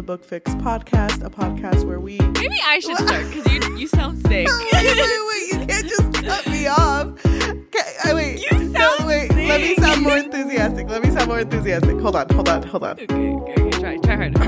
the 0.00 0.06
Book 0.06 0.24
Fix 0.24 0.50
podcast, 0.54 1.22
a 1.22 1.28
podcast 1.28 1.84
where 1.84 2.00
we. 2.00 2.16
Maybe 2.16 2.58
I 2.64 2.78
should 2.78 2.96
start 2.96 3.26
because 3.26 3.46
you 3.52 3.76
you 3.76 3.86
sound 3.86 4.16
sick. 4.22 4.48
wait, 4.72 4.72
wait, 4.72 4.96
wait! 4.96 5.52
You 5.52 5.66
can't 5.66 5.86
just 5.86 6.14
cut 6.24 6.46
me 6.46 6.66
off. 6.68 7.08
Okay, 7.26 7.96
I 8.04 8.14
wait. 8.14 8.40
You 8.50 8.58
no, 8.60 8.72
sound 8.72 9.06
wait. 9.06 9.30
Let 9.30 9.60
me 9.60 9.74
sound 9.76 10.02
more 10.02 10.16
enthusiastic. 10.16 10.88
Let 10.88 11.02
me 11.02 11.10
sound 11.10 11.28
more 11.28 11.40
enthusiastic. 11.40 12.00
Hold 12.00 12.16
on, 12.16 12.30
hold 12.30 12.48
on, 12.48 12.62
hold 12.62 12.82
on. 12.82 12.92
okay, 12.92 13.04
okay, 13.04 13.62
okay, 13.62 13.70
try 13.78 13.98
try 13.98 14.16
harder. 14.16 14.40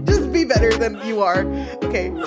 Just 0.06 0.32
be 0.32 0.44
better 0.44 0.74
than 0.78 0.98
you 1.06 1.20
are. 1.20 1.44
Okay. 1.84 2.08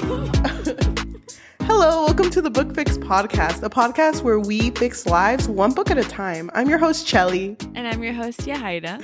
Hello, 1.62 2.03
welcome 2.05 2.30
to 2.30 2.39
the 2.39 2.52
Book 2.52 2.75
Fix 2.75 2.99
podcast, 2.99 3.63
a 3.63 3.70
podcast 3.70 4.21
where 4.21 4.39
we 4.39 4.70
fix 4.71 5.07
lives 5.07 5.48
one 5.48 5.73
book 5.73 5.89
at 5.89 5.98
a 5.98 6.03
time. 6.03 6.52
I'm 6.53 6.70
your 6.70 6.77
host, 6.77 7.07
Chelly. 7.07 7.57
and 7.73 7.88
I'm 7.88 8.03
your 8.03 8.13
host 8.13 8.41
Yahida. 8.41 9.03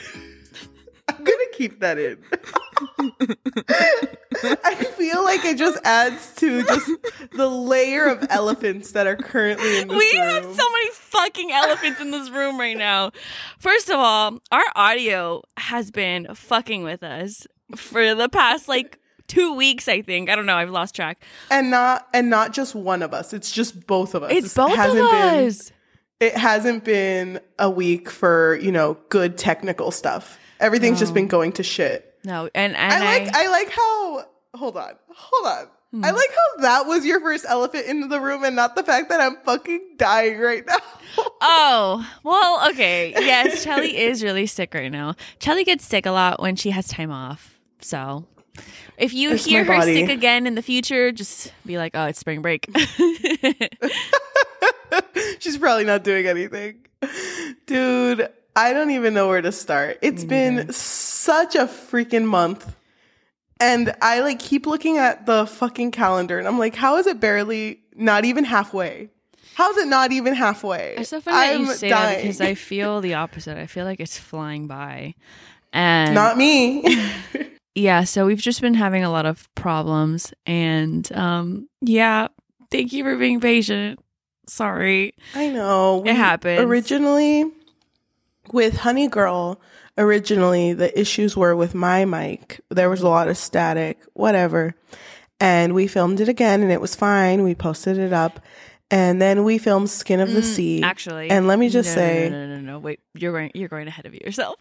I'm 1.19 1.25
gonna 1.25 1.43
keep 1.53 1.79
that 1.81 1.97
in. 1.99 2.17
I 4.63 4.75
feel 4.97 5.23
like 5.23 5.43
it 5.43 5.57
just 5.57 5.79
adds 5.83 6.33
to 6.35 6.63
just 6.63 6.89
the 7.33 7.47
layer 7.49 8.05
of 8.05 8.25
elephants 8.29 8.91
that 8.93 9.07
are 9.07 9.15
currently 9.17 9.81
in 9.81 9.87
this 9.89 9.97
We 9.97 10.19
room. 10.19 10.29
have 10.29 10.43
so 10.45 10.69
many 10.71 10.89
fucking 10.91 11.51
elephants 11.51 11.99
in 11.99 12.11
this 12.11 12.29
room 12.29 12.57
right 12.59 12.77
now. 12.77 13.11
First 13.59 13.89
of 13.89 13.95
all, 13.99 14.39
our 14.51 14.63
audio 14.75 15.41
has 15.57 15.91
been 15.91 16.33
fucking 16.33 16.83
with 16.83 17.03
us 17.03 17.45
for 17.75 18.15
the 18.15 18.29
past 18.29 18.67
like 18.67 18.97
two 19.27 19.53
weeks. 19.55 19.87
I 19.87 20.01
think 20.01 20.29
I 20.29 20.35
don't 20.35 20.45
know. 20.45 20.55
I've 20.55 20.69
lost 20.71 20.95
track. 20.95 21.23
and 21.51 21.69
not 21.69 22.07
and 22.13 22.29
not 22.29 22.53
just 22.53 22.75
one 22.75 23.01
of 23.01 23.13
us. 23.13 23.33
It's 23.33 23.51
just 23.51 23.85
both 23.87 24.15
of 24.15 24.23
us. 24.23 24.31
It's 24.31 24.41
This 24.43 24.53
both 24.53 24.71
of 24.71 24.77
hasn't 24.77 25.11
been- 25.11 25.47
us. 25.47 25.71
it 26.21 26.35
hasn't 26.37 26.83
been 26.85 27.39
a 27.57 27.69
week 27.69 28.09
for 28.09 28.57
you 28.61 28.71
know 28.71 28.97
good 29.09 29.37
technical 29.37 29.91
stuff. 29.91 30.37
Everything's 30.59 30.99
just 30.99 31.13
been 31.13 31.27
going 31.27 31.53
to 31.53 31.63
shit. 31.63 32.15
No, 32.23 32.49
and 32.53 32.75
and 32.75 33.03
I 33.03 33.19
like 33.19 33.35
I 33.35 33.47
like 33.49 33.69
how 33.69 34.25
hold 34.55 34.77
on. 34.77 34.93
Hold 35.13 35.47
on. 35.47 35.67
Hmm. 35.91 36.05
I 36.05 36.11
like 36.11 36.29
how 36.29 36.61
that 36.61 36.85
was 36.85 37.03
your 37.05 37.19
first 37.19 37.45
elephant 37.47 37.87
into 37.87 38.07
the 38.07 38.19
room 38.19 38.43
and 38.43 38.55
not 38.55 38.75
the 38.75 38.83
fact 38.83 39.09
that 39.09 39.19
I'm 39.19 39.37
fucking 39.43 39.95
dying 39.97 40.37
right 40.39 40.65
now. 40.65 40.77
Oh, 41.41 42.07
well, 42.23 42.69
okay. 42.69 43.11
Yes, 43.11 43.63
Chelly 43.63 43.97
is 44.05 44.21
really 44.23 44.45
sick 44.45 44.73
right 44.73 44.91
now. 44.91 45.15
Chelly 45.39 45.63
gets 45.63 45.85
sick 45.85 46.05
a 46.05 46.11
lot 46.11 46.39
when 46.39 46.55
she 46.55 46.69
has 46.69 46.87
time 46.87 47.11
off. 47.11 47.59
So 47.81 48.25
if 48.97 49.13
you 49.13 49.31
It's 49.31 49.45
hear 49.45 49.63
her 49.63 49.81
sick 49.81 50.09
again 50.09 50.45
in 50.45 50.55
the 50.55 50.61
future, 50.61 51.11
just 51.11 51.51
be 51.65 51.77
like, 51.77 51.93
oh, 51.95 52.05
it's 52.05 52.19
spring 52.19 52.41
break. 52.41 52.69
She's 55.39 55.57
probably 55.57 55.85
not 55.85 56.03
doing 56.03 56.27
anything. 56.27 56.85
Dude, 57.65 58.29
I 58.55 58.73
don't 58.73 58.91
even 58.91 59.13
know 59.13 59.27
where 59.27 59.41
to 59.41 59.51
start. 59.51 59.99
It's 60.01 60.23
been 60.23 60.71
such 60.73 61.55
a 61.55 61.65
freaking 61.65 62.25
month. 62.25 62.75
And 63.61 63.93
I 64.01 64.21
like 64.21 64.39
keep 64.39 64.65
looking 64.65 64.97
at 64.97 65.25
the 65.25 65.45
fucking 65.45 65.91
calendar 65.91 66.39
and 66.39 66.47
I'm 66.47 66.57
like, 66.57 66.75
how 66.75 66.97
is 66.97 67.07
it 67.07 67.19
barely 67.19 67.81
not 67.95 68.23
even 68.25 68.45
halfway? 68.45 69.09
How's 69.55 69.75
it 69.77 69.87
not 69.87 70.13
even 70.13 70.33
halfway? 70.33 70.95
it's 70.97 71.09
so 71.09 71.19
funny 71.19 71.35
that 71.35 71.55
I'm 71.55 71.61
you 71.65 71.73
say 71.73 71.89
dying. 71.89 72.15
that 72.15 72.21
because 72.21 72.39
I 72.41 72.53
feel 72.55 73.01
the 73.01 73.15
opposite. 73.15 73.57
I 73.57 73.65
feel 73.65 73.83
like 73.83 73.99
it's 73.99 74.17
flying 74.17 74.67
by. 74.67 75.15
And 75.73 76.15
not 76.15 76.37
me. 76.37 76.85
yeah, 77.75 78.05
so 78.05 78.25
we've 78.25 78.39
just 78.39 78.61
been 78.61 78.73
having 78.73 79.03
a 79.03 79.11
lot 79.11 79.25
of 79.25 79.53
problems. 79.55 80.33
And 80.45 81.11
um, 81.11 81.67
yeah, 81.81 82.29
thank 82.71 82.93
you 82.93 83.03
for 83.03 83.17
being 83.17 83.41
patient. 83.41 83.99
Sorry. 84.47 85.13
I 85.35 85.49
know. 85.49 86.03
It 86.05 86.15
happens. 86.15 86.61
Originally, 86.61 87.51
with 88.53 88.77
Honey 88.77 89.07
Girl, 89.07 89.59
originally 89.97 90.73
the 90.73 90.97
issues 90.99 91.35
were 91.35 91.55
with 91.55 91.73
my 91.75 92.05
mic. 92.05 92.61
There 92.69 92.89
was 92.89 93.01
a 93.01 93.07
lot 93.09 93.27
of 93.27 93.37
static, 93.37 93.99
whatever. 94.13 94.75
And 95.39 95.73
we 95.73 95.87
filmed 95.87 96.19
it 96.19 96.27
again 96.29 96.61
and 96.61 96.71
it 96.71 96.81
was 96.81 96.95
fine. 96.95 97.43
We 97.43 97.55
posted 97.55 97.97
it 97.97 98.13
up. 98.13 98.39
And 98.91 99.21
then 99.21 99.43
we 99.43 99.57
filmed 99.59 99.89
Skin 99.89 100.19
of 100.19 100.31
the 100.33 100.41
Sea. 100.41 100.81
Mm, 100.81 100.85
Actually, 100.85 101.29
And 101.29 101.47
let 101.47 101.59
me 101.59 101.69
just 101.69 101.89
no, 101.89 101.95
say- 101.95 102.29
no, 102.29 102.39
no, 102.39 102.47
no, 102.47 102.55
no, 102.55 102.71
no. 102.73 102.79
Wait, 102.79 102.99
you're 103.13 103.31
going, 103.31 103.51
you're 103.53 103.69
going 103.69 103.87
ahead 103.87 104.05
of 104.07 104.15
yourself. 104.15 104.57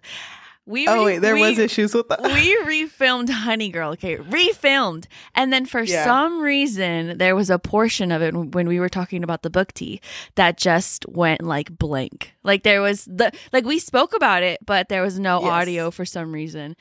We 0.68 0.86
Oh, 0.86 0.98
re- 0.98 1.04
wait, 1.14 1.18
there 1.20 1.34
we, 1.34 1.40
was 1.40 1.58
issues 1.58 1.94
with 1.94 2.08
that. 2.08 2.22
we 2.22 2.56
refilmed 2.66 3.30
Honey 3.30 3.70
Girl. 3.70 3.92
Okay, 3.92 4.16
refilmed, 4.18 5.06
and 5.34 5.50
then 5.50 5.64
for 5.64 5.80
Yeah. 5.82 6.04
some 6.04 6.40
reason 6.42 7.16
there 7.16 7.34
was 7.34 7.48
a 7.48 7.58
portion 7.58 8.12
of 8.12 8.20
it 8.20 8.34
when 8.34 8.68
we 8.68 8.78
were 8.78 8.90
talking 8.90 9.24
about 9.24 9.42
the 9.42 9.48
book 9.50 9.72
tea 9.72 10.00
that 10.34 10.58
just 10.58 11.06
went 11.08 11.42
like 11.42 11.76
blank. 11.78 12.34
Like 12.44 12.64
there 12.64 12.82
was 12.82 13.06
the 13.06 13.32
like 13.52 13.64
we 13.64 13.78
spoke 13.78 14.14
about 14.14 14.42
it, 14.42 14.58
but 14.66 14.90
there 14.90 15.00
was 15.02 15.18
no 15.18 15.40
Yes. 15.40 15.50
audio 15.50 15.90
for 15.90 16.04
some 16.04 16.32
reason. 16.32 16.76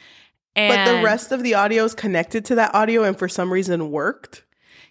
And 0.56 0.74
but 0.74 0.98
the 0.98 1.04
rest 1.06 1.32
of 1.32 1.42
the 1.44 1.54
audio 1.54 1.86
is 1.86 1.94
connected 1.94 2.44
to 2.46 2.56
that 2.56 2.76
audio 2.76 3.04
and 3.04 3.18
for 3.18 3.30
some 3.30 3.54
reason 3.54 3.90
worked. 3.90 4.44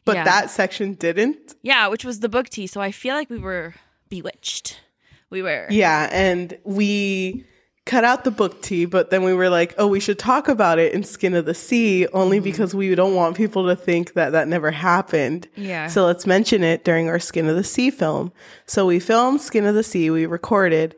But 0.07 0.15
Yeah. 0.17 0.25
that 0.25 0.51
section 0.51 0.95
didn't. 0.95 1.55
yeah, 1.63 1.89
which 1.89 2.05
was 2.05 2.21
the 2.21 2.29
book 2.31 2.49
tea. 2.49 2.67
So 2.67 2.81
I 2.81 2.93
feel 2.93 3.15
like 3.15 3.29
we 3.29 3.39
were 3.39 3.75
bewitched. 4.09 4.81
We 5.29 5.43
were. 5.43 5.67
Yeah, 5.69 6.09
and 6.13 6.57
we 6.65 7.45
cut 7.87 8.05
out 8.05 8.25
the 8.25 8.31
book 8.33 8.61
tea, 8.61 8.85
but 8.85 9.11
then 9.11 9.23
we 9.23 9.33
were 9.33 9.49
like, 9.49 9.75
oh, 9.79 9.87
we 9.87 10.01
should 10.01 10.19
talk 10.19 10.49
about 10.49 10.79
it 10.79 10.93
in 10.93 11.05
Skin 11.05 11.35
of 11.35 11.47
the 11.47 11.55
Sea, 11.55 12.07
only 12.09 12.39
mm-hmm. 12.39 12.45
because 12.45 12.75
we 12.75 12.95
don't 12.95 13.15
want 13.15 13.37
people 13.37 13.67
to 13.69 13.77
think 13.77 14.15
that 14.15 14.33
that 14.33 14.49
never 14.49 14.73
happened. 14.73 15.49
Yeah. 15.55 15.87
So 15.87 16.05
let's 16.05 16.27
mention 16.27 16.63
it 16.65 16.85
during 16.85 17.09
our 17.09 17.21
Skin 17.21 17.49
of 17.49 17.57
the 17.57 17.65
Sea 17.65 17.91
film. 17.91 18.33
So 18.67 18.87
we 18.87 18.99
filmed 18.99 19.41
Skin 19.41 19.65
of 19.65 19.75
the 19.75 19.85
Sea, 19.85 20.11
we 20.11 20.27
recorded, 20.27 20.97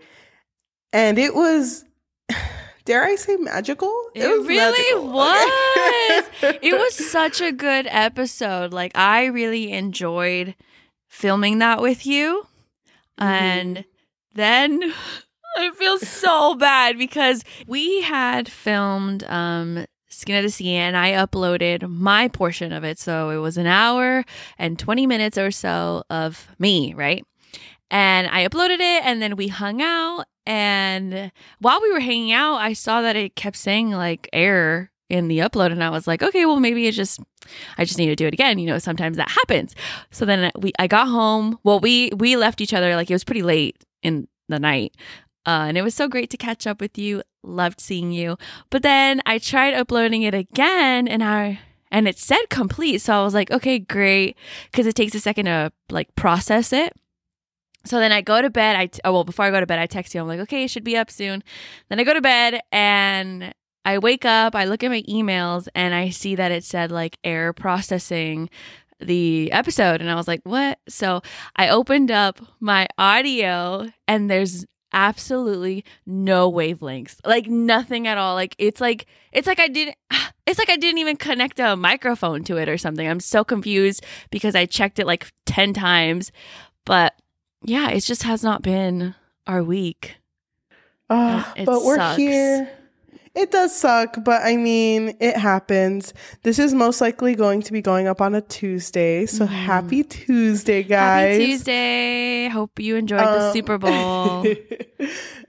and 0.92 1.18
it 1.18 1.34
was, 1.34 1.84
dare 2.86 3.04
I 3.04 3.16
say, 3.16 3.36
magical? 3.36 3.94
It, 4.14 4.26
was 4.26 4.48
really 4.48 5.06
magical. 5.06 5.12
was. 5.12 6.58
it 6.62 6.78
was 6.78 7.10
such 7.10 7.42
a 7.42 7.52
good 7.52 7.86
episode. 7.90 8.72
Like 8.72 8.96
I 8.96 9.26
really 9.26 9.72
enjoyed 9.72 10.54
filming 11.06 11.58
that 11.58 11.82
with 11.82 12.06
you. 12.06 12.46
Mm-hmm. 13.20 13.24
And 13.24 13.84
then 14.32 14.94
I 15.60 15.72
feel 15.72 15.98
so 15.98 16.54
bad 16.54 16.98
because 16.98 17.42
we 17.66 18.02
had 18.02 18.48
filmed 18.48 19.24
um 19.24 19.84
Skin 20.08 20.36
of 20.36 20.42
the 20.44 20.50
Sea 20.50 20.74
and 20.74 20.96
I 20.96 21.12
uploaded 21.12 21.88
my 21.88 22.28
portion 22.28 22.72
of 22.72 22.84
it. 22.84 22.98
So 22.98 23.30
it 23.30 23.38
was 23.38 23.56
an 23.56 23.66
hour 23.66 24.24
and 24.56 24.78
20 24.78 25.06
minutes 25.06 25.36
or 25.36 25.50
so 25.50 26.04
of 26.10 26.48
me, 26.58 26.94
right? 26.94 27.24
And 27.90 28.28
I 28.28 28.46
uploaded 28.46 28.80
it 28.80 29.04
and 29.04 29.20
then 29.20 29.36
we 29.36 29.48
hung 29.48 29.82
out. 29.82 30.24
And 30.46 31.30
while 31.58 31.80
we 31.82 31.92
were 31.92 32.00
hanging 32.00 32.32
out, 32.32 32.56
I 32.56 32.72
saw 32.72 33.02
that 33.02 33.16
it 33.16 33.34
kept 33.34 33.56
saying 33.56 33.90
like 33.90 34.28
error 34.32 34.90
in 35.10 35.28
the 35.28 35.38
upload. 35.38 35.72
And 35.72 35.84
I 35.84 35.90
was 35.90 36.06
like, 36.06 36.22
okay, 36.22 36.46
well, 36.46 36.60
maybe 36.60 36.86
it 36.86 36.92
just, 36.92 37.20
I 37.76 37.84
just 37.84 37.98
need 37.98 38.06
to 38.06 38.16
do 38.16 38.26
it 38.26 38.34
again. 38.34 38.58
You 38.58 38.66
know, 38.66 38.78
sometimes 38.78 39.16
that 39.16 39.30
happens. 39.30 39.74
So 40.10 40.24
then 40.24 40.50
we, 40.56 40.72
I 40.78 40.86
got 40.86 41.08
home. 41.08 41.58
Well, 41.64 41.80
we, 41.80 42.10
we 42.16 42.36
left 42.36 42.60
each 42.60 42.72
other 42.72 42.94
like 42.96 43.10
it 43.10 43.14
was 43.14 43.24
pretty 43.24 43.42
late 43.42 43.76
in 44.02 44.28
the 44.48 44.58
night. 44.58 44.94
Uh, 45.46 45.66
and 45.68 45.78
it 45.78 45.82
was 45.82 45.94
so 45.94 46.08
great 46.08 46.30
to 46.30 46.36
catch 46.36 46.66
up 46.66 46.80
with 46.80 46.98
you. 46.98 47.22
Loved 47.42 47.80
seeing 47.80 48.12
you. 48.12 48.36
But 48.70 48.82
then 48.82 49.22
I 49.24 49.38
tried 49.38 49.74
uploading 49.74 50.22
it 50.22 50.34
again 50.34 51.08
and 51.08 51.24
I, 51.24 51.60
and 51.90 52.06
it 52.06 52.18
said 52.18 52.50
complete. 52.50 52.98
So 52.98 53.14
I 53.14 53.24
was 53.24 53.34
like, 53.34 53.50
okay, 53.50 53.78
great. 53.78 54.36
Cause 54.72 54.86
it 54.86 54.94
takes 54.94 55.14
a 55.14 55.20
second 55.20 55.46
to 55.46 55.72
like 55.90 56.14
process 56.16 56.72
it. 56.72 56.92
So 57.84 57.98
then 57.98 58.12
I 58.12 58.20
go 58.20 58.42
to 58.42 58.50
bed. 58.50 58.76
I 58.76 58.90
oh 59.04 59.12
well, 59.12 59.24
before 59.24 59.46
I 59.46 59.50
go 59.50 59.60
to 59.60 59.66
bed, 59.66 59.78
I 59.78 59.86
text 59.86 60.14
you. 60.14 60.20
I'm 60.20 60.28
like, 60.28 60.40
okay, 60.40 60.64
it 60.64 60.68
should 60.68 60.84
be 60.84 60.96
up 60.96 61.10
soon. 61.10 61.42
Then 61.88 61.98
I 61.98 62.04
go 62.04 62.12
to 62.12 62.20
bed 62.20 62.60
and 62.70 63.54
I 63.84 63.98
wake 63.98 64.26
up. 64.26 64.54
I 64.54 64.64
look 64.64 64.84
at 64.84 64.90
my 64.90 65.02
emails 65.08 65.68
and 65.74 65.94
I 65.94 66.10
see 66.10 66.34
that 66.34 66.52
it 66.52 66.64
said 66.64 66.92
like 66.92 67.16
error 67.24 67.54
processing 67.54 68.50
the 69.00 69.50
episode, 69.52 70.00
and 70.00 70.10
I 70.10 70.16
was 70.16 70.26
like, 70.26 70.40
what? 70.42 70.78
So 70.88 71.22
I 71.56 71.68
opened 71.68 72.10
up 72.10 72.40
my 72.60 72.88
audio 72.98 73.86
and 74.06 74.30
there's 74.30 74.66
absolutely 74.92 75.84
no 76.06 76.50
wavelengths. 76.50 77.16
Like 77.24 77.46
nothing 77.46 78.06
at 78.06 78.18
all. 78.18 78.34
Like 78.34 78.54
it's 78.58 78.80
like 78.80 79.06
it's 79.32 79.46
like 79.46 79.60
i 79.60 79.68
didn't 79.68 79.96
it's 80.46 80.58
like 80.58 80.70
i 80.70 80.76
didn't 80.76 80.98
even 80.98 81.16
connect 81.16 81.58
a 81.60 81.76
microphone 81.76 82.44
to 82.44 82.56
it 82.56 82.68
or 82.68 82.78
something. 82.78 83.08
I'm 83.08 83.20
so 83.20 83.44
confused 83.44 84.04
because 84.30 84.54
i 84.54 84.66
checked 84.66 84.98
it 84.98 85.06
like 85.06 85.32
10 85.46 85.72
times. 85.72 86.32
But 86.84 87.14
yeah 87.62 87.90
it 87.90 88.00
just 88.00 88.22
has 88.22 88.42
not 88.42 88.62
been 88.62 89.14
our 89.46 89.62
week. 89.62 90.16
Uh, 91.10 91.44
it 91.56 91.66
but 91.66 91.82
we're 91.82 91.96
sucks. 91.96 92.18
here. 92.18 92.70
It 93.34 93.50
does 93.50 93.74
suck, 93.76 94.16
but 94.24 94.42
I 94.42 94.56
mean, 94.56 95.16
it 95.20 95.36
happens. 95.36 96.12
This 96.42 96.58
is 96.58 96.74
most 96.74 97.00
likely 97.00 97.34
going 97.34 97.62
to 97.62 97.72
be 97.72 97.80
going 97.82 98.06
up 98.08 98.20
on 98.20 98.34
a 98.34 98.40
Tuesday. 98.40 99.26
So 99.26 99.46
happy 99.46 100.02
Tuesday, 100.04 100.82
guys. 100.82 101.32
Mm-hmm. 101.34 101.40
happy 101.40 101.52
tuesday 101.52 102.48
hope 102.48 102.78
you 102.80 102.96
enjoyed 102.96 103.20
the 103.20 103.46
Um, 103.48 103.52
super 103.52 103.78
bowl 103.78 104.44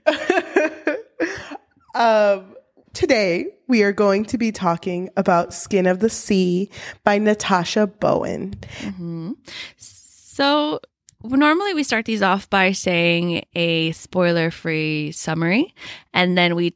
um, 1.94 2.54
today, 2.92 3.46
we 3.68 3.82
are 3.82 3.92
going 3.92 4.24
to 4.26 4.38
be 4.38 4.52
talking 4.52 5.10
about 5.16 5.54
Skin 5.54 5.86
of 5.86 6.00
the 6.00 6.10
Sea 6.10 6.70
by 7.04 7.18
Natasha 7.18 7.86
Bowen. 7.86 8.54
Mhm. 8.80 9.34
So 9.76 10.80
normally 11.22 11.74
we 11.74 11.82
start 11.82 12.06
these 12.06 12.22
off 12.22 12.48
by 12.48 12.72
saying 12.72 13.44
a 13.54 13.92
spoiler 13.92 14.50
free 14.50 15.12
summary 15.12 15.74
and 16.14 16.36
then 16.38 16.54
we 16.56 16.74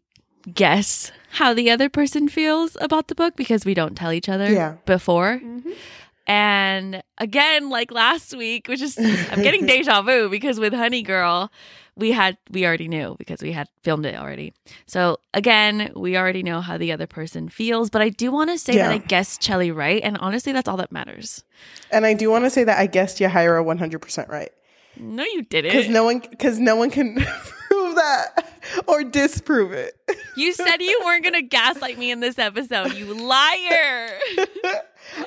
guess 0.53 1.13
how 1.33 1.55
the 1.55 1.71
other 1.71 1.89
person 1.89 2.29
feels 2.29 2.77
about 2.81 3.09
the 3.09 3.15
book 3.15 3.37
because 3.37 3.65
we 3.65 3.75
don't 3.75 3.95
tell 3.97 4.13
each 4.13 4.29
other 4.29 4.51
Yeah. 4.53 4.77
before. 4.87 5.41
Mm-hmm. 5.43 5.73
And 6.27 7.03
again, 7.19 7.69
like 7.69 7.91
last 7.91 8.35
week, 8.37 8.69
which 8.69 8.81
is 8.81 8.97
I'm 8.99 9.43
getting 9.43 9.67
deja 9.67 10.01
vu 10.03 10.31
because 10.31 10.59
with 10.59 10.73
Honey 10.73 11.03
Girl, 11.03 11.53
we 11.97 12.13
had 12.13 12.39
we 12.51 12.65
already 12.67 12.89
knew 12.89 13.15
because 13.19 13.43
we 13.43 13.53
had 13.53 13.69
filmed 13.83 14.07
it 14.07 14.17
already. 14.19 14.55
So 14.87 15.19
again, 15.35 15.93
we 15.95 16.17
already 16.17 16.43
know 16.43 16.61
how 16.63 16.79
the 16.79 16.93
other 16.93 17.07
person 17.07 17.49
feels, 17.51 17.91
but 17.91 18.01
I 18.01 18.09
do 18.09 18.33
want 18.33 18.51
to 18.51 18.59
say 18.59 18.77
that 18.77 18.91
I 18.91 18.99
guessed 18.99 19.43
Chelly 19.43 19.71
right, 19.71 20.03
and 20.03 20.17
honestly, 20.19 20.53
that's 20.53 20.67
all 20.69 20.79
that 20.79 20.91
matters. 20.91 21.45
And 21.91 22.07
I 22.07 22.15
do 22.15 22.31
want 22.31 22.45
to 22.45 22.51
say 22.51 22.65
that 22.65 22.79
I 22.79 22.87
guessed 22.87 23.19
Yahira 23.19 23.63
100% 23.65 24.29
right. 24.29 24.51
No, 24.97 25.25
you 25.25 25.43
didn't. 25.43 25.73
Because 25.73 25.89
no 25.91 26.05
one, 26.05 26.21
because 26.21 26.59
no 26.59 26.75
one 26.77 26.91
can 26.91 27.19
prove 27.95 27.97
that 27.97 28.85
or 28.87 29.05
disprove 29.05 29.73
it. 29.73 29.95
you 30.37 30.53
said 30.53 30.77
you 30.81 31.01
weren't 31.05 31.25
gonna 31.25 31.43
gaslight 31.43 31.99
me 31.99 32.11
in 32.11 32.21
this 32.21 32.39
episode. 32.39 32.95
You 32.95 33.15
liar. 33.15 34.11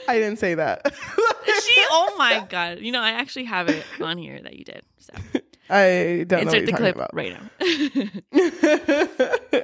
I 0.07 0.19
didn't 0.19 0.39
say 0.39 0.55
that. 0.55 0.93
she. 0.95 1.83
Oh 1.91 2.15
my 2.17 2.45
god. 2.49 2.79
You 2.79 2.91
know, 2.91 3.01
I 3.01 3.11
actually 3.11 3.45
have 3.45 3.69
it 3.69 3.85
on 4.01 4.17
here 4.17 4.41
that 4.41 4.57
you 4.57 4.65
did. 4.65 4.81
So 4.99 5.13
I 5.69 6.25
don't 6.27 6.41
insert 6.43 6.65
the 6.65 6.73
clip 6.73 6.95
about. 6.95 7.11
right 7.13 7.33
now. 7.33 7.41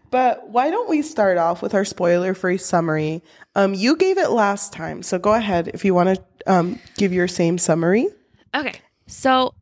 but 0.10 0.48
why 0.48 0.70
don't 0.70 0.88
we 0.88 1.02
start 1.02 1.38
off 1.38 1.62
with 1.62 1.74
our 1.74 1.84
spoiler-free 1.84 2.58
summary? 2.58 3.22
Um, 3.54 3.74
you 3.74 3.96
gave 3.96 4.18
it 4.18 4.30
last 4.30 4.72
time, 4.72 5.02
so 5.02 5.18
go 5.18 5.34
ahead 5.34 5.68
if 5.68 5.84
you 5.84 5.94
want 5.94 6.16
to 6.16 6.22
um, 6.46 6.78
give 6.96 7.12
your 7.12 7.28
same 7.28 7.58
summary. 7.58 8.08
Okay. 8.54 8.74
So 9.06 9.54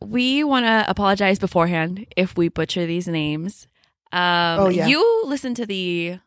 we 0.00 0.44
want 0.44 0.66
to 0.66 0.84
apologize 0.88 1.38
beforehand 1.38 2.06
if 2.16 2.36
we 2.36 2.48
butcher 2.48 2.86
these 2.86 3.08
names. 3.08 3.66
Um, 4.12 4.60
Oh, 4.60 4.68
yeah. 4.68 4.86
You 4.86 5.22
listened 5.26 5.56
to 5.56 5.66
the 5.66 6.18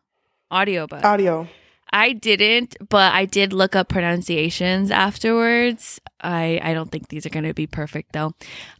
audiobook. 0.52 1.04
Audio. 1.04 1.48
I 1.92 2.12
didn't, 2.12 2.76
but 2.88 3.12
I 3.12 3.24
did 3.24 3.52
look 3.52 3.74
up 3.74 3.88
pronunciations 3.88 4.90
afterwards. 4.90 6.00
I, 6.20 6.60
I 6.62 6.72
don't 6.72 6.90
think 6.92 7.08
these 7.08 7.26
are 7.26 7.30
going 7.30 7.44
to 7.44 7.54
be 7.54 7.66
perfect 7.66 8.12
though. 8.12 8.32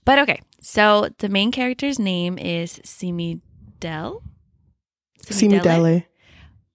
But 0.05 0.21
okay. 0.21 0.41
So 0.61 1.09
the 1.19 1.29
main 1.29 1.51
character's 1.51 1.99
name 1.99 2.39
is 2.39 2.81
Simi 2.85 3.41
Del. 3.81 4.23
Simidele. 5.25 6.05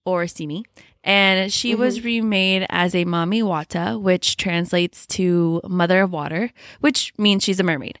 Or 0.06 0.26
Simi. 0.26 0.64
And 1.04 1.52
she 1.52 1.74
was 1.74 1.98
mm-hmm. 1.98 2.06
remade 2.06 2.66
as 2.68 2.94
a 2.94 3.04
Mami 3.04 3.42
Wata, 3.42 4.00
which 4.00 4.36
translates 4.36 5.06
to 5.08 5.60
Mother 5.68 6.00
of 6.00 6.12
Water, 6.12 6.50
which 6.80 7.12
means 7.18 7.44
she's 7.44 7.60
a 7.60 7.62
mermaid. 7.62 8.00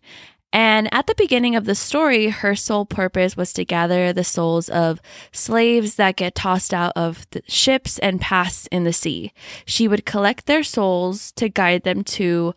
And 0.52 0.88
at 0.92 1.06
the 1.06 1.14
beginning 1.14 1.54
of 1.54 1.66
the 1.66 1.74
story, 1.74 2.28
her 2.28 2.54
sole 2.56 2.86
purpose 2.86 3.36
was 3.36 3.52
to 3.52 3.64
gather 3.64 4.12
the 4.12 4.24
souls 4.24 4.68
of 4.70 5.00
slaves 5.30 5.96
that 5.96 6.16
get 6.16 6.34
tossed 6.34 6.72
out 6.72 6.92
of 6.96 7.26
the 7.30 7.42
ships 7.46 7.98
and 7.98 8.20
pass 8.20 8.66
in 8.68 8.84
the 8.84 8.92
sea. 8.92 9.32
She 9.66 9.86
would 9.86 10.06
collect 10.06 10.46
their 10.46 10.62
souls 10.62 11.30
to 11.32 11.48
guide 11.48 11.82
them 11.82 12.04
to 12.04 12.54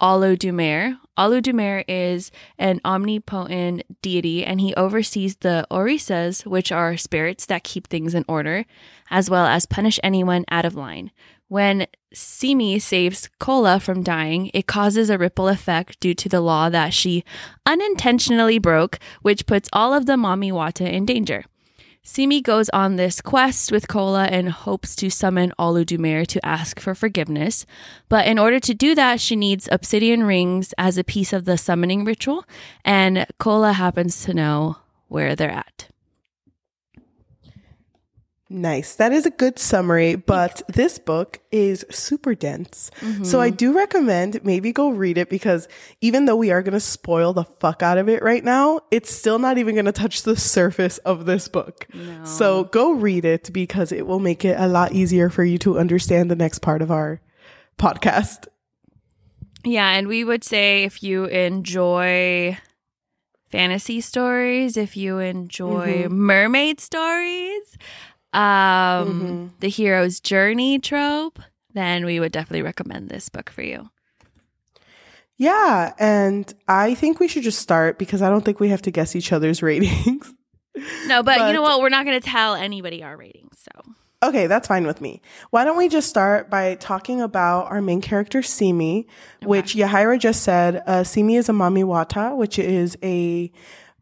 Olodumare. 0.00 0.96
Olodumare 1.20 1.84
is 1.86 2.30
an 2.58 2.80
omnipotent 2.82 3.82
deity, 4.00 4.42
and 4.42 4.58
he 4.58 4.74
oversees 4.74 5.36
the 5.36 5.66
Orisas, 5.70 6.46
which 6.46 6.72
are 6.72 6.96
spirits 6.96 7.44
that 7.44 7.62
keep 7.62 7.88
things 7.88 8.14
in 8.14 8.24
order, 8.26 8.64
as 9.10 9.28
well 9.28 9.44
as 9.44 9.66
punish 9.66 10.00
anyone 10.02 10.46
out 10.50 10.64
of 10.64 10.74
line. 10.74 11.10
When 11.48 11.88
Simi 12.14 12.78
saves 12.78 13.28
Kola 13.38 13.80
from 13.80 14.02
dying, 14.02 14.50
it 14.54 14.66
causes 14.66 15.10
a 15.10 15.18
ripple 15.18 15.48
effect 15.48 16.00
due 16.00 16.14
to 16.14 16.28
the 16.28 16.40
law 16.40 16.70
that 16.70 16.94
she 16.94 17.22
unintentionally 17.66 18.58
broke, 18.58 18.98
which 19.20 19.44
puts 19.44 19.68
all 19.74 19.92
of 19.92 20.06
the 20.06 20.16
Mami 20.16 20.50
Wata 20.50 20.90
in 20.90 21.04
danger. 21.04 21.44
Simi 22.02 22.40
goes 22.40 22.70
on 22.70 22.96
this 22.96 23.20
quest 23.20 23.70
with 23.70 23.86
Kola 23.86 24.24
and 24.24 24.48
hopes 24.48 24.96
to 24.96 25.10
summon 25.10 25.52
Olodumare 25.58 26.26
to 26.28 26.44
ask 26.44 26.80
for 26.80 26.94
forgiveness. 26.94 27.66
But 28.08 28.26
in 28.26 28.38
order 28.38 28.58
to 28.58 28.72
do 28.72 28.94
that, 28.94 29.20
she 29.20 29.36
needs 29.36 29.68
obsidian 29.70 30.22
rings 30.22 30.72
as 30.78 30.96
a 30.96 31.04
piece 31.04 31.34
of 31.34 31.44
the 31.44 31.58
summoning 31.58 32.06
ritual, 32.06 32.44
and 32.86 33.26
Kola 33.38 33.74
happens 33.74 34.24
to 34.24 34.32
know 34.32 34.78
where 35.08 35.36
they're 35.36 35.50
at. 35.50 35.88
Nice. 38.52 38.96
That 38.96 39.12
is 39.12 39.26
a 39.26 39.30
good 39.30 39.60
summary, 39.60 40.16
but 40.16 40.60
this 40.66 40.98
book 40.98 41.38
is 41.52 41.86
super 41.88 42.34
dense. 42.34 42.90
Mm-hmm. 43.00 43.22
So 43.22 43.40
I 43.40 43.48
do 43.50 43.72
recommend 43.72 44.44
maybe 44.44 44.72
go 44.72 44.90
read 44.90 45.18
it 45.18 45.30
because 45.30 45.68
even 46.00 46.24
though 46.24 46.34
we 46.34 46.50
are 46.50 46.60
going 46.60 46.72
to 46.72 46.80
spoil 46.80 47.32
the 47.32 47.44
fuck 47.44 47.80
out 47.80 47.96
of 47.96 48.08
it 48.08 48.24
right 48.24 48.42
now, 48.42 48.80
it's 48.90 49.14
still 49.14 49.38
not 49.38 49.58
even 49.58 49.76
going 49.76 49.84
to 49.84 49.92
touch 49.92 50.24
the 50.24 50.34
surface 50.34 50.98
of 50.98 51.26
this 51.26 51.46
book. 51.46 51.86
So 52.24 52.64
go 52.64 52.90
read 52.90 53.24
it 53.24 53.52
because 53.52 53.92
it 53.92 54.04
will 54.04 54.18
make 54.18 54.44
it 54.44 54.58
a 54.58 54.66
lot 54.66 54.90
easier 54.90 55.30
for 55.30 55.44
you 55.44 55.56
to 55.58 55.78
understand 55.78 56.28
the 56.28 56.34
next 56.36 56.58
part 56.58 56.82
of 56.82 56.90
our 56.90 57.20
podcast. 57.78 58.48
Yeah, 59.64 59.90
and 59.90 60.08
we 60.08 60.24
would 60.24 60.42
say 60.42 60.82
if 60.82 61.04
you 61.04 61.26
enjoy 61.26 62.58
fantasy 63.50 64.00
stories, 64.00 64.76
if 64.76 64.96
you 64.96 65.18
enjoy 65.18 66.04
mm-hmm. 66.04 66.14
mermaid 66.14 66.80
stories, 66.80 67.76
um, 68.32 69.52
the 69.60 69.68
hero's 69.68 70.20
journey 70.20 70.78
trope, 70.78 71.38
then 71.72 72.04
we 72.04 72.20
would 72.20 72.32
definitely 72.32 72.62
recommend 72.62 73.08
this 73.08 73.28
book 73.28 73.50
for 73.50 73.62
you. 73.62 73.90
Yeah, 75.36 75.94
and 75.98 76.52
I 76.68 76.94
think 76.94 77.18
we 77.18 77.28
should 77.28 77.42
just 77.42 77.60
start 77.60 77.98
because 77.98 78.20
I 78.20 78.28
don't 78.28 78.44
think 78.44 78.60
we 78.60 78.68
have 78.68 78.82
to 78.82 78.90
guess 78.90 79.16
each 79.16 79.32
other's 79.32 79.62
ratings. 79.62 80.32
No, 81.06 81.22
but, 81.22 81.46
you 81.46 81.52
know 81.52 81.62
what? 81.62 81.80
We're 81.80 81.88
not 81.88 82.04
going 82.04 82.20
to 82.20 82.26
tell 82.26 82.54
anybody 82.54 83.02
our 83.02 83.16
ratings. 83.16 83.58
So 83.58 83.94
Okay, 84.22 84.48
that's 84.48 84.68
fine 84.68 84.86
with 84.86 85.00
me. 85.00 85.22
Why 85.48 85.64
don't 85.64 85.78
we 85.78 85.88
just 85.88 86.10
start 86.10 86.50
by 86.50 86.74
talking 86.74 87.22
about 87.22 87.70
our 87.70 87.80
main 87.80 88.02
character, 88.02 88.42
Simi, 88.42 89.06
which 89.42 89.74
Yahira 89.74 90.18
just 90.18 90.42
said. 90.42 90.82
Uh, 90.86 91.04
Simi 91.04 91.36
is 91.36 91.48
a 91.48 91.52
Mami 91.52 91.84
Wata, 91.84 92.36
which 92.36 92.58
is 92.58 92.98
a 93.02 93.50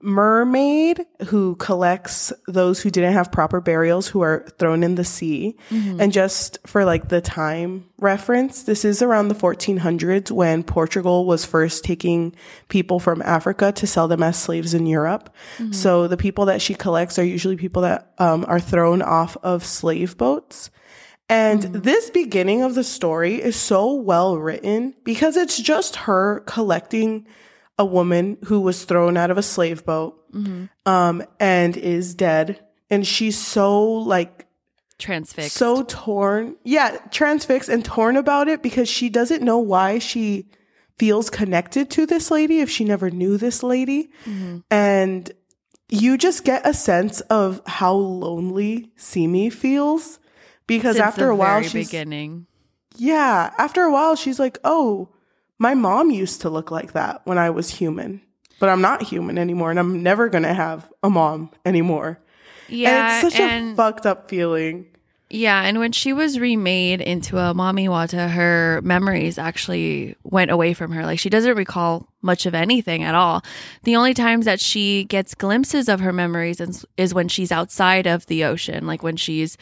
mermaid 0.00 1.04
who 1.26 1.56
collects 1.56 2.32
those 2.46 2.80
who 2.80 2.90
didn't 2.90 3.12
have 3.12 3.32
proper 3.32 3.60
burials 3.60 4.06
who 4.06 4.20
are 4.20 4.46
thrown 4.58 4.82
in 4.82 4.94
the 4.94 5.04
sea. 5.04 5.56
Mm-hmm. 5.70 6.00
And 6.00 6.12
just 6.12 6.58
for 6.66 6.84
like 6.84 7.08
the 7.08 7.20
time 7.20 7.88
reference, 7.98 8.62
this 8.62 8.84
is 8.84 9.02
around 9.02 9.28
the 9.28 9.34
1400s 9.34 10.30
when 10.30 10.62
Portugal 10.62 11.26
was 11.26 11.44
first 11.44 11.84
taking 11.84 12.34
people 12.68 13.00
from 13.00 13.22
Africa 13.22 13.72
to 13.72 13.86
sell 13.86 14.08
them 14.08 14.22
as 14.22 14.40
slaves 14.40 14.74
in 14.74 14.86
Europe. 14.86 15.34
Mm-hmm. 15.58 15.72
So 15.72 16.06
the 16.06 16.16
people 16.16 16.46
that 16.46 16.62
she 16.62 16.74
collects 16.74 17.18
are 17.18 17.24
usually 17.24 17.56
people 17.56 17.82
that 17.82 18.12
um, 18.18 18.44
are 18.48 18.60
thrown 18.60 19.02
off 19.02 19.36
of 19.42 19.64
slave 19.64 20.16
boats. 20.16 20.70
And 21.28 21.62
mm-hmm. 21.62 21.80
this 21.80 22.10
beginning 22.10 22.62
of 22.62 22.74
the 22.74 22.84
story 22.84 23.34
is 23.34 23.56
so 23.56 23.92
well 23.92 24.38
written 24.38 24.94
because 25.04 25.36
it's 25.36 25.60
just 25.60 25.96
her 25.96 26.40
collecting 26.46 27.26
a 27.78 27.84
woman 27.84 28.36
who 28.44 28.60
was 28.60 28.84
thrown 28.84 29.16
out 29.16 29.30
of 29.30 29.38
a 29.38 29.42
slave 29.42 29.84
boat 29.84 30.14
um, 30.86 31.22
and 31.40 31.76
is 31.76 32.14
dead. 32.14 32.60
And 32.90 33.06
she's 33.06 33.36
so 33.38 33.82
like 33.84 34.46
transfixed. 34.98 35.56
so 35.56 35.82
torn. 35.84 36.56
Yeah, 36.64 36.96
transfixed 37.10 37.68
and 37.68 37.84
torn 37.84 38.16
about 38.16 38.48
it 38.48 38.62
because 38.62 38.88
she 38.88 39.08
doesn't 39.08 39.42
know 39.42 39.58
why 39.58 39.98
she 39.98 40.48
feels 40.98 41.30
connected 41.30 41.90
to 41.90 42.06
this 42.06 42.30
lady 42.30 42.60
if 42.60 42.68
she 42.70 42.84
never 42.84 43.10
knew 43.10 43.36
this 43.36 43.62
lady. 43.62 44.10
And 44.70 45.30
you 45.88 46.18
just 46.18 46.44
get 46.44 46.66
a 46.66 46.74
sense 46.74 47.20
of 47.22 47.62
how 47.66 47.94
lonely 47.94 48.90
Simi 48.96 49.48
feels 49.50 50.18
because 50.66 50.96
Since 50.96 51.06
after 51.06 51.28
a 51.30 51.36
while 51.36 51.62
she's 51.62 51.86
beginning. 51.88 52.46
yeah, 52.96 53.54
after 53.58 53.82
a 53.82 53.90
while 53.92 54.16
she's 54.16 54.38
like, 54.38 54.58
"Oh, 54.64 55.08
my 55.58 55.74
mom 55.74 56.10
used 56.10 56.40
to 56.42 56.50
look 56.50 56.70
like 56.70 56.92
that 56.92 57.22
when 57.24 57.38
I 57.38 57.50
was 57.50 57.70
human." 57.70 58.22
But 58.60 58.70
I'm 58.70 58.80
not 58.80 59.02
human 59.02 59.38
anymore 59.38 59.70
and 59.70 59.78
I'm 59.78 60.02
never 60.02 60.28
going 60.28 60.42
to 60.42 60.52
have 60.52 60.90
a 61.04 61.08
mom 61.08 61.50
anymore. 61.64 62.20
Yeah, 62.68 63.18
and 63.18 63.26
it's 63.26 63.34
such 63.34 63.40
and 63.40 63.72
a 63.72 63.76
fucked 63.76 64.04
up 64.04 64.28
feeling. 64.28 64.86
Yeah, 65.30 65.62
and 65.62 65.78
when 65.78 65.92
she 65.92 66.14
was 66.14 66.40
remade 66.40 67.02
into 67.02 67.36
a 67.36 67.52
Mami 67.52 67.86
Wata, 67.86 68.30
her 68.30 68.80
memories 68.82 69.36
actually 69.36 70.16
went 70.22 70.50
away 70.50 70.72
from 70.72 70.90
her. 70.92 71.04
Like 71.04 71.18
she 71.18 71.28
doesn't 71.28 71.54
recall 71.56 72.08
much 72.22 72.46
of 72.46 72.54
anything 72.54 73.02
at 73.02 73.14
all. 73.14 73.42
The 73.82 73.96
only 73.96 74.14
times 74.14 74.46
that 74.46 74.58
she 74.58 75.04
gets 75.04 75.34
glimpses 75.34 75.88
of 75.88 76.00
her 76.00 76.14
memories 76.14 76.60
is, 76.60 76.86
is 76.96 77.12
when 77.12 77.28
she's 77.28 77.52
outside 77.52 78.06
of 78.06 78.24
the 78.26 78.44
ocean, 78.44 78.86
like 78.86 79.02
when 79.02 79.16
she's 79.16 79.58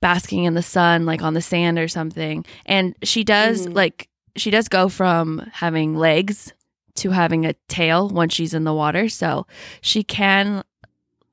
basking 0.00 0.44
in 0.44 0.54
the 0.54 0.62
sun, 0.62 1.04
like 1.04 1.22
on 1.22 1.34
the 1.34 1.42
sand 1.42 1.78
or 1.78 1.88
something. 1.88 2.44
And 2.64 2.94
she 3.02 3.22
does 3.22 3.66
mm-hmm. 3.66 3.74
like 3.74 4.08
she 4.36 4.50
does 4.50 4.68
go 4.68 4.88
from 4.88 5.50
having 5.52 5.96
legs 5.96 6.52
to 6.96 7.10
having 7.10 7.46
a 7.46 7.54
tail 7.68 8.08
once 8.08 8.34
she's 8.34 8.54
in 8.54 8.64
the 8.64 8.74
water. 8.74 9.08
So 9.08 9.46
she 9.80 10.02
can 10.02 10.62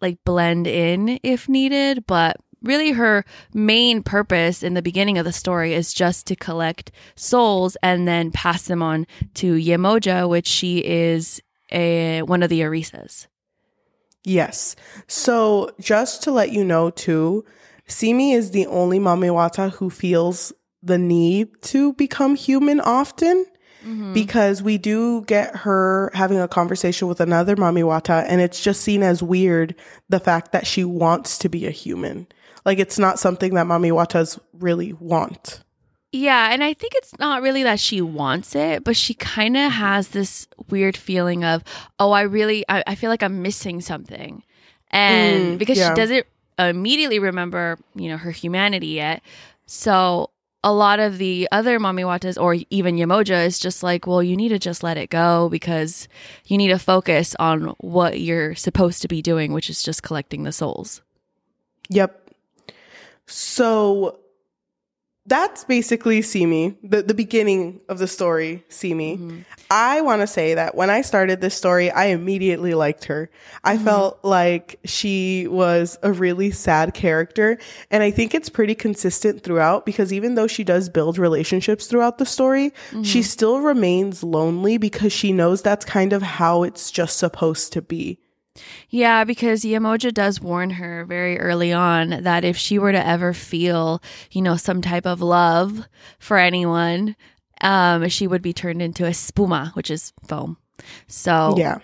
like 0.02 0.18
blend 0.24 0.68
in 0.68 1.20
if 1.24 1.50
needed, 1.50 2.06
but 2.08 2.38
really 2.62 2.92
her 2.92 3.26
main 3.54 4.04
purpose 4.04 4.64
in 4.64 4.74
the 4.74 4.82
beginning 4.82 5.18
of 5.18 5.26
the 5.26 5.32
story 5.32 5.74
is 5.74 5.94
just 5.94 6.28
to 6.28 6.36
collect 6.36 6.92
souls 7.16 7.78
and 7.84 8.08
then 8.08 8.32
pass 8.32 8.64
them 8.64 8.82
on 8.82 9.06
to 9.36 9.56
Yemoja, 9.56 10.28
which 10.30 10.48
she 10.48 10.84
is 10.86 11.42
a 11.72 12.22
one 12.24 12.44
of 12.44 12.50
the 12.50 12.62
Orisas. 12.62 13.28
Yes. 14.24 14.76
So 15.08 15.72
just 15.80 16.24
to 16.24 16.32
let 16.32 16.52
you 16.52 16.64
know 16.64 16.90
too, 16.90 17.46
Simi 17.88 18.34
is 18.34 18.52
the 18.52 18.68
only 18.68 19.00
Mami 19.00 19.30
Wata 19.30 19.72
who 19.72 19.90
feels 19.90 20.52
the 20.88 20.98
need 20.98 21.62
to 21.62 21.94
become 21.94 22.36
human 22.36 22.80
often 22.82 23.46
because 24.14 24.62
we 24.62 24.78
do 24.78 25.22
get 25.28 25.56
her 25.56 26.12
having 26.14 26.40
a 26.40 26.48
conversation 26.48 27.08
with 27.08 27.22
another 27.22 27.56
Mami 27.56 27.84
Wata 27.84 28.26
and 28.28 28.42
it's 28.42 28.62
just 28.62 28.82
seen 28.82 29.02
as 29.02 29.24
weird 29.24 29.76
the 30.10 30.20
fact 30.20 30.52
that 30.52 30.68
she 30.68 30.84
wants 30.84 31.38
to 31.38 31.48
be 31.48 31.66
a 31.66 31.72
human. 31.72 32.28
Like 32.66 32.80
it's 32.80 33.00
not 33.00 33.18
something 33.18 33.54
that 33.54 33.66
Mami 33.66 33.92
Watas 33.92 34.40
really 34.52 34.92
want. 34.92 35.62
Yeah, 36.12 36.52
and 36.52 36.64
I 36.66 36.74
think 36.74 36.94
it's 36.96 37.18
not 37.20 37.42
really 37.42 37.64
that 37.64 37.80
she 37.80 38.02
wants 38.02 38.56
it, 38.56 38.84
but 38.84 38.98
she 38.98 39.14
kind 39.14 39.56
of 39.56 39.72
has 39.72 40.10
this 40.10 40.48
weird 40.70 40.98
feeling 40.98 41.46
of, 41.46 41.64
oh, 42.00 42.12
I 42.12 42.22
really, 42.22 42.66
I, 42.68 42.84
I 42.88 42.96
feel 42.96 43.10
like 43.10 43.24
I'm 43.24 43.42
missing 43.42 43.80
something. 43.80 44.44
And 44.92 45.56
Mm, 45.56 45.58
because 45.60 45.78
yeah. 45.78 45.90
she 45.90 45.96
doesn't 45.96 46.26
immediately 46.60 47.20
remember, 47.20 47.78
you 47.96 48.10
know, 48.10 48.18
her 48.18 48.32
humanity 48.32 48.88
yet. 48.88 49.22
So 49.66 50.32
a 50.64 50.74
lot 50.74 51.00
of 51.00 51.18
the 51.18 51.48
other 51.52 51.80
Mami 51.80 52.04
Watas 52.04 52.42
or 52.42 52.58
even 52.70 52.96
Yemoja 52.98 53.46
is 53.46 53.60
just 53.60 53.84
like, 53.84 54.08
well, 54.08 54.24
you 54.24 54.36
need 54.36 54.50
to 54.50 54.60
just 54.60 54.84
let 54.84 54.98
it 54.98 55.10
go 55.10 55.50
because 55.50 56.08
you 56.46 56.58
need 56.58 56.70
to 56.70 56.80
focus 56.80 57.36
on 57.40 57.76
what 57.80 58.20
you're 58.20 58.56
supposed 58.56 59.02
to 59.04 59.08
be 59.08 59.22
doing, 59.22 59.54
which 59.54 59.70
is 59.70 59.84
just 59.84 60.04
collecting 60.04 60.44
the 60.44 60.52
souls. 60.52 61.02
Yep. 61.90 62.32
So 63.28 64.20
that's 65.28 65.66
basically 65.66 66.22
Simi, 66.22 66.78
the, 66.82 67.04
the 67.04 67.14
beginning 67.14 67.82
of 67.90 68.00
the 68.00 68.08
story, 68.08 68.64
Simi. 68.70 69.44
I 69.70 70.00
want 70.00 70.22
to 70.22 70.28
say 70.28 70.54
that 70.54 70.74
when 70.74 70.90
I 70.90 71.02
started 71.02 71.42
this 71.42 71.54
story, 71.54 71.92
I 71.92 72.06
immediately 72.06 72.74
liked 72.74 73.06
her. 73.06 73.30
I 73.62 73.76
mm-hmm. 73.76 73.84
felt 73.84 74.20
like 74.24 74.80
she 74.86 75.46
was 75.48 76.00
a 76.02 76.14
really 76.14 76.52
sad 76.52 76.94
character. 76.94 77.58
And 77.92 78.04
I 78.04 78.12
think 78.12 78.34
it's 78.34 78.48
pretty 78.48 78.74
consistent 78.74 79.44
throughout 79.44 79.86
because 79.86 80.14
even 80.14 80.36
though 80.36 80.48
she 80.48 80.64
does 80.64 80.88
build 80.88 81.18
relationships 81.18 81.88
throughout 81.88 82.20
the 82.20 82.26
story, 82.26 82.70
mm-hmm. 82.70 83.04
she 83.04 83.22
still 83.22 83.60
remains 83.60 84.24
lonely 84.24 84.78
because 84.78 85.12
she 85.12 85.34
knows 85.34 85.62
that's 85.62 85.84
kind 85.84 86.14
of 86.14 86.22
how 86.22 86.64
it's 86.64 86.90
just 86.90 87.18
supposed 87.18 87.74
to 87.74 87.82
be. 87.82 88.20
Yeah, 88.90 89.24
because 89.24 89.62
Yemoja 89.64 90.14
does 90.14 90.42
warn 90.42 90.72
her 90.72 91.06
very 91.06 91.40
early 91.40 91.72
on 91.74 92.10
that 92.24 92.44
if 92.44 92.58
she 92.58 92.80
were 92.80 92.92
to 92.92 93.06
ever 93.08 93.34
feel, 93.34 94.02
you 94.32 94.42
know, 94.42 94.56
some 94.56 94.82
type 94.82 95.06
of 95.06 95.22
love 95.22 95.88
for 96.20 96.38
anyone, 96.38 97.16
um, 97.62 98.08
she 98.10 98.28
would 98.28 98.42
be 98.42 98.54
turned 98.54 98.82
into 98.82 99.06
a 99.06 99.10
spuma, 99.12 99.76
which 99.76 99.90
is 99.92 100.14
foam. 100.28 100.58
So 101.08 101.56
Yeah. 101.58 101.80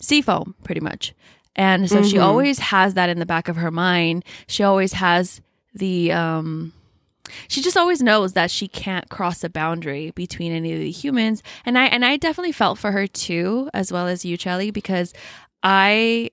sea 0.00 0.22
foam, 0.22 0.54
pretty 0.64 0.80
much. 0.80 1.14
And 1.56 1.90
so 1.90 2.02
she 2.02 2.18
always 2.18 2.58
has 2.60 2.94
that 2.94 3.08
in 3.10 3.18
the 3.18 3.26
back 3.26 3.48
of 3.48 3.56
her 3.56 3.70
mind. 3.70 4.24
She 4.46 4.62
always 4.62 4.92
has 4.94 5.40
the 5.74 6.12
um 6.12 6.72
she 7.46 7.60
just 7.60 7.76
always 7.76 8.00
knows 8.00 8.32
that 8.32 8.50
she 8.50 8.68
can't 8.68 9.10
cross 9.10 9.44
a 9.44 9.50
boundary 9.50 10.12
between 10.12 10.50
any 10.52 10.72
of 10.72 10.78
the 10.78 10.90
humans. 10.90 11.42
And 11.66 11.76
I 11.76 11.86
and 11.86 12.04
I 12.04 12.16
definitely 12.16 12.52
felt 12.52 12.78
for 12.78 12.92
her 12.92 13.06
too, 13.06 13.68
as 13.74 13.92
well 13.92 14.06
as 14.06 14.24
you, 14.24 14.36
Chelly, 14.38 14.70
because 14.70 15.12
I 15.62 16.30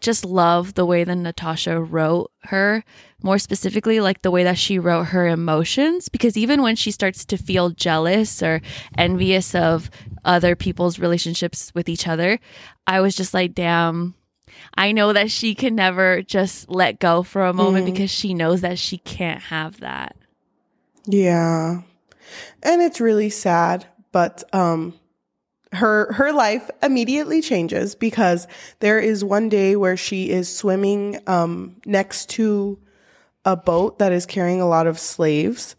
just 0.00 0.24
love 0.24 0.74
the 0.74 0.84
way 0.84 1.04
that 1.04 1.16
Natasha 1.16 1.80
wrote 1.80 2.30
her, 2.44 2.84
more 3.22 3.38
specifically, 3.38 4.00
like 4.00 4.22
the 4.22 4.30
way 4.30 4.44
that 4.44 4.58
she 4.58 4.78
wrote 4.78 5.04
her 5.04 5.26
emotions. 5.26 6.08
Because 6.08 6.36
even 6.36 6.62
when 6.62 6.76
she 6.76 6.90
starts 6.90 7.24
to 7.26 7.36
feel 7.36 7.70
jealous 7.70 8.42
or 8.42 8.60
envious 8.98 9.54
of 9.54 9.90
other 10.24 10.54
people's 10.56 10.98
relationships 10.98 11.72
with 11.74 11.88
each 11.88 12.06
other, 12.06 12.38
I 12.86 13.00
was 13.00 13.14
just 13.14 13.32
like, 13.32 13.54
damn, 13.54 14.14
I 14.74 14.92
know 14.92 15.12
that 15.12 15.30
she 15.30 15.54
can 15.54 15.74
never 15.74 16.22
just 16.22 16.68
let 16.68 16.98
go 16.98 17.22
for 17.22 17.46
a 17.46 17.52
moment 17.52 17.86
because 17.86 18.10
she 18.10 18.34
knows 18.34 18.60
that 18.60 18.78
she 18.78 18.98
can't 18.98 19.42
have 19.42 19.80
that. 19.80 20.16
Yeah. 21.06 21.82
And 22.62 22.82
it's 22.82 23.00
really 23.00 23.30
sad, 23.30 23.86
but 24.12 24.42
um 24.52 24.94
her 25.74 26.12
her 26.12 26.32
life 26.32 26.70
immediately 26.82 27.40
changes 27.40 27.94
because 27.94 28.46
there 28.80 28.98
is 28.98 29.24
one 29.24 29.48
day 29.48 29.76
where 29.76 29.96
she 29.96 30.30
is 30.30 30.54
swimming 30.54 31.20
um 31.26 31.76
next 31.84 32.30
to 32.30 32.78
a 33.44 33.56
boat 33.56 33.98
that 33.98 34.10
is 34.12 34.24
carrying 34.24 34.60
a 34.62 34.68
lot 34.68 34.86
of 34.86 34.98
slaves. 34.98 35.76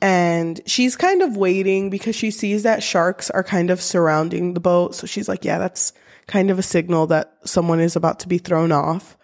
And 0.00 0.60
she's 0.64 0.96
kind 0.96 1.20
of 1.20 1.36
waiting 1.36 1.90
because 1.90 2.16
she 2.16 2.30
sees 2.30 2.62
that 2.62 2.82
sharks 2.82 3.28
are 3.30 3.44
kind 3.44 3.70
of 3.70 3.82
surrounding 3.82 4.54
the 4.54 4.60
boat. 4.60 4.94
So 4.94 5.06
she's 5.06 5.28
like 5.28 5.44
yeah 5.44 5.58
that's 5.58 5.92
kind 6.26 6.50
of 6.50 6.58
a 6.58 6.62
signal 6.62 7.08
that 7.08 7.36
someone 7.44 7.80
is 7.80 7.96
about 7.96 8.20
to 8.20 8.28
be 8.28 8.38
thrown 8.38 8.72
off. 8.72 9.18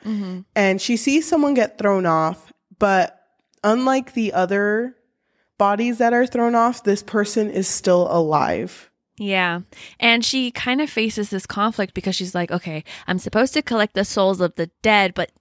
And 0.55 0.81
she 0.81 0.97
sees 0.97 1.27
someone 1.29 1.55
get 1.55 1.79
thrown 1.79 2.05
off 2.07 2.53
but 2.79 3.21
unlike 3.65 4.13
the 4.13 4.33
other 4.33 4.95
bodies 5.59 5.99
that 5.99 6.13
are 6.13 6.27
thrown 6.27 6.55
off, 6.55 6.85
this 6.85 7.03
person 7.03 7.51
is 7.51 7.67
still 7.67 8.07
alive. 8.11 8.91
Yeah. 9.19 9.61
And 9.99 10.25
she 10.25 10.51
kind 10.51 10.81
of 10.81 10.89
faces 10.89 11.31
this 11.31 11.47
conflict 11.47 11.95
because 11.95 12.15
she's 12.15 12.35
like, 12.35 12.51
okay, 12.51 12.85
I'm 13.07 13.19
supposed 13.19 13.53
to 13.55 13.63
collect 13.63 13.95
the 13.95 14.05
souls 14.05 14.41
of 14.41 14.55
the 14.55 14.71
dead, 14.83 15.15
but 15.15 15.33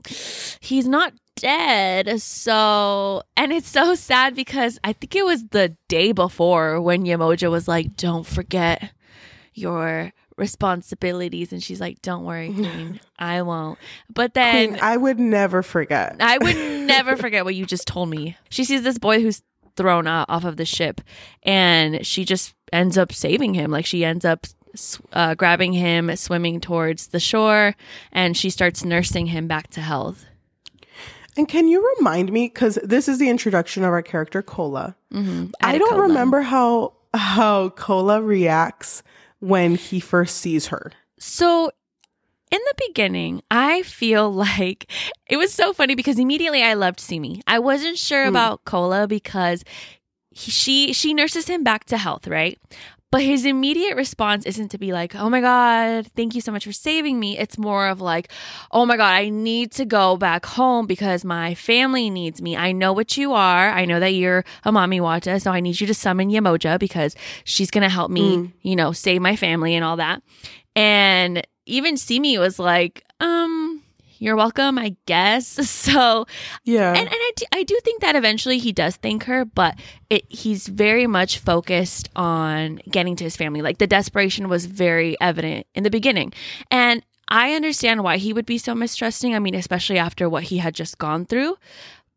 he's 0.60 0.88
not 0.88 1.13
dead. 1.36 2.22
So, 2.22 3.24
and 3.36 3.53
it's 3.53 3.69
so 3.69 3.96
sad 3.96 4.36
because 4.36 4.79
I 4.84 4.93
think 4.93 5.15
it 5.15 5.25
was 5.25 5.46
the 5.48 5.75
day 5.88 6.12
before 6.12 6.81
when 6.81 7.05
Yemoja 7.05 7.50
was 7.50 7.67
like, 7.67 7.96
don't 7.96 8.25
forget 8.25 8.91
your 9.53 10.12
responsibilities. 10.38 11.51
And 11.51 11.62
she's 11.62 11.81
like, 11.81 12.01
don't 12.01 12.24
worry, 12.24 12.53
Queen, 12.53 13.00
I 13.17 13.41
won't. 13.41 13.79
But 14.13 14.34
then. 14.34 14.69
Queen, 14.69 14.79
I 14.81 14.98
would 14.98 15.19
never 15.19 15.63
forget. 15.63 16.17
I 16.19 16.38
would 16.38 16.55
never 16.88 17.17
forget 17.17 17.46
what 17.46 17.55
you 17.55 17.65
just 17.65 17.88
told 17.88 18.10
me. 18.10 18.38
She 18.50 18.63
sees 18.63 18.84
this 18.84 18.98
boy 18.98 19.22
who's 19.22 19.41
thrown 19.77 20.07
off 20.07 20.43
of 20.43 20.57
the 20.57 20.65
ship 20.65 21.00
and 21.43 22.05
she 22.05 22.25
just 22.25 22.53
ends 22.74 22.98
up 22.98 23.13
saving 23.13 23.53
him. 23.53 23.72
Like 23.72 23.86
she 23.86 24.03
ends 24.03 24.25
up 24.25 24.46
uh, 25.13 25.36
grabbing 25.36 25.74
him, 25.74 26.15
swimming 26.15 26.60
towards 26.60 27.07
the 27.07 27.19
shore, 27.19 27.75
and 28.12 28.36
she 28.36 28.50
starts 28.50 28.84
nursing 28.84 29.27
him 29.27 29.48
back 29.48 29.69
to 29.72 29.81
health. 29.81 30.25
And 31.36 31.48
can 31.48 31.67
you 31.67 31.96
remind 31.98 32.31
me 32.31 32.48
because 32.48 32.79
this 32.84 33.07
is 33.07 33.19
the 33.19 33.29
introduction 33.29 33.84
of 33.84 33.89
our 33.89 34.01
character 34.01 34.41
Kola. 34.41 34.96
Mm-hmm. 35.13 35.51
I 35.62 35.77
don't 35.77 36.00
remember 36.00 36.41
how 36.41 36.93
how 37.13 37.69
Kola 37.69 38.22
reacts 38.22 39.03
when 39.39 39.75
he 39.75 40.00
first 40.00 40.38
sees 40.38 40.67
her. 40.67 40.91
So 41.19 41.72
in 42.51 42.60
the 42.60 42.74
beginning, 42.88 43.42
I 43.51 43.84
feel 43.84 44.32
like 44.34 44.92
it 45.30 45.38
was 45.38 45.54
so 45.54 45.74
funny 45.74 45.96
because 45.96 46.20
immediately 46.20 46.63
I 46.63 46.74
loved 46.74 47.00
Simi. 47.00 47.42
I 47.48 47.60
wasn't 47.60 47.98
sure 47.98 48.24
hmm. 48.24 48.30
about 48.30 48.66
Kola 48.66 49.08
because 49.08 49.63
he, 50.32 50.51
she 50.51 50.94
she 50.94 51.13
nurses 51.13 51.48
him 51.48 51.63
back 51.63 51.86
to 51.86 51.98
health, 51.98 52.27
right? 52.27 52.60
But 53.10 53.22
his 53.22 53.46
immediate 53.46 53.96
response 53.96 54.46
isn't 54.46 54.70
to 54.72 54.77
be 54.77 54.92
like, 54.92 55.16
"Oh 55.16 55.30
my 55.30 55.39
god, 55.39 56.08
thank 56.16 56.36
you 56.36 56.42
so 56.42 56.51
much 56.51 56.66
for 56.66 56.74
saving 56.74 57.20
me." 57.20 57.38
It's 57.38 57.58
more 57.58 57.88
of 57.88 58.01
like, 58.01 58.30
"Oh 58.72 58.86
my 58.86 58.98
god, 58.98 59.13
I 59.13 59.30
need 59.30 59.72
to 59.74 59.86
go 59.86 60.18
back 60.18 60.46
home 60.46 60.88
because 60.88 61.24
my 61.24 61.56
family 61.56 62.10
needs 62.10 62.42
me. 62.42 62.58
I 62.58 62.74
know 62.74 62.92
what 62.92 63.16
you 63.16 63.32
are. 63.32 63.70
I 63.70 63.86
know 63.86 64.01
that 64.01 64.13
you're 64.13 64.44
a 64.66 64.72
Mami 64.72 65.00
Wata, 65.00 65.42
so 65.42 65.51
I 65.51 65.62
need 65.62 65.80
you 65.80 65.88
to 65.88 65.94
summon 65.94 66.30
Yemoja 66.30 66.77
because 66.80 67.16
she's 67.46 67.72
going 67.72 67.84
to 67.84 67.89
help 67.89 68.12
me, 68.12 68.36
hmm. 68.36 68.46
you 68.62 68.75
know, 68.75 68.92
save 68.92 69.22
my 69.22 69.38
family 69.38 69.74
and 69.74 69.86
all 69.86 69.96
that." 69.98 70.22
And 70.75 71.48
even 71.67 71.97
Simi 71.97 72.38
was 72.38 72.57
like, 72.59 73.03
um, 73.19 73.83
you're 74.19 74.36
welcome, 74.36 74.77
I 74.77 74.95
guess. 75.05 75.45
So, 75.67 76.25
Yeah. 76.65 76.89
and, 76.89 76.97
and 77.00 77.09
I, 77.09 77.31
do, 77.36 77.45
I 77.53 77.63
do 77.63 77.79
think 77.83 78.01
that 78.01 78.15
eventually 78.15 78.57
he 78.57 78.71
does 78.71 78.95
thank 78.97 79.24
her, 79.25 79.45
but 79.45 79.75
it, 80.09 80.25
he's 80.29 80.67
very 80.67 81.07
much 81.07 81.39
focused 81.39 82.09
on 82.15 82.77
getting 82.89 83.15
to 83.17 83.24
his 83.24 83.36
family. 83.38 83.62
Like 83.62 83.77
the 83.77 83.88
desperation 83.88 84.50
was 84.50 84.65
very 84.65 85.15
evident 85.21 85.67
in 85.75 85.83
the 85.83 85.89
beginning. 85.89 86.33
And 86.71 87.03
I 87.27 87.53
understand 87.53 88.03
why 88.03 88.17
he 88.17 88.33
would 88.33 88.45
be 88.45 88.57
so 88.57 88.74
mistrusting. 88.74 89.36
I 89.36 89.39
mean, 89.39 89.55
especially 89.55 89.97
after 89.97 90.27
what 90.29 90.43
he 90.43 90.57
had 90.57 90.74
just 90.74 90.97
gone 90.97 91.25
through. 91.25 91.57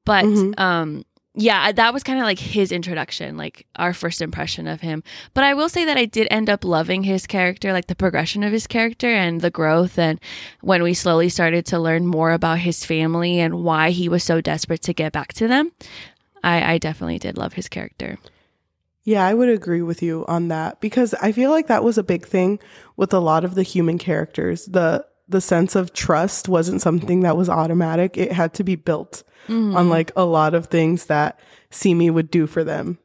But, 0.05 0.25
um, 0.59 1.05
yeah, 1.41 1.73
that 1.73 1.95
was 1.95 2.03
kind 2.03 2.19
of 2.19 2.25
like 2.25 2.39
his 2.39 2.71
introduction, 2.71 3.39
like 3.39 3.67
our 3.77 3.95
first 3.95 4.21
impression 4.21 4.67
of 4.67 4.83
him. 4.83 5.03
But 5.33 5.43
I 5.43 5.55
will 5.55 5.71
say 5.71 5.87
that 5.87 5.97
I 5.97 6.05
did 6.05 6.29
end 6.31 6.51
up 6.51 6.65
loving 6.65 7.03
his 7.05 7.27
character, 7.27 7.73
like 7.73 7.87
the 7.87 7.95
progression 7.95 8.43
of 8.43 8.53
his 8.53 8.67
character 8.67 9.09
and 9.09 9.41
the 9.41 9.51
growth. 9.51 9.99
And 9.99 10.21
when 10.61 10.83
we 10.83 10.93
slowly 10.93 11.31
started 11.31 11.65
to 11.67 11.79
learn 11.79 12.07
more 12.07 12.33
about 12.33 12.59
his 12.59 12.85
family 12.85 13.41
and 13.41 13.65
why 13.65 13.91
he 13.91 14.07
was 14.07 14.23
so 14.23 14.43
desperate 14.43 14.83
to 14.83 14.93
get 14.93 15.13
back 15.13 15.33
to 15.35 15.49
them, 15.49 15.73
I, 16.45 16.75
I 16.75 16.79
definitely 16.79 17.19
did 17.19 17.39
love 17.39 17.55
his 17.55 17.69
character. 17.69 18.19
Yeah, 19.03 19.27
I 19.27 19.33
would 19.33 19.49
agree 19.49 19.83
with 19.83 20.03
you 20.03 20.27
on 20.29 20.49
that 20.49 20.83
because 20.83 21.15
I 21.15 21.33
feel 21.33 21.51
like 21.51 21.69
that 21.69 21.83
was 21.83 21.97
a 21.97 22.03
big 22.03 22.27
thing 22.27 22.59
with 22.97 23.15
a 23.15 23.19
lot 23.19 23.47
of 23.47 23.55
the 23.55 23.63
human 23.63 23.97
characters. 23.97 24.67
The 24.67 25.07
the 25.31 25.41
sense 25.41 25.75
of 25.77 25.93
trust 25.93 26.49
wasn't 26.49 26.81
something 26.83 27.21
that 27.21 27.37
was 27.37 27.49
automatic. 27.49 28.17
It 28.19 28.33
had 28.33 28.53
to 28.55 28.65
be 28.65 28.77
built 28.77 29.23
on 29.49 29.89
like 29.89 30.13
a 30.15 30.25
lot 30.25 30.55
of 30.55 30.67
things 30.67 31.07
that 31.07 31.39
Simi 31.71 32.09
would 32.11 32.31
do 32.31 32.47
for 32.47 32.63
them. 32.63 32.99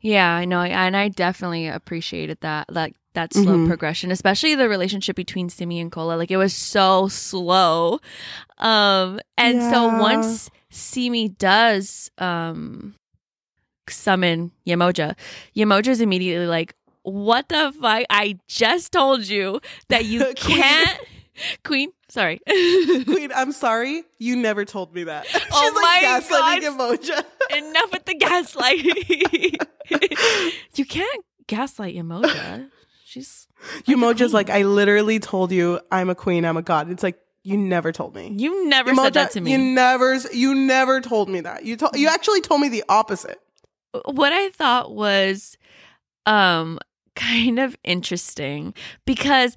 Yeah, 0.00 0.30
I 0.34 0.44
know, 0.44 0.60
and 0.62 0.96
I 0.96 1.08
definitely 1.08 1.68
appreciated 1.68 2.38
that. 2.40 2.72
Like 2.72 2.94
that 3.14 3.32
slow 3.32 3.56
Mhm. 3.56 3.66
progression, 3.66 4.10
especially 4.10 4.54
the 4.56 4.68
relationship 4.68 5.16
between 5.16 5.48
Simi 5.48 5.80
and 5.80 5.90
Kola. 5.92 6.14
Like 6.16 6.30
it 6.30 6.36
was 6.36 6.54
so 6.54 7.08
slow. 7.08 8.00
Um 8.58 9.20
and 9.38 9.62
so 9.62 9.86
once 9.86 10.50
Simi 10.70 11.28
does 11.28 12.10
um 12.18 12.94
summon 13.88 14.52
Yemoja, 14.66 15.14
Yemoja's 15.56 16.00
immediately 16.00 16.46
like, 16.46 16.74
What 17.02 17.48
the 17.48 17.72
fuck? 17.80 18.02
I 18.10 18.38
just 18.48 18.90
told 18.92 19.26
you 19.28 19.60
that 19.88 20.04
you 20.06 20.32
can't 20.36 20.98
Queen, 21.64 21.90
sorry. 22.08 22.40
Queen, 22.46 23.30
I'm 23.34 23.52
sorry. 23.52 24.04
You 24.18 24.36
never 24.36 24.64
told 24.64 24.94
me 24.94 25.04
that. 25.04 25.26
She's 25.30 25.42
Oh 25.52 25.72
like 25.74 26.02
my 26.02 26.20
gaslighting 26.20 26.76
emoji. 26.76 27.24
Enough 27.56 27.92
with 27.92 28.04
the 28.04 28.14
gaslighting. 28.14 29.56
you 30.76 30.84
can't 30.84 31.24
gaslight 31.46 31.94
Yemoja. 31.94 32.68
She's 33.04 33.46
Umoja's 33.86 34.16
queen. 34.18 34.30
like, 34.32 34.50
I 34.50 34.62
literally 34.62 35.18
told 35.18 35.52
you 35.52 35.80
I'm 35.90 36.10
a 36.10 36.14
queen, 36.14 36.44
I'm 36.44 36.56
a 36.56 36.62
god. 36.62 36.90
It's 36.90 37.02
like 37.02 37.18
you 37.42 37.56
never 37.56 37.92
told 37.92 38.14
me. 38.14 38.34
you 38.36 38.68
never 38.68 38.94
said 38.94 39.14
that 39.14 39.30
to 39.32 39.40
me. 39.40 39.52
You 39.52 39.58
never 39.58 40.16
you 40.32 40.54
never 40.54 41.00
told 41.00 41.28
me 41.28 41.40
that. 41.40 41.64
You 41.64 41.76
told 41.76 41.96
you 41.96 42.08
actually 42.08 42.40
told 42.40 42.60
me 42.60 42.68
the 42.68 42.84
opposite. 42.88 43.40
what 44.06 44.32
I 44.32 44.50
thought 44.50 44.94
was 44.94 45.56
um 46.26 46.78
kind 47.14 47.58
of 47.60 47.76
interesting 47.84 48.74
because 49.06 49.54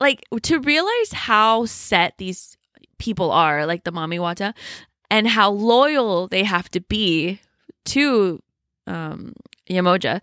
like 0.00 0.24
to 0.42 0.58
realize 0.60 1.12
how 1.12 1.66
set 1.66 2.14
these 2.18 2.56
people 2.98 3.30
are, 3.30 3.66
like 3.66 3.84
the 3.84 3.92
Mami 3.92 4.18
Wata, 4.18 4.54
and 5.10 5.28
how 5.28 5.50
loyal 5.50 6.28
they 6.28 6.44
have 6.44 6.68
to 6.70 6.80
be 6.80 7.40
to 7.86 8.42
um 8.86 9.34
Yemoja, 9.68 10.20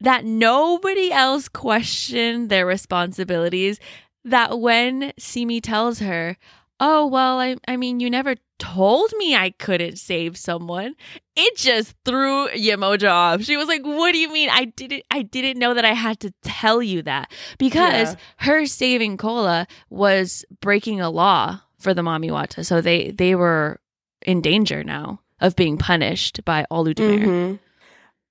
that 0.00 0.24
nobody 0.24 1.12
else 1.12 1.48
questioned 1.48 2.50
their 2.50 2.66
responsibilities. 2.66 3.78
That 4.24 4.58
when 4.58 5.12
Simi 5.18 5.60
tells 5.60 5.98
her, 5.98 6.36
Oh, 6.86 7.06
well, 7.06 7.40
I, 7.40 7.56
I 7.66 7.78
mean, 7.78 7.98
you 7.98 8.10
never 8.10 8.34
told 8.58 9.10
me 9.16 9.34
I 9.34 9.50
couldn't 9.50 9.96
save 9.98 10.36
someone 10.36 10.94
it 11.36 11.56
just 11.56 11.96
threw 12.04 12.48
Yemoja 12.50 13.10
off. 13.10 13.42
She 13.42 13.56
was 13.56 13.66
like, 13.66 13.82
"What 13.82 14.12
do 14.12 14.18
you 14.18 14.32
mean? 14.32 14.48
I 14.50 14.66
didn't 14.66 15.02
I 15.10 15.22
didn't 15.22 15.58
know 15.58 15.74
that 15.74 15.84
I 15.84 15.92
had 15.92 16.20
to 16.20 16.32
tell 16.42 16.82
you 16.82 17.02
that." 17.02 17.32
Because 17.58 18.10
Yeah. 18.12 18.16
her 18.38 18.66
saving 18.66 19.16
Kola 19.16 19.66
was 19.90 20.44
breaking 20.60 21.00
a 21.00 21.10
law 21.10 21.60
for 21.78 21.92
the 21.92 22.02
Mami 22.02 22.30
Wata. 22.30 22.64
So 22.64 22.80
they 22.80 23.10
they 23.10 23.34
were 23.34 23.80
in 24.24 24.40
danger 24.40 24.84
now 24.84 25.20
of 25.40 25.56
being 25.56 25.76
punished 25.76 26.44
by 26.44 26.66
Olodumare. 26.70 27.26
Mhm. 27.26 27.58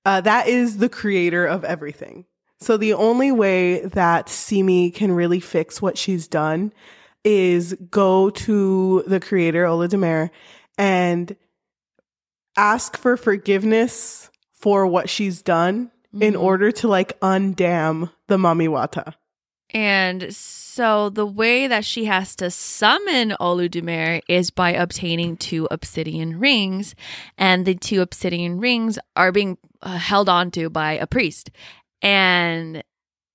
Uh, 0.05 0.21
that 0.21 0.47
is 0.47 0.77
the 0.77 0.89
creator 0.89 1.45
of 1.45 1.63
everything. 1.65 2.25
So 2.59 2.77
the 2.77 2.93
only 2.93 3.31
way 3.31 3.81
that 3.85 4.29
Simi 4.29 4.91
can 4.91 5.11
really 5.11 5.41
fix 5.41 5.81
what 5.81 5.97
she's 5.97 6.27
done 6.29 6.71
is 7.23 7.73
go 7.89 8.29
to 8.29 9.03
the 9.07 9.19
creator, 9.19 9.65
Olodumare, 9.65 10.29
and 10.77 11.35
ask 12.57 12.97
for 12.97 13.17
forgiveness 13.17 14.29
for 14.53 14.85
what 14.87 15.09
she's 15.09 15.41
done 15.41 15.91
in 16.19 16.33
Mhm. 16.33 16.41
order 16.41 16.71
to 16.71 16.87
like 16.87 17.19
undam 17.21 18.11
the 18.27 18.37
Mami 18.37 18.67
Wata. 18.67 19.13
And 19.75 20.33
so 20.35 21.09
the 21.09 21.25
way 21.25 21.65
that 21.65 21.83
she 21.83 22.05
has 22.05 22.35
to 22.35 22.51
summon 22.51 23.35
Olodumare 23.39 24.21
is 24.27 24.51
by 24.51 24.71
obtaining 24.73 25.35
two 25.35 25.67
obsidian 25.71 26.39
rings, 26.39 26.93
and 27.39 27.65
the 27.65 27.73
two 27.73 28.01
obsidian 28.01 28.59
rings 28.59 28.99
are 29.15 29.31
being 29.31 29.57
uh, 29.81 29.97
held 29.97 30.29
onto 30.29 30.69
by 30.69 30.93
a 30.93 31.07
priest. 31.07 31.49
And 32.03 32.83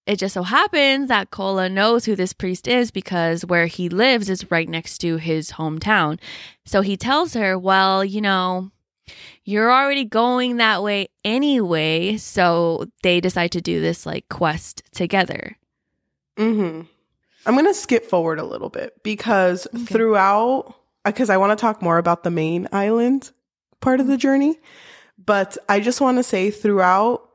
it 0.09 0.19
just 0.19 0.35
so 0.35 0.43
happens 0.43 1.09
that 1.09 1.31
Kola 1.31 1.69
knows 1.69 2.05
who 2.07 2.17
this 2.17 2.33
priest 2.33 2.67
is 2.67 2.91
because 2.91 3.45
where 3.45 3.67
he 3.67 3.89
lives 3.89 4.29
is 4.29 4.51
right 4.51 4.69
next 4.69 4.99
to 4.99 5.19
his 5.19 5.53
hometown. 5.53 6.19
So 6.65 6.81
he 6.81 6.97
tells 6.97 7.35
her, 7.35 7.59
"Well, 7.59 8.05
you 8.05 8.21
know, 8.21 8.71
you're 9.45 9.71
already 9.73 10.05
going 10.05 10.57
that 10.57 10.83
way 10.83 11.09
anyway." 11.25 12.17
So 12.17 12.87
they 13.03 13.21
decide 13.21 13.53
to 13.53 13.61
do 13.61 13.81
this 13.81 14.07
like 14.07 14.29
quest 14.29 14.83
together. 14.93 15.57
hmm 16.37 16.83
I'm 17.47 17.55
going 17.55 17.67
to 17.67 17.73
skip 17.75 18.05
forward 18.05 18.39
a 18.39 18.45
little 18.45 18.69
bit 18.69 19.03
because 19.03 19.67
Okay. 19.75 19.85
throughout, 19.85 20.75
because 21.05 21.31
I 21.31 21.37
want 21.39 21.57
to 21.57 21.61
talk 21.61 21.81
more 21.81 21.97
about 21.99 22.23
the 22.23 22.31
main 22.31 22.69
island 22.73 23.31
part 23.81 24.01
of 24.01 24.07
the 24.07 24.17
journey, 24.19 24.59
but 25.25 25.57
I 25.69 25.81
just 25.81 26.01
want 26.01 26.19
to 26.19 26.23
say 26.23 26.51
throughout 26.51 27.28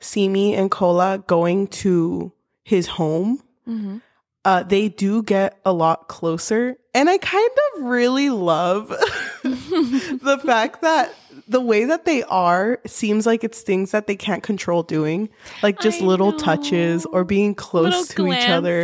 Simi 0.00 0.54
and 0.54 0.70
Kola 0.70 1.22
going 1.26 1.66
to 1.68 2.32
his 2.64 2.86
home, 2.86 3.42
Mm-hmm. 3.68 3.98
uh, 4.44 4.62
they 4.64 4.88
do 4.88 5.22
get 5.22 5.58
a 5.64 5.72
lot 5.72 6.08
closer. 6.08 6.76
And 6.94 7.08
I 7.08 7.18
kind 7.18 7.50
of 7.76 7.84
really 7.84 8.30
love 8.30 8.88
the 9.44 10.40
fact 10.44 10.82
that 10.82 11.14
the 11.46 11.60
way 11.60 11.84
that 11.84 12.04
they 12.04 12.22
are 12.24 12.80
seems 12.86 13.26
like 13.26 13.44
it's 13.44 13.60
things 13.62 13.90
that 13.92 14.06
they 14.06 14.16
can't 14.16 14.42
control 14.42 14.82
doing, 14.82 15.28
like 15.62 15.80
just 15.80 16.00
I 16.02 16.04
little 16.04 16.32
touches 16.32 17.06
or 17.06 17.24
being 17.24 17.54
close 17.54 18.08
to 18.08 18.26
each 18.28 18.48
other 18.48 18.82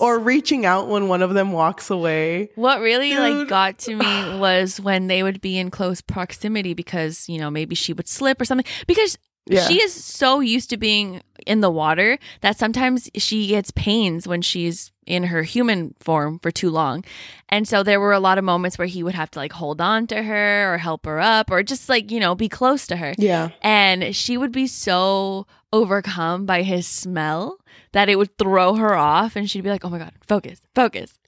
or 0.00 0.18
reaching 0.18 0.66
out 0.66 0.88
when 0.88 1.08
one 1.08 1.22
of 1.22 1.34
them 1.34 1.52
walks 1.52 1.90
away. 1.90 2.50
what 2.54 2.80
really 2.80 3.14
like 3.16 3.48
got 3.48 3.78
to 3.78 3.94
me 3.96 4.38
was 4.38 4.80
when 4.80 5.06
they 5.08 5.22
would 5.22 5.40
be 5.40 5.58
in 5.58 5.70
close 5.70 6.00
proximity 6.00 6.74
because 6.74 7.28
you 7.28 7.38
know 7.38 7.50
maybe 7.50 7.74
she 7.74 7.92
would 7.92 8.08
slip 8.08 8.40
or 8.40 8.44
something 8.44 8.66
because 8.86 9.16
Yeah. 9.46 9.66
she 9.68 9.82
is 9.82 9.92
so 9.92 10.40
used 10.40 10.70
to 10.70 10.76
being 10.76 11.22
in 11.46 11.60
the 11.60 11.70
water 11.70 12.18
that 12.40 12.56
sometimes 12.56 13.10
she 13.16 13.48
gets 13.48 13.70
pains 13.72 14.26
when 14.26 14.40
she's 14.40 14.90
in 15.06 15.24
her 15.24 15.42
human 15.42 15.94
form 16.00 16.38
for 16.38 16.50
too 16.50 16.70
long. 16.70 17.04
And 17.50 17.68
so 17.68 17.82
there 17.82 18.00
were 18.00 18.14
a 18.14 18.20
lot 18.20 18.38
of 18.38 18.44
moments 18.44 18.78
where 18.78 18.86
he 18.86 19.02
would 19.02 19.14
have 19.14 19.30
to 19.32 19.38
like 19.38 19.52
hold 19.52 19.80
on 19.82 20.06
to 20.06 20.22
her 20.22 20.72
or 20.72 20.78
help 20.78 21.04
her 21.04 21.20
up 21.20 21.50
or 21.50 21.62
just 21.62 21.90
like, 21.90 22.10
you 22.10 22.20
know, 22.20 22.34
be 22.34 22.48
close 22.48 22.86
to 22.86 22.96
her. 22.96 23.14
yeah. 23.18 23.50
And 23.60 24.16
she 24.16 24.38
would 24.38 24.52
be 24.52 24.66
so 24.66 25.46
overcome 25.72 26.46
by 26.46 26.62
his 26.62 26.86
smell 26.86 27.58
that 27.92 28.08
it 28.08 28.16
would 28.16 28.36
throw 28.38 28.76
her 28.76 28.94
off 28.94 29.36
and 29.36 29.50
she'd 29.50 29.62
be 29.64 29.70
like, 29.70 29.84
"Oh 29.84 29.90
my 29.90 29.98
god, 29.98 30.12
focus. 30.26 30.60
Focus." 30.74 31.18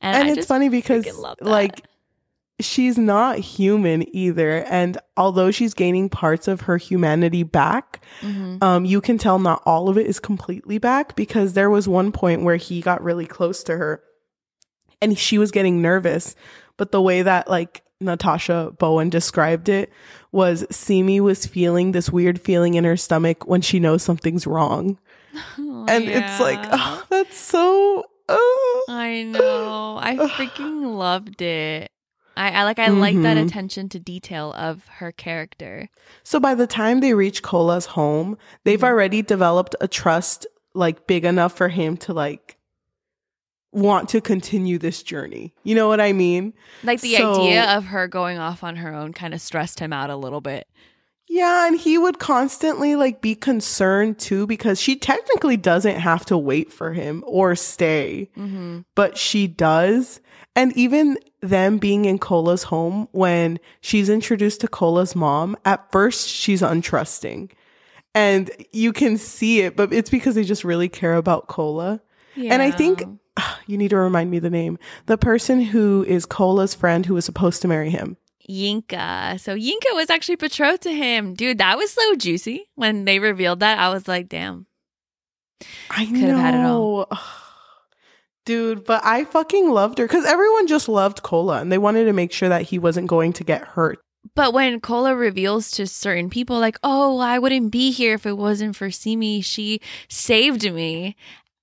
And, 0.00 0.16
I 0.16 0.26
it's 0.28 0.36
just 0.36 0.48
funny 0.48 0.68
because 0.68 1.06
like 1.40 1.84
she's 2.60 2.98
not 2.98 3.38
human 3.38 4.04
either 4.14 4.64
and 4.64 4.98
although 5.16 5.50
she's 5.50 5.74
gaining 5.74 6.08
parts 6.08 6.48
of 6.48 6.62
her 6.62 6.76
humanity 6.76 7.42
back, 7.42 8.02
Mhm. 8.22 8.62
um 8.62 8.84
you 8.84 9.00
can 9.00 9.16
tell 9.18 9.38
not 9.38 9.62
all 9.64 9.88
of 9.88 9.96
it 9.96 10.06
is 10.06 10.18
completely 10.20 10.78
back 10.78 11.14
because 11.16 11.52
there 11.52 11.70
was 11.70 11.86
one 11.88 12.10
point 12.12 12.42
where 12.42 12.56
he 12.56 12.80
got 12.80 13.02
really 13.02 13.26
close 13.26 13.62
to 13.64 13.76
her 13.76 14.02
and 15.00 15.16
she 15.16 15.38
was 15.38 15.50
getting 15.52 15.80
nervous, 15.80 16.34
but 16.76 16.90
the 16.90 17.00
way 17.02 17.22
that 17.22 17.48
like 17.48 17.82
Natasha 18.00 18.72
Bowen 18.78 19.10
described 19.10 19.68
it 19.68 19.92
was 20.30 20.64
Simi 20.70 21.20
was 21.20 21.46
feeling 21.46 21.92
this 21.92 22.10
weird 22.10 22.40
feeling 22.40 22.74
in 22.74 22.84
her 22.84 22.96
stomach 22.96 23.46
when 23.46 23.60
she 23.60 23.78
knows 23.80 24.02
something's 24.02 24.46
wrong. 24.46 24.98
Oh, 25.58 25.84
And 25.88 26.04
it's 26.08 26.40
like, 26.40 26.58
oh, 26.72 27.04
that's 27.10 27.36
so 27.36 28.04
oh. 28.28 28.84
I 28.88 29.22
know. 29.24 29.98
I 30.00 30.16
freaking 30.36 30.96
loved 30.96 31.40
it. 31.42 31.90
I, 32.38 32.50
I 32.50 32.62
like 32.64 32.78
I 32.78 32.88
like 32.88 33.20
that 33.22 33.36
Mhm. 33.36 33.46
attention 33.46 33.88
to 33.90 33.98
detail 33.98 34.52
of 34.54 34.86
her 34.98 35.10
character. 35.12 35.88
So 36.22 36.38
by 36.40 36.54
the 36.54 36.66
time 36.66 37.00
they 37.00 37.12
reach 37.14 37.42
Kola's 37.42 37.86
home, 37.86 38.38
they've 38.64 38.80
Mhm. 38.80 38.84
already 38.84 39.22
developed 39.22 39.74
a 39.80 39.88
trust 39.88 40.46
like 40.74 41.06
big 41.06 41.24
enough 41.24 41.52
for 41.56 41.68
him 41.68 41.96
to 41.98 42.12
like 42.12 42.56
want 43.72 44.08
to 44.10 44.20
continue 44.20 44.78
this 44.78 45.02
journey. 45.02 45.52
You 45.62 45.74
know 45.74 45.88
what 45.88 46.00
I 46.00 46.12
mean? 46.12 46.54
Like 46.82 47.00
the 47.00 47.16
So- 47.16 47.34
idea 47.42 47.64
of 47.76 47.86
her 47.86 48.08
going 48.08 48.38
off 48.38 48.64
on 48.64 48.76
her 48.76 48.94
own 48.94 49.12
kind 49.12 49.34
of 49.34 49.40
stressed 49.40 49.80
him 49.80 49.92
out 49.92 50.08
a 50.10 50.16
little 50.16 50.40
bit. 50.40 50.66
Yeah, 51.30 51.66
and 51.66 51.78
he 51.78 51.98
would 51.98 52.18
constantly 52.18 52.96
like 52.96 53.20
be 53.20 53.34
concerned 53.34 54.18
too 54.18 54.46
because 54.46 54.80
she 54.80 54.96
technically 54.96 55.58
doesn't 55.58 55.96
have 55.96 56.24
to 56.26 56.38
wait 56.38 56.72
for 56.72 56.94
him 56.94 57.22
or 57.26 57.54
stay, 57.54 58.30
Mm-hmm. 58.38 58.80
but 58.94 59.18
she 59.18 59.46
does. 59.46 60.20
And 60.56 60.74
even 60.74 61.18
them 61.40 61.78
being 61.78 62.04
in 62.04 62.18
Kola's 62.18 62.64
home 62.64 63.08
when 63.12 63.58
she's 63.80 64.08
introduced 64.08 64.60
to 64.62 64.68
Kola's 64.68 65.14
mom, 65.14 65.56
at 65.64 65.90
first 65.92 66.28
she's 66.28 66.62
untrusting. 66.62 67.50
And 68.14 68.50
you 68.72 68.92
can 68.92 69.16
see 69.16 69.60
it, 69.60 69.76
but 69.76 69.92
it's 69.92 70.10
because 70.10 70.34
they 70.34 70.44
just 70.44 70.64
really 70.64 70.88
care 70.88 71.14
about 71.14 71.46
Kola. 71.46 72.00
And 72.36 72.62
I 72.62 72.70
think 72.70 73.02
you 73.66 73.76
need 73.78 73.90
to 73.90 73.96
remind 73.96 74.30
me 74.30 74.38
the 74.38 74.50
name. 74.50 74.78
The 75.06 75.18
person 75.18 75.60
who 75.60 76.04
is 76.08 76.26
Kola's 76.26 76.74
friend 76.74 77.06
who 77.06 77.14
was 77.14 77.24
supposed 77.24 77.62
to 77.62 77.68
marry 77.68 77.90
him. 77.90 78.16
Yinka. 78.48 79.38
So 79.40 79.54
Yinka 79.54 79.94
was 79.94 80.08
actually 80.08 80.36
betrothed 80.36 80.82
to 80.82 80.92
him. 80.92 81.34
Dude, 81.34 81.58
that 81.58 81.76
was 81.76 81.90
so 81.90 82.14
juicy. 82.14 82.68
When 82.76 83.04
they 83.04 83.18
revealed 83.18 83.60
that, 83.60 83.78
I 83.78 83.90
was 83.90 84.08
like, 84.08 84.28
damn. 84.28 84.66
I 85.90 86.06
Could 86.06 86.16
have 86.16 86.38
had 86.38 86.54
it 86.54 86.58
know. 86.58 87.06
Dude, 88.48 88.84
but 88.84 89.04
I 89.04 89.24
fucking 89.24 89.70
loved 89.70 89.98
her 89.98 90.04
because 90.06 90.24
everyone 90.24 90.66
just 90.66 90.88
loved 90.88 91.22
Kola 91.22 91.60
and 91.60 91.70
they 91.70 91.76
wanted 91.78 92.06
to 92.06 92.12
make 92.14 92.32
sure 92.32 92.48
that 92.48 92.62
he 92.62 92.78
wasn't 92.78 93.06
going 93.06 93.32
to 93.34 93.44
get 93.44 93.62
hurt. 93.62 94.00
but 94.34 94.52
when 94.52 94.80
Kola 94.80 95.14
reveals 95.14 95.70
to 95.72 95.86
certain 95.86 96.28
people, 96.30 96.58
like, 96.58 96.78
oh, 96.82 97.18
I 97.18 97.38
wouldn't 97.38 97.70
be 97.70 97.90
here 97.92 98.14
if 98.14 98.24
it 98.26 98.36
wasn't 98.36 98.74
for 98.76 98.90
Simi, 98.90 99.40
she 99.42 99.80
saved 100.08 100.64
me. 100.72 101.14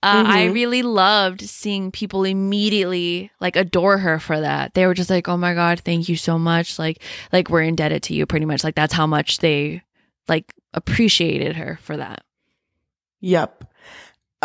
Uh, 0.04 0.24
I 0.28 0.46
Mhm. 0.48 0.54
really 0.54 0.84
loved 0.84 1.42
seeing 1.42 1.92
people 1.92 2.24
immediately 2.24 3.32
like 3.40 3.56
adore 3.56 3.98
her 4.00 4.20
for 4.20 4.40
that. 4.40 4.74
They 4.76 4.86
were 4.86 4.94
just 4.94 5.10
like, 5.10 5.28
"Oh 5.28 5.38
my 5.38 5.54
god, 5.56 5.80
thank 5.80 6.08
you 6.08 6.16
so 6.16 6.38
much!" 6.38 6.78
Like, 6.78 7.02
like 7.34 7.50
we're 7.50 7.62
indebted 7.64 8.04
to 8.04 8.14
you, 8.14 8.26
pretty 8.28 8.46
much. 8.46 8.64
Like 8.64 8.76
that's 8.76 8.94
how 8.94 9.08
much 9.08 9.40
they 9.40 9.82
like 10.28 10.54
appreciated 10.74 11.56
her 11.56 11.80
for 11.82 11.98
that. 11.98 12.22
Yep. 13.22 13.66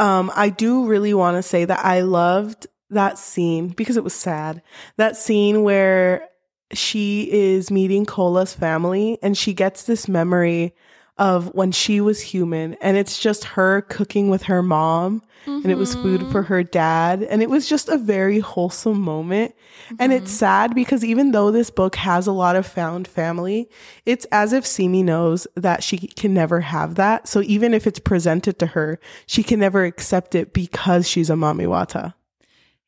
Um, 0.00 0.32
I 0.34 0.48
do 0.48 0.86
really 0.86 1.12
want 1.12 1.36
to 1.36 1.42
say 1.42 1.66
that 1.66 1.84
I 1.84 2.00
loved 2.00 2.66
that 2.88 3.18
scene 3.18 3.68
because 3.68 3.98
it 3.98 4.02
was 4.02 4.14
sad. 4.14 4.62
That 4.96 5.14
scene 5.14 5.62
where 5.62 6.26
she 6.72 7.30
is 7.30 7.70
meeting 7.70 8.06
Kola's 8.06 8.54
family 8.54 9.18
and 9.22 9.36
she 9.36 9.52
gets 9.52 9.82
this 9.82 10.08
memory 10.08 10.74
of 11.20 11.54
when 11.54 11.70
she 11.70 12.00
was 12.00 12.20
human 12.20 12.74
and 12.80 12.96
it's 12.96 13.20
just 13.20 13.44
her 13.44 13.82
cooking 13.82 14.28
with 14.30 14.42
her 14.44 14.62
mom 14.62 15.22
and 15.46 15.66
it 15.66 15.78
was 15.78 15.94
food 15.94 16.20
Mm-hmm. 16.20 16.32
for 16.32 16.42
her 16.44 16.62
dad 16.62 17.22
and 17.22 17.42
it 17.42 17.48
was 17.50 17.68
just 17.68 17.88
a 17.88 17.96
very 17.98 18.40
wholesome 18.40 19.00
moment 19.00 19.54
and 19.98 20.12
Mm-hmm. 20.12 20.22
it's 20.24 20.32
sad 20.32 20.74
because 20.74 21.04
even 21.04 21.32
though 21.32 21.50
this 21.50 21.70
book 21.70 21.96
has 21.96 22.26
a 22.26 22.32
lot 22.32 22.56
of 22.56 22.66
found 22.66 23.06
family 23.06 23.68
it's 24.06 24.24
as 24.32 24.52
if 24.52 24.64
Simi 24.66 25.02
knows 25.02 25.46
that 25.56 25.82
she 25.84 25.98
can 25.98 26.32
never 26.34 26.60
have 26.60 26.94
that 26.96 27.28
so 27.28 27.42
even 27.42 27.74
if 27.74 27.86
it's 27.86 28.00
presented 28.00 28.58
to 28.58 28.66
her 28.66 28.98
she 29.26 29.42
can 29.42 29.60
never 29.60 29.84
accept 29.84 30.34
it 30.34 30.52
because 30.52 31.08
she's 31.08 31.30
a 31.30 31.34
Mami 31.34 31.66
Wata 31.66 32.14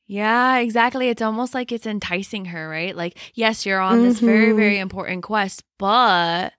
Yeah, 0.06 0.58
exactly. 0.58 1.08
It's 1.08 1.22
almost 1.22 1.54
like 1.54 1.72
it's 1.72 1.86
enticing 1.86 2.46
her, 2.46 2.68
right? 2.68 2.94
Like, 2.94 3.16
yes, 3.34 3.64
you're 3.64 3.80
on 3.80 4.02
this 4.02 4.18
very, 4.20 4.52
Mhm. 4.52 4.56
very 4.56 4.78
important 4.78 5.22
quest, 5.22 5.64
but 5.78 6.52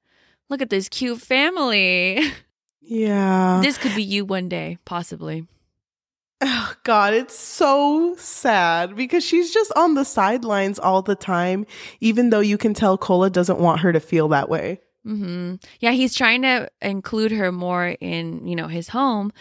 look 0.53 0.61
at 0.61 0.69
this 0.69 0.87
cute 0.87 1.19
family. 1.19 2.21
yeah 2.81 3.59
this 3.63 3.79
could 3.79 3.95
be 3.95 4.03
you 4.03 4.23
one 4.23 4.47
day, 4.47 4.77
possibly. 4.85 5.47
Oh, 6.45 6.73
God, 6.83 7.13
it's 7.13 7.37
so 7.39 8.15
sad 8.17 8.95
because 8.95 9.23
she's 9.23 9.53
just 9.53 9.71
on 9.77 9.93
the 9.93 10.03
sidelines 10.03 10.77
all 10.77 11.01
the 11.01 11.15
time, 11.15 11.65
even 12.01 12.29
though 12.29 12.41
you 12.41 12.57
can 12.57 12.73
tell 12.73 12.97
Kola 12.97 13.29
doesn't 13.29 13.59
want 13.59 13.79
her 13.79 13.93
to 13.93 14.01
feel 14.01 14.27
that 14.27 14.49
way. 14.49 14.81
Mm-hmm. 15.07 15.55
Yeah, 15.79 15.91
he's 15.91 16.13
trying 16.13 16.41
to 16.41 16.69
include 16.81 17.31
her 17.31 17.51
more 17.51 17.95
in, 17.99 18.45
you 18.45 18.55
know, 18.55 18.67
his 18.67 18.89
home. 18.89 19.31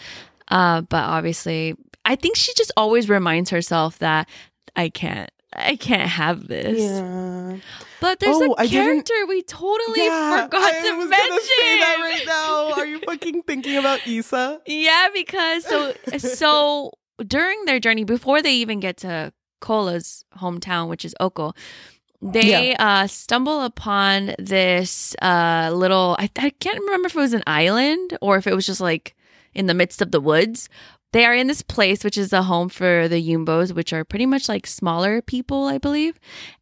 Uh, 0.47 0.83
but 0.83 1.03
obviously, 1.03 1.75
I 2.05 2.15
think 2.15 2.37
she 2.37 2.55
just 2.55 2.73
always 2.77 3.09
reminds 3.09 3.51
herself 3.51 3.99
that 3.99 4.29
I 4.77 4.89
can't, 4.89 5.31
I 5.55 5.77
can't 5.77 6.09
have 6.11 6.49
this. 6.49 6.79
Yeah. 6.79 7.57
But 8.01 8.19
there's 8.21 8.37
Oh, 8.37 8.55
a 8.59 8.67
character 8.67 9.15
we 9.29 9.43
totally 9.43 10.05
Yeah, 10.07 10.45
forgot 10.45 10.63
I 10.63 10.81
to 10.91 10.97
was 10.97 11.09
mention. 11.09 11.29
gonna 11.29 11.41
say 11.43 11.79
that 11.79 11.97
right 12.01 12.27
now. 12.27 12.73
Are 12.73 12.87
you 12.87 12.99
fucking 13.01 13.43
thinking 13.43 13.77
about 13.77 14.07
Issa? 14.07 14.61
Yeah, 14.67 15.09
because 15.15 15.65
so 15.65 15.95
so 16.19 16.91
during 17.25 17.65
their 17.67 17.79
journey 17.79 18.05
before 18.05 18.43
they 18.43 18.55
even 18.55 18.81
get 18.81 18.97
to 18.99 19.33
Kola's 19.61 20.25
hometown, 20.39 20.89
which 20.89 21.05
is 21.05 21.15
Oko, 21.21 21.53
they 22.21 22.75
uh 22.77 23.07
stumble 23.07 23.63
upon 23.63 24.35
this 24.39 25.15
uh 25.23 25.71
little 25.73 26.17
I, 26.19 26.29
I 26.37 26.51
can't 26.51 26.79
remember 26.81 27.07
if 27.07 27.15
it 27.15 27.21
was 27.21 27.35
an 27.35 27.43
island 27.47 28.17
or 28.21 28.37
if 28.37 28.47
it 28.47 28.55
was 28.55 28.67
just 28.67 28.81
like 28.81 29.15
in 29.55 29.67
the 29.67 29.75
midst 29.75 30.03
of 30.03 30.11
the 30.11 30.21
woods. 30.21 30.69
They 31.13 31.25
are 31.25 31.35
in 31.35 31.47
this 31.47 31.63
place 31.63 32.05
which 32.05 32.17
is 32.19 32.33
a 32.33 32.43
home 32.43 32.69
for 32.69 33.07
the 33.09 33.23
Yumbos, 33.23 33.75
which 33.75 33.93
are 33.93 34.05
pretty 34.05 34.27
much 34.27 34.49
like 34.49 34.67
smaller 34.67 35.23
people, 35.23 35.65
I 35.67 35.79
believe. 35.79 36.19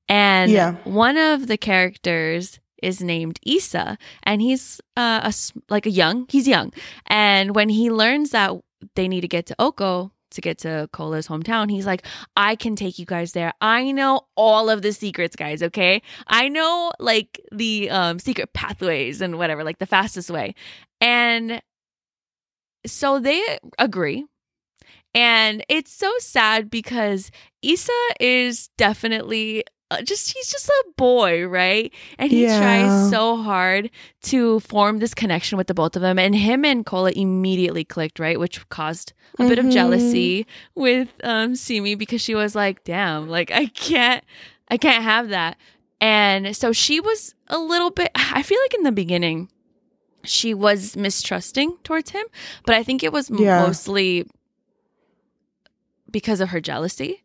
And 0.08 0.50
Yeah. 0.50 0.74
one 0.84 1.16
of 1.16 1.46
the 1.46 1.56
characters 1.56 2.58
is 2.82 3.00
named 3.02 3.38
Issa, 3.46 3.98
and 4.22 4.40
he's 4.40 4.80
uh, 4.96 5.30
a 5.30 5.34
like 5.68 5.86
a 5.86 5.90
young. 5.90 6.26
He's 6.30 6.48
young, 6.48 6.72
and 7.06 7.54
when 7.54 7.68
he 7.68 7.90
learns 7.90 8.30
that 8.30 8.52
they 8.96 9.06
need 9.06 9.20
to 9.20 9.28
get 9.28 9.46
to 9.46 9.54
Oko 9.58 10.12
to 10.30 10.40
get 10.40 10.58
to 10.58 10.88
Kola's 10.92 11.28
hometown, 11.28 11.70
he's 11.70 11.84
like, 11.86 12.06
I 12.36 12.56
can 12.56 12.76
take 12.76 12.98
you 12.98 13.04
guys 13.04 13.32
there. 13.32 13.52
I 13.60 13.92
know 13.92 14.22
all 14.36 14.70
of 14.70 14.80
the 14.80 14.92
secrets, 14.92 15.36
guys, 15.36 15.62
okay? 15.62 16.00
I 16.26 16.48
know 16.48 16.90
like 16.98 17.38
the 17.52 17.90
um 17.90 18.18
secret 18.18 18.52
pathways 18.54 19.20
and 19.20 19.36
whatever, 19.38 19.62
like 19.62 19.78
the 19.78 19.86
fastest 19.86 20.30
way. 20.30 20.54
And 21.02 21.60
so 22.86 23.18
they 23.20 23.42
agree. 23.78 24.24
And 25.14 25.64
it's 25.68 25.92
so 25.92 26.10
sad 26.18 26.70
because 26.70 27.30
Issa 27.62 27.92
is 28.20 28.68
definitely 28.76 29.64
uh, 29.92 30.02
just 30.02 30.32
he's 30.32 30.48
just 30.48 30.68
a 30.68 30.84
boy, 30.96 31.44
right? 31.46 31.92
And 32.16 32.30
he 32.30 32.44
Yeah. 32.44 32.58
tries 32.58 33.10
so 33.10 33.36
hard 33.42 33.90
to 34.22 34.60
form 34.60 35.00
this 35.00 35.14
connection 35.14 35.58
with 35.58 35.66
the 35.66 35.74
both 35.74 35.96
of 35.96 36.02
them 36.02 36.16
and 36.16 36.32
him 36.34 36.64
and 36.64 36.86
Kola 36.86 37.10
immediately 37.10 37.84
clicked, 37.84 38.20
right? 38.20 38.38
Which 38.38 38.68
caused 38.68 39.12
a 39.40 39.44
bit 39.48 39.58
of 39.58 39.64
Mhm. 39.66 39.72
jealousy 39.72 40.46
with 40.76 41.08
um 41.24 41.56
Simi 41.56 41.96
because 41.96 42.20
she 42.20 42.36
was 42.36 42.54
like, 42.54 42.84
"Damn, 42.84 43.28
like 43.28 43.50
I 43.50 43.66
can't 43.66 44.22
I 44.68 44.76
can't 44.76 45.02
have 45.02 45.30
that." 45.30 45.56
And 46.00 46.54
so 46.56 46.70
she 46.72 47.00
was 47.00 47.34
a 47.48 47.58
little 47.58 47.90
bit 47.90 48.10
I 48.14 48.42
feel 48.44 48.60
like 48.62 48.74
in 48.74 48.84
the 48.84 48.92
beginning 48.92 49.48
she 50.24 50.54
was 50.54 50.96
mistrusting 50.96 51.78
towards 51.82 52.10
him, 52.10 52.26
but 52.64 52.76
I 52.76 52.84
think 52.84 53.02
it 53.02 53.12
was 53.12 53.28
Yeah. 53.28 53.58
mostly 53.58 54.28
because 56.10 56.40
of 56.40 56.50
her 56.50 56.60
jealousy. 56.60 57.22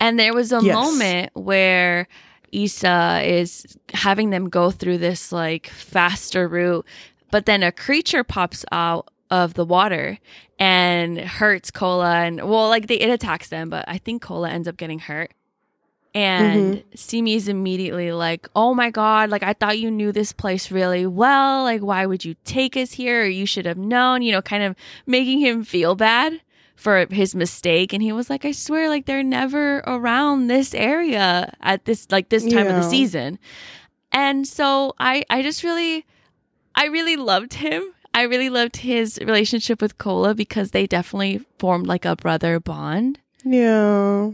And 0.00 0.18
there 0.18 0.34
was 0.34 0.52
a 0.52 0.60
Yes. 0.62 0.74
moment 0.74 1.30
where 1.34 2.08
Issa 2.52 3.20
is 3.24 3.76
having 3.92 4.30
them 4.30 4.48
go 4.48 4.70
through 4.70 4.98
this 4.98 5.32
like 5.32 5.68
faster 5.68 6.48
route, 6.48 6.86
but 7.30 7.46
then 7.46 7.62
a 7.62 7.72
creature 7.72 8.24
pops 8.24 8.64
out 8.72 9.08
of 9.30 9.54
the 9.54 9.64
water 9.64 10.18
and 10.58 11.18
hurts 11.18 11.70
Kola 11.70 12.20
and 12.20 12.48
well 12.48 12.68
like 12.68 12.86
they, 12.86 12.96
it 12.96 13.10
attacks 13.10 13.48
them, 13.48 13.70
but 13.70 13.84
I 13.88 13.98
think 13.98 14.22
Kola 14.22 14.50
ends 14.50 14.68
up 14.68 14.76
getting 14.76 15.00
hurt. 15.00 15.32
And 16.16 16.76
mm-hmm. 16.76 16.88
Simi 16.94 17.34
is 17.34 17.48
immediately 17.48 18.12
like, 18.12 18.48
"Oh 18.54 18.72
my 18.72 18.90
god, 18.90 19.30
like 19.30 19.42
I 19.42 19.52
thought 19.52 19.80
you 19.80 19.90
knew 19.90 20.12
this 20.12 20.32
place 20.32 20.70
really 20.70 21.06
well. 21.06 21.64
Like 21.64 21.80
why 21.80 22.06
would 22.06 22.24
you 22.24 22.36
take 22.44 22.76
us 22.76 22.92
here? 22.92 23.22
Or 23.22 23.26
you 23.26 23.46
should 23.46 23.66
have 23.66 23.78
known." 23.78 24.22
You 24.22 24.30
know, 24.30 24.40
kind 24.42 24.62
of 24.62 24.76
making 25.06 25.40
him 25.40 25.64
feel 25.64 25.96
bad 25.96 26.40
for 26.74 27.06
his 27.10 27.34
mistake 27.34 27.92
and 27.92 28.02
he 28.02 28.12
was 28.12 28.28
like, 28.28 28.44
"I 28.44 28.52
swear 28.52 28.88
like 28.88 29.06
they're 29.06 29.22
never 29.22 29.78
around 29.86 30.48
this 30.48 30.74
area 30.74 31.54
at 31.60 31.84
this 31.84 32.06
like 32.10 32.28
this 32.28 32.44
time 32.44 32.66
of 32.66 32.76
the 32.76 32.88
season." 32.88 33.38
And 34.12 34.46
so 34.46 34.94
I 34.98 35.24
I 35.30 35.42
just 35.42 35.62
really 35.62 36.06
I 36.74 36.86
really 36.86 37.16
loved 37.16 37.54
him. 37.54 37.82
I 38.12 38.22
really 38.22 38.48
loved 38.48 38.76
his 38.76 39.18
relationship 39.20 39.82
with 39.82 39.98
Kola 39.98 40.34
because 40.34 40.70
they 40.70 40.86
definitely 40.86 41.44
formed 41.58 41.86
like 41.86 42.04
a 42.04 42.14
brother 42.16 42.60
bond. 42.60 43.18
Yeah. 43.44 44.30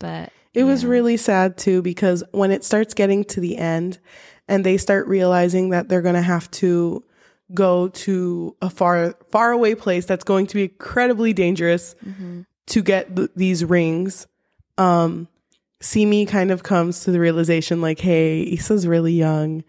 But 0.00 0.30
It 0.52 0.64
was 0.64 0.84
really 0.84 1.16
sad 1.16 1.56
too 1.56 1.80
because 1.82 2.22
when 2.32 2.50
it 2.50 2.64
starts 2.64 2.94
getting 2.94 3.24
to 3.24 3.40
the 3.40 3.56
end 3.56 3.98
and 4.46 4.64
they 4.64 4.76
start 4.76 5.06
realizing 5.08 5.70
that 5.70 5.88
they're 5.88 6.02
going 6.02 6.14
to 6.16 6.22
have 6.22 6.50
to 6.52 7.02
go 7.54 7.88
to 7.88 8.56
a 8.62 8.68
far 8.70 9.14
far 9.30 9.52
away 9.52 9.74
place 9.74 10.04
that's 10.06 10.24
going 10.24 10.46
to 10.48 10.54
be 10.54 10.64
incredibly 10.64 11.32
dangerous 11.32 11.94
Mhm. 12.06 12.46
to 12.66 12.82
get 12.82 13.14
th- 13.16 13.30
these 13.36 13.64
rings 13.64 14.26
um 14.78 15.28
Simi 15.80 16.24
kind 16.24 16.50
of 16.50 16.62
comes 16.62 17.00
to 17.04 17.10
the 17.10 17.20
realization 17.20 17.80
like 17.80 18.00
hey 18.00 18.42
Issa's 18.42 18.86
really 18.86 19.12
young 19.12 19.64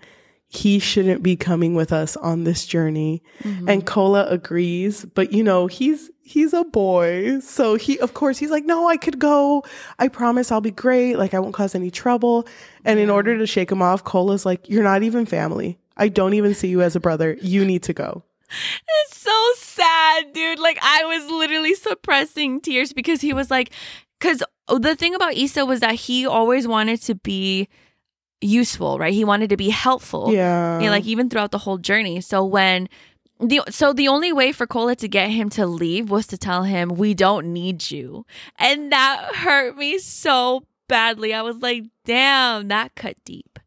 he 0.47 0.79
shouldn't 0.79 1.21
be 1.23 1.35
coming 1.35 1.73
with 1.75 1.91
us 1.91 2.15
on 2.17 2.43
this 2.45 2.65
journey 2.65 3.21
Mhm. 3.43 3.69
and 3.69 3.85
Kola 3.85 4.25
agrees, 4.29 5.03
but 5.13 5.33
you 5.33 5.43
know, 5.43 5.67
he's 5.67 6.09
he's 6.21 6.53
a 6.53 6.63
boy. 6.63 7.39
So 7.41 7.75
he 7.75 7.99
of 7.99 8.13
course 8.13 8.37
he's 8.37 8.51
like, 8.51 8.63
"No, 8.63 8.87
I 8.87 8.95
could 8.95 9.19
go. 9.19 9.63
I 9.99 10.07
promise 10.07 10.51
I'll 10.51 10.61
be 10.61 10.71
great. 10.71 11.17
Like 11.17 11.33
I 11.33 11.39
won't 11.39 11.53
cause 11.55 11.75
any 11.75 11.91
trouble." 11.91 12.47
And 12.85 12.99
in 12.99 13.09
order 13.09 13.37
to 13.37 13.45
shake 13.45 13.71
him 13.71 13.81
off, 13.81 14.03
Kola's 14.05 14.45
like, 14.45 14.69
"You're 14.69 14.83
not 14.83 15.03
even 15.03 15.25
family. 15.25 15.77
I 15.97 16.07
don't 16.09 16.33
even 16.33 16.53
see 16.53 16.67
you 16.67 16.81
as 16.81 16.95
a 16.95 16.99
brother. 16.99 17.37
You 17.41 17.65
need 17.65 17.83
to 17.83 17.93
go." 17.93 18.23
It's 19.07 19.17
so 19.19 19.51
sad, 19.57 20.33
dude. 20.33 20.59
Like 20.59 20.77
I 20.81 21.03
was 21.05 21.29
literally 21.31 21.73
suppressing 21.73 22.61
tears 22.61 22.93
because 22.93 23.21
he 23.21 23.33
was 23.33 23.49
like, 23.49 23.71
because 24.19 24.43
the 24.69 24.95
thing 24.95 25.15
about 25.15 25.33
Issa 25.35 25.65
was 25.65 25.79
that 25.79 25.95
he 25.95 26.25
always 26.27 26.67
wanted 26.67 27.01
to 27.03 27.15
be 27.15 27.67
useful, 28.41 28.99
right? 28.99 29.13
He 29.13 29.25
wanted 29.25 29.49
to 29.49 29.57
be 29.57 29.69
helpful. 29.69 30.31
Yeah. 30.31 30.79
Yeah, 30.79 30.89
like 30.91 31.05
even 31.05 31.29
throughout 31.29 31.51
the 31.51 31.57
whole 31.59 31.77
journey. 31.77 32.21
So 32.21 32.45
when 32.45 32.87
the 33.39 33.61
so 33.69 33.91
the 33.93 34.07
only 34.07 34.31
way 34.31 34.51
for 34.51 34.67
Kola 34.67 34.95
to 34.97 35.07
get 35.07 35.29
him 35.29 35.49
to 35.51 35.65
leave 35.65 36.09
was 36.09 36.27
to 36.27 36.37
tell 36.37 36.63
him 36.63 36.89
we 36.89 37.13
don't 37.13 37.51
need 37.51 37.89
you, 37.91 38.25
and 38.57 38.91
that 38.91 39.35
hurt 39.35 39.75
me 39.77 39.97
so 39.99 40.63
badly. 40.87 41.33
I 41.33 41.41
was 41.41 41.57
like, 41.57 41.83
damn, 42.05 42.67
that 42.69 42.95
cut 42.95 43.17
deep. 43.25 43.59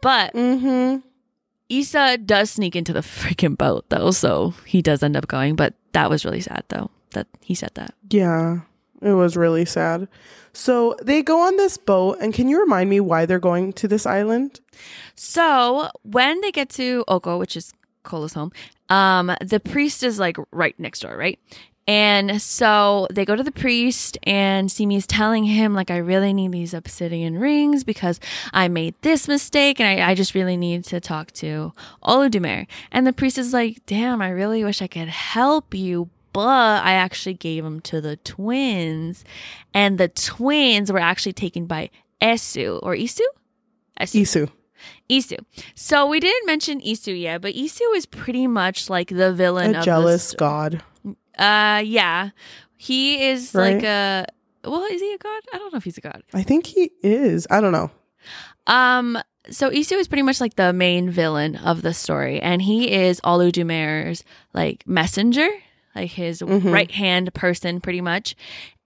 But 0.00 0.32
Mhm. 0.34 1.02
Issa 1.68 2.18
does 2.18 2.50
sneak 2.50 2.76
into 2.76 2.92
the 2.92 3.00
freaking 3.00 3.56
boat 3.56 3.86
though, 3.88 4.10
so 4.10 4.54
he 4.64 4.82
does 4.82 5.02
end 5.02 5.16
up 5.16 5.26
going. 5.26 5.56
But 5.56 5.74
that 5.92 6.10
was 6.10 6.24
really 6.24 6.40
sad 6.40 6.64
though 6.68 6.90
that 7.10 7.26
he 7.40 7.54
said 7.54 7.70
that. 7.74 7.94
Yeah. 8.10 8.60
It 9.02 9.12
was 9.12 9.36
really 9.36 9.66
sad. 9.66 10.08
So 10.54 10.96
they 11.02 11.22
go 11.22 11.40
on 11.46 11.56
this 11.56 11.76
boat, 11.76 12.18
and 12.20 12.32
can 12.32 12.48
you 12.48 12.58
remind 12.58 12.88
me 12.88 13.00
why 13.00 13.26
they're 13.26 13.38
going 13.38 13.74
to 13.74 13.88
this 13.88 14.06
island? 14.06 14.60
So 15.14 15.90
when 16.02 16.40
they 16.40 16.50
get 16.50 16.70
to 16.70 17.04
Oko, 17.06 17.38
which 17.38 17.54
is 17.54 17.74
Kola's 18.02 18.32
home, 18.32 18.50
um, 18.88 19.34
the 19.42 19.60
priest 19.60 20.02
is 20.02 20.18
like 20.18 20.36
right 20.52 20.78
next 20.78 21.00
door, 21.00 21.16
right? 21.18 21.38
And 21.86 22.40
so 22.40 23.06
they 23.12 23.24
go 23.26 23.36
to 23.36 23.42
the 23.42 23.52
priest, 23.52 24.16
and 24.22 24.72
Simi 24.72 24.96
is 24.96 25.06
telling 25.06 25.44
him, 25.44 25.74
like, 25.74 25.90
I 25.90 25.98
really 25.98 26.32
need 26.32 26.52
these 26.52 26.72
obsidian 26.72 27.38
rings 27.38 27.84
because 27.84 28.20
I 28.52 28.68
made 28.68 28.94
this 29.02 29.28
mistake, 29.28 29.80
and 29.80 30.00
I, 30.00 30.10
I 30.10 30.14
just 30.14 30.34
really 30.34 30.56
need 30.56 30.84
to 30.86 31.00
talk 31.00 31.32
to 31.32 31.74
Olodumare. 32.02 32.66
And 32.90 33.06
the 33.06 33.12
priest 33.12 33.36
is 33.36 33.52
like, 33.52 33.84
Damn, 33.86 34.22
I 34.22 34.30
really 34.30 34.64
wish 34.64 34.80
I 34.80 34.86
could 34.86 35.08
help 35.08 35.74
you, 35.74 36.08
but 36.32 36.82
I 36.84 36.92
actually 36.92 37.34
gave 37.34 37.64
them 37.64 37.80
to 37.82 38.00
the 38.00 38.16
twins. 38.16 39.24
And 39.74 39.98
the 39.98 40.08
twins 40.08 40.90
were 40.90 40.98
actually 40.98 41.34
taken 41.34 41.66
by 41.66 41.90
Esu 42.22 42.80
or 42.82 42.94
Isu? 42.94 43.20
Esu. 44.00 44.22
Isu. 44.22 44.50
Isu. 45.10 45.38
So 45.74 46.06
we 46.06 46.18
didn't 46.18 46.46
mention 46.46 46.80
Isu 46.80 47.20
yet, 47.20 47.42
but 47.42 47.54
Isu 47.54 47.94
is 47.94 48.06
pretty 48.06 48.46
much 48.46 48.88
like 48.88 49.08
the 49.08 49.32
villain 49.32 49.74
A 49.74 49.78
of 49.78 49.84
jealous 49.84 50.30
the 50.30 50.36
god. 50.36 50.82
Uh, 51.38 51.82
yeah. 51.84 52.30
He 52.76 53.24
is 53.28 53.54
Right. 53.54 53.74
like 53.76 53.84
a. 53.84 54.26
Well, 54.64 54.84
is 54.84 55.00
he 55.00 55.12
a 55.12 55.18
god? 55.18 55.42
I 55.52 55.58
don't 55.58 55.72
know 55.72 55.76
if 55.76 55.84
he's 55.84 55.98
a 55.98 56.00
god. 56.00 56.22
I 56.32 56.42
think 56.42 56.66
he 56.66 56.90
is. 57.02 57.46
I 57.50 57.60
don't 57.60 57.72
know. 57.72 57.90
Um. 58.66 59.18
So 59.50 59.68
Isu 59.70 59.98
is 59.98 60.08
pretty 60.08 60.22
much 60.22 60.40
like 60.40 60.56
the 60.56 60.72
main 60.72 61.10
villain 61.10 61.56
of 61.56 61.82
the 61.82 61.92
story, 61.92 62.40
and 62.40 62.62
he 62.62 62.90
is 62.90 63.20
Olodumare's 63.20 64.24
like 64.54 64.86
messenger, 64.86 65.48
like 65.94 66.12
his 66.12 66.40
Mhm. 66.40 66.72
right 66.72 66.90
hand 66.90 67.32
person, 67.34 67.80
pretty 67.80 68.00
much. 68.00 68.34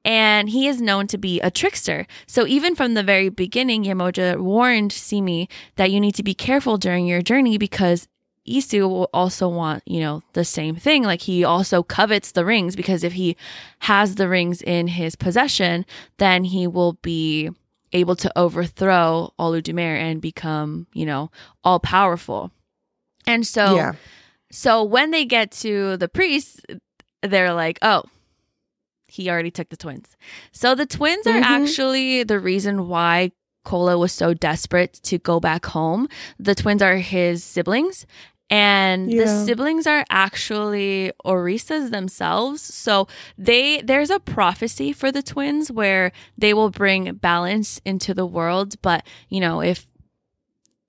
And 0.04 0.48
he 0.48 0.66
is 0.66 0.80
known 0.80 1.06
to 1.08 1.18
be 1.18 1.40
a 1.40 1.50
trickster. 1.50 2.06
So 2.26 2.46
even 2.46 2.74
from 2.74 2.94
the 2.94 3.02
very 3.04 3.28
beginning, 3.28 3.84
Yemoja 3.84 4.40
warned 4.40 4.90
Simi 4.92 5.48
that 5.76 5.90
you 5.92 6.00
need 6.00 6.14
to 6.16 6.22
be 6.24 6.34
careful 6.34 6.76
during 6.78 7.06
your 7.06 7.20
journey 7.22 7.56
because 7.58 8.08
Isu 8.48 8.88
will 8.88 9.10
also 9.12 9.48
want, 9.48 9.82
you 9.86 10.00
know, 10.00 10.22
the 10.32 10.44
same 10.44 10.76
thing. 10.76 11.02
Like 11.04 11.22
he 11.22 11.44
also 11.44 11.82
covets 11.82 12.32
the 12.32 12.44
rings 12.44 12.74
because 12.76 13.04
if 13.04 13.12
he 13.12 13.36
has 13.80 14.14
the 14.14 14.28
rings 14.28 14.62
in 14.62 14.88
his 14.88 15.14
possession, 15.16 15.84
then 16.18 16.44
he 16.44 16.66
will 16.66 16.94
be 17.02 17.50
able 17.92 18.16
to 18.16 18.30
overthrow 18.38 19.32
Olodumare 19.38 19.96
and 19.98 20.20
become, 20.20 20.86
you 20.92 21.06
know, 21.06 21.30
all 21.64 21.78
powerful. 21.80 22.50
And 23.26 23.46
so 23.46 23.76
yeah. 23.76 23.92
so 24.50 24.82
when 24.84 25.10
they 25.10 25.24
get 25.24 25.50
to 25.62 25.96
the 25.96 26.08
priests, 26.08 26.60
they're 27.22 27.52
like, 27.52 27.78
"Oh, 27.82 28.04
he 29.06 29.30
already 29.30 29.50
took 29.50 29.68
the 29.68 29.76
twins." 29.76 30.16
So 30.52 30.74
the 30.74 30.86
twins 30.86 31.26
are 31.26 31.38
Mhm. 31.40 31.42
actually 31.42 32.22
the 32.24 32.38
reason 32.38 32.88
why 32.88 33.32
Kola 33.64 33.98
was 33.98 34.12
so 34.12 34.32
desperate 34.34 34.94
to 35.04 35.18
go 35.18 35.40
back 35.40 35.66
home. 35.66 36.08
The 36.38 36.54
twins 36.54 36.80
are 36.82 36.96
his 36.96 37.44
siblings. 37.44 38.06
And 38.50 39.10
the 39.10 39.44
siblings 39.44 39.86
are 39.86 40.06
actually 40.08 41.12
Orisas 41.24 41.90
themselves. 41.90 42.62
So 42.62 43.06
they 43.36 43.82
there's 43.82 44.10
a 44.10 44.20
prophecy 44.20 44.92
for 44.92 45.12
the 45.12 45.22
twins 45.22 45.70
where 45.70 46.12
they 46.36 46.54
will 46.54 46.70
bring 46.70 47.14
balance 47.14 47.80
into 47.84 48.14
the 48.14 48.26
world, 48.26 48.80
but 48.80 49.04
you 49.28 49.40
know, 49.40 49.60
if 49.60 49.86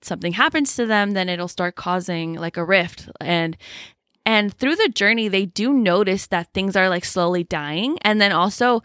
something 0.02 0.32
happens 0.32 0.74
to 0.76 0.86
them, 0.86 1.12
then 1.12 1.28
it'll 1.28 1.48
start 1.48 1.74
causing 1.76 2.34
like 2.34 2.56
a 2.56 2.64
rift 2.64 3.08
and 3.20 3.56
and 4.26 4.54
through 4.54 4.76
the 4.76 4.88
journey 4.88 5.28
they 5.28 5.46
do 5.46 5.72
notice 5.72 6.26
that 6.28 6.52
things 6.52 6.76
are 6.76 6.88
like 6.88 7.04
slowly 7.04 7.44
dying 7.44 7.98
and 8.02 8.20
then 8.20 8.32
also 8.32 8.82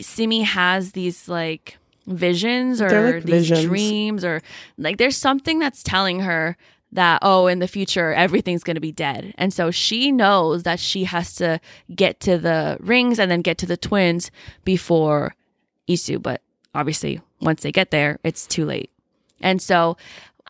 Simi 0.00 0.42
has 0.42 0.92
these 0.92 1.28
like 1.28 1.78
visions 2.06 2.80
or 2.80 3.12
like 3.12 3.24
these 3.24 3.48
visions. 3.48 3.64
dreams 3.64 4.24
or 4.24 4.42
like 4.76 4.98
there's 4.98 5.16
something 5.16 5.58
that's 5.58 5.82
telling 5.82 6.20
her 6.20 6.56
that 6.92 7.18
oh 7.22 7.46
in 7.46 7.58
the 7.58 7.68
future 7.68 8.12
everything's 8.14 8.64
going 8.64 8.74
to 8.74 8.80
be 8.80 8.92
dead 8.92 9.34
and 9.36 9.52
so 9.52 9.70
she 9.70 10.10
knows 10.10 10.62
that 10.62 10.80
she 10.80 11.04
has 11.04 11.34
to 11.34 11.60
get 11.94 12.18
to 12.20 12.38
the 12.38 12.76
rings 12.80 13.18
and 13.18 13.30
then 13.30 13.42
get 13.42 13.58
to 13.58 13.66
the 13.66 13.76
twins 13.76 14.30
before 14.64 15.34
Isu 15.88 16.22
but 16.22 16.40
obviously 16.74 17.20
once 17.40 17.62
they 17.62 17.72
get 17.72 17.90
there 17.90 18.18
it's 18.24 18.46
too 18.46 18.64
late 18.64 18.90
and 19.40 19.60
so 19.60 19.96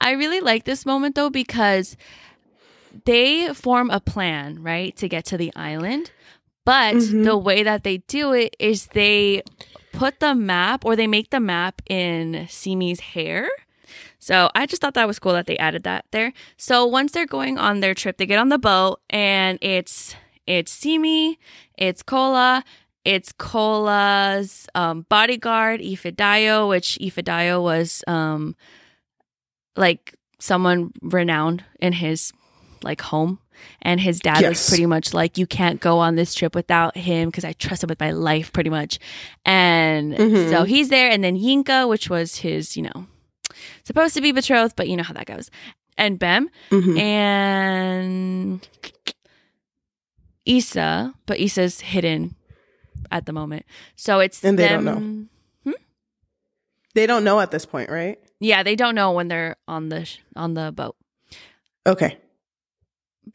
I 0.01 0.12
really 0.12 0.40
like 0.40 0.64
this 0.64 0.87
moment 0.87 1.16
though 1.16 1.29
because 1.31 1.96
they 3.05 3.53
form 3.53 3.90
a 3.90 4.01
plan, 4.01 4.62
right, 4.62 4.96
to 4.96 5.09
get 5.09 5.24
to 5.27 5.37
the 5.37 5.53
island. 5.55 6.11
But 6.64 6.94
Mhm. 6.96 7.24
the 7.24 7.37
way 7.37 7.62
that 7.62 7.83
they 7.85 7.98
do 7.98 8.33
it 8.33 8.55
is 8.59 8.87
they 8.88 9.42
put 9.92 10.20
the 10.20 10.35
map 10.35 10.85
or 10.85 10.96
they 10.96 11.07
make 11.07 11.31
the 11.31 11.40
map 11.40 11.83
in 11.88 12.46
Simi's 12.48 13.01
hair. 13.01 13.48
So 14.18 14.50
I 14.54 14.66
just 14.66 14.83
thought 14.83 14.94
that 14.94 15.07
was 15.07 15.18
cool 15.18 15.33
that 15.35 15.46
they 15.46 15.57
added 15.59 15.85
that 15.85 16.04
there. 16.11 16.33
So 16.57 16.85
once 16.87 17.12
they're 17.12 17.26
going 17.26 17.57
on 17.59 17.81
their 17.81 17.94
trip, 17.94 18.16
they 18.18 18.26
get 18.26 18.38
on 18.38 18.48
the 18.48 18.59
boat 18.59 19.00
and 19.11 19.59
it's 19.62 20.14
it's 20.46 20.72
Simi, 20.72 21.38
it's 21.76 22.02
Kola, 22.02 22.64
it's 23.04 23.33
Kola's 23.33 24.66
um, 24.74 25.07
bodyguard 25.09 25.81
Ifedayo, 25.81 26.68
which 26.68 26.98
Ifedayo 27.00 27.62
was 27.62 28.02
um, 28.07 28.57
like 29.76 30.14
someone 30.38 30.92
renowned 31.02 31.64
in 31.81 31.92
his 31.92 32.33
like 32.83 33.00
home 33.00 33.38
and 33.83 34.00
his 34.00 34.20
dad 34.20 34.40
was 34.50 34.68
pretty 34.68 34.87
much 34.87 35.12
like 35.12 35.37
you 35.37 35.46
can't 35.46 35.81
go 35.81 35.98
on 35.98 36.14
this 36.14 36.33
trip 36.33 36.54
without 36.54 36.96
him 36.96 37.28
because 37.28 37.44
i 37.44 37.52
trust 37.54 37.83
him 37.83 37.88
with 37.88 37.98
my 37.98 38.12
life 38.12 38.52
pretty 38.52 38.70
much 38.70 39.00
and 39.44 40.12
Mhm. 40.14 40.48
so 40.48 40.62
he's 40.62 40.90
there 40.90 41.11
and 41.11 41.24
then 41.24 41.37
yinka 41.37 41.88
which 41.88 42.09
was 42.09 42.37
his 42.37 42.76
you 42.76 42.85
know 42.85 43.07
supposed 43.88 44.14
to 44.14 44.20
be 44.20 44.31
betrothed 44.33 44.77
but 44.77 44.87
you 44.88 44.96
know 44.96 45.03
how 45.03 45.14
that 45.14 45.27
goes 45.27 45.51
and 45.96 46.18
bem 46.18 46.48
Mhm. 46.70 46.98
and 47.01 48.68
Issa, 50.46 51.12
but 51.27 51.38
Issa's 51.38 51.81
hidden 51.81 52.35
at 53.11 53.27
the 53.27 53.33
moment. 53.33 53.66
So 53.96 54.20
it's 54.20 54.42
And 54.44 54.59
they 54.59 54.68
them. 54.68 54.85
don't 54.85 55.29
know. 55.64 55.74
They 56.94 57.07
don't 57.07 57.22
know 57.22 57.38
at 57.38 57.51
this 57.51 57.66
point, 57.66 57.90
right? 57.90 58.18
Yeah, 58.40 58.62
they 58.62 58.74
don't 58.74 58.94
know 58.94 59.12
when 59.12 59.29
they're 59.29 59.57
on 59.68 59.88
the 59.90 60.05
sh- 60.05 60.18
on 60.35 60.55
the 60.55 60.72
boat. 60.72 60.96
Okay. 61.87 62.16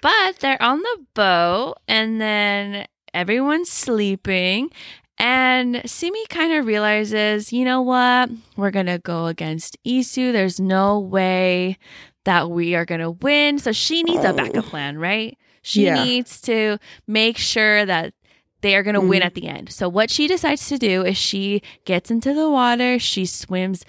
But 0.01 0.39
they're 0.39 0.61
on 0.61 0.79
the 0.81 1.05
boat 1.13 1.75
and 1.87 2.19
then 2.19 2.87
everyone's 3.13 3.69
sleeping. 3.71 4.71
And 5.19 5.81
Simi 5.85 6.25
kind 6.27 6.53
of 6.53 6.65
realizes, 6.65 7.53
you 7.53 7.63
know 7.65 7.81
what? 7.81 8.29
We're 8.57 8.71
going 8.71 8.87
to 8.87 8.99
go 8.99 9.27
against 9.27 9.77
Isu. 9.85 10.33
There's 10.33 10.59
no 10.59 10.99
way 10.99 11.77
that 12.25 12.49
we 12.49 12.75
are 12.75 12.85
going 12.85 13.01
to 13.01 13.11
win. 13.11 13.59
So 13.59 13.71
she 13.71 14.03
needs 14.03 14.23
a 14.25 14.29
Oh. 14.29 14.33
backup 14.35 14.65
plan, 14.65 14.97
right? 14.97 15.37
She 15.61 15.83
Yeah. 15.85 16.03
needs 16.03 16.41
to 16.41 16.77
make 17.07 17.37
sure 17.37 17.85
that 17.85 18.13
they 18.61 18.75
are 18.75 18.83
going 18.83 18.95
to 18.95 19.01
win 19.01 19.21
Mhm. 19.21 19.25
at 19.25 19.33
the 19.35 19.47
end. 19.47 19.71
So 19.71 19.87
what 19.89 20.09
she 20.09 20.27
decides 20.27 20.67
to 20.69 20.77
do 20.77 21.03
is 21.05 21.17
she 21.17 21.61
gets 21.85 22.09
into 22.09 22.33
the 22.33 22.49
water, 22.49 22.97
she 22.97 23.25
swims 23.25 23.83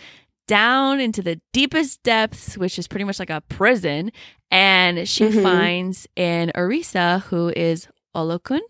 down 0.47 1.01
into 1.01 1.23
the 1.23 1.41
deepest 1.53 2.03
depths, 2.03 2.59
which 2.59 2.79
is 2.79 2.87
pretty 2.87 3.05
much 3.05 3.19
like 3.19 3.31
a 3.31 3.41
prison, 3.49 4.11
and 4.51 5.09
she 5.09 5.25
Mhm. 5.25 5.43
finds 5.43 6.07
an 6.17 6.53
Orisa 6.55 7.23
who 7.25 7.49
is 7.57 7.89
Olokun, 8.15 8.61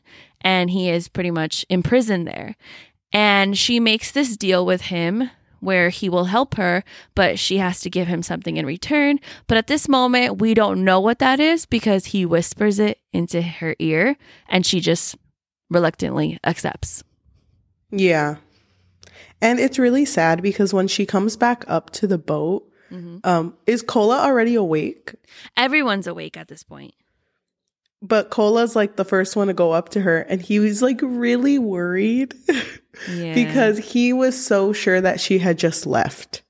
and 0.44 0.70
he 0.70 0.88
is 0.90 1.08
pretty 1.08 1.30
much 1.32 1.64
imprisoned 1.68 2.28
there. 2.28 2.54
And 3.12 3.56
she 3.58 3.80
makes 3.80 4.12
this 4.12 4.36
deal 4.36 4.64
with 4.66 4.82
him 4.82 5.30
where 5.60 5.88
he 5.88 6.10
will 6.10 6.26
help 6.26 6.56
her, 6.56 6.84
but 7.14 7.38
she 7.38 7.56
has 7.56 7.80
to 7.80 7.88
give 7.88 8.06
him 8.06 8.22
something 8.22 8.58
in 8.58 8.66
return. 8.66 9.18
But 9.46 9.56
at 9.56 9.66
this 9.66 9.88
moment, 9.88 10.38
we 10.38 10.52
don't 10.52 10.84
know 10.84 11.00
what 11.00 11.20
that 11.20 11.40
is 11.40 11.64
because 11.64 12.06
he 12.06 12.26
whispers 12.26 12.78
it 12.78 12.98
into 13.14 13.40
her 13.40 13.74
ear, 13.78 14.16
and 14.46 14.66
she 14.66 14.80
just 14.80 15.16
reluctantly 15.70 16.38
accepts. 16.44 17.02
Yeah. 17.90 18.36
And 19.40 19.58
it's 19.58 19.78
really 19.78 20.04
sad 20.04 20.42
because 20.42 20.74
when 20.74 20.88
she 20.88 21.06
comes 21.06 21.36
back 21.36 21.64
up 21.66 21.90
to 21.90 22.06
the 22.06 22.18
boat, 22.18 22.68
Mhm. 22.90 23.24
um, 23.24 23.56
is 23.66 23.80
Kola 23.82 24.18
already 24.18 24.54
awake? 24.54 25.14
Everyone's 25.56 26.06
awake 26.06 26.36
at 26.36 26.48
this 26.48 26.62
point. 26.62 26.94
But 28.06 28.28
Kola's 28.28 28.76
like 28.76 28.96
the 28.96 29.04
first 29.04 29.34
one 29.34 29.46
to 29.46 29.54
go 29.54 29.72
up 29.72 29.88
to 29.90 30.00
her, 30.02 30.18
and 30.20 30.42
he 30.42 30.58
was 30.60 30.82
like 30.82 31.00
really 31.02 31.58
worried 31.58 32.34
Yeah. 33.10 33.32
because 33.34 33.78
he 33.78 34.12
was 34.12 34.36
so 34.46 34.74
sure 34.74 35.00
that 35.00 35.20
she 35.20 35.38
had 35.38 35.56
just 35.58 35.86
left. 35.86 36.42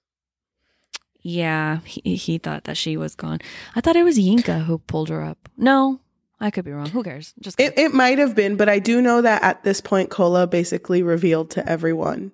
Yeah, 1.23 1.79
he, 1.85 2.17
he 2.17 2.39
thought 2.39 2.65
that 2.65 2.77
she 2.77 2.97
was 2.97 3.15
gone. 3.15 3.39
I 3.77 3.81
thought 3.81 3.97
it 3.97 4.03
was 4.03 4.19
Yinka 4.19 4.65
who 4.65 4.79
pulled 4.79 5.09
her 5.11 5.23
up. 5.23 5.49
No, 5.57 6.01
I 6.41 6.51
could 6.51 6.65
be 6.65 6.73
wrong. 6.73 6.91
Who 6.91 7.03
cares? 7.05 7.33
Just 7.41 7.59
It, 7.59 7.79
it 7.79 7.95
might 7.95 8.19
have 8.19 8.35
been, 8.35 8.57
but 8.57 8.69
I 8.69 8.79
do 8.81 9.01
know 9.01 9.23
that 9.23 9.43
at 9.43 9.63
this 9.63 9.81
point, 9.81 10.11
Kola 10.11 10.47
basically 10.49 11.03
revealed 11.03 11.51
to 11.53 11.67
everyone 11.69 12.33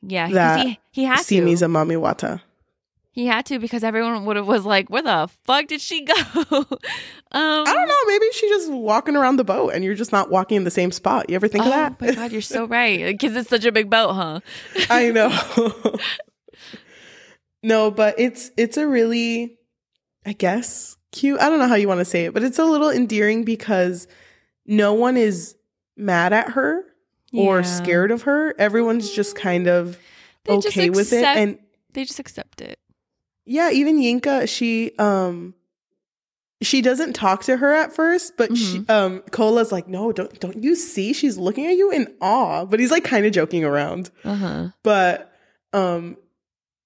yeah, 0.00 0.28
that 0.30 0.66
he 0.66 0.80
he 0.90 1.04
had 1.04 1.20
Simi's 1.20 1.60
to. 1.60 1.66
a 1.66 1.68
Mami 1.68 1.96
Wata. 2.00 2.40
He 3.14 3.26
had 3.26 3.44
to 3.46 3.58
because 3.58 3.84
everyone 3.84 4.24
would 4.24 4.36
have 4.36 4.46
was 4.46 4.64
like, 4.64 4.88
"Where 4.88 5.02
the 5.02 5.28
fuck 5.44 5.66
did 5.66 5.82
she 5.82 6.02
go?" 6.02 6.14
um, 6.16 6.66
I 7.32 7.64
don't 7.64 7.88
know. 7.88 7.94
Maybe 8.06 8.26
she's 8.32 8.50
just 8.50 8.72
walking 8.72 9.16
around 9.16 9.36
the 9.36 9.44
boat, 9.44 9.74
and 9.74 9.84
you're 9.84 9.94
just 9.94 10.12
not 10.12 10.30
walking 10.30 10.56
in 10.56 10.64
the 10.64 10.70
same 10.70 10.90
spot. 10.90 11.28
You 11.28 11.36
ever 11.36 11.46
think 11.46 11.64
oh 11.64 11.68
of 11.68 11.72
that? 11.74 12.00
my 12.00 12.14
god, 12.14 12.32
you're 12.32 12.40
so 12.40 12.66
right. 12.66 13.04
Because 13.12 13.36
it's 13.36 13.50
such 13.50 13.66
a 13.66 13.72
big 13.72 13.90
boat, 13.90 14.14
huh? 14.14 14.40
I 14.90 15.10
know. 15.10 15.30
no, 17.62 17.90
but 17.90 18.18
it's 18.18 18.50
it's 18.56 18.78
a 18.78 18.86
really, 18.86 19.58
I 20.24 20.32
guess, 20.32 20.96
cute. 21.10 21.38
I 21.38 21.50
don't 21.50 21.58
know 21.58 21.68
how 21.68 21.74
you 21.74 21.88
want 21.88 22.00
to 22.00 22.06
say 22.06 22.24
it, 22.24 22.32
but 22.32 22.42
it's 22.42 22.58
a 22.58 22.64
little 22.64 22.90
endearing 22.90 23.44
because 23.44 24.08
no 24.64 24.94
one 24.94 25.18
is 25.18 25.54
mad 25.98 26.32
at 26.32 26.52
her 26.52 26.84
or 27.34 27.62
scared 27.62 28.10
of 28.10 28.22
her. 28.22 28.54
Everyone's 28.58 29.10
just 29.10 29.36
kind 29.36 29.66
of 29.66 29.98
They 30.44 30.54
okay 30.54 30.90
with 30.90 31.12
it, 31.12 31.24
and 31.24 31.58
They 31.92 32.04
just 32.04 32.18
accept 32.18 32.60
it. 32.62 32.78
Yeah, 33.52 33.70
even 33.70 34.00
Yinka, 34.00 34.48
she 34.48 34.92
um 34.98 35.54
she 36.62 36.80
doesn't 36.80 37.12
talk 37.14 37.42
to 37.44 37.56
her 37.56 37.74
at 37.74 37.92
first, 37.92 38.36
but 38.36 38.56
she 38.56 38.78
Mm-hmm. 38.80 38.90
um 38.90 39.20
Kola's 39.30 39.72
like, 39.72 39.88
"No, 39.88 40.12
don't 40.12 40.38
don't 40.40 40.62
you 40.62 40.74
see 40.74 41.12
she's 41.12 41.36
looking 41.36 41.66
at 41.66 41.76
you 41.76 41.90
in 41.90 42.06
awe?" 42.20 42.64
But 42.64 42.80
he's 42.80 42.90
like 42.90 43.04
kind 43.04 43.26
of 43.26 43.32
joking 43.32 43.64
around. 43.64 44.10
Uh 44.24 44.34
huh. 44.34 44.68
But 44.82 45.32
um 45.72 46.16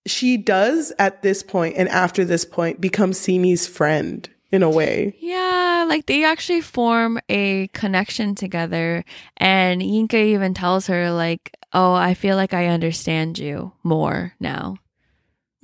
she 0.06 0.36
does 0.36 0.92
at 0.98 1.22
this 1.22 1.42
point 1.42 1.76
and 1.76 1.88
after 1.88 2.24
this 2.24 2.44
point 2.44 2.80
become 2.80 3.12
Simi's 3.12 3.66
friend 3.66 4.28
in 4.52 4.62
a 4.62 4.70
way. 4.70 5.14
Yeah, 5.20 5.84
like 5.88 6.06
they 6.06 6.24
actually 6.24 6.62
form 6.62 7.18
a 7.28 7.68
connection 7.74 8.34
together, 8.34 9.04
and 9.36 9.82
Yinka 9.82 10.14
even 10.14 10.54
tells 10.54 10.86
her 10.86 11.10
like, 11.10 11.54
"Oh, 11.72 11.92
I 11.92 12.14
feel 12.14 12.36
like 12.36 12.54
I 12.54 12.66
understand 12.68 13.38
you 13.38 13.72
more 13.82 14.32
now." 14.40 14.78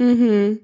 Mhm. 0.01 0.61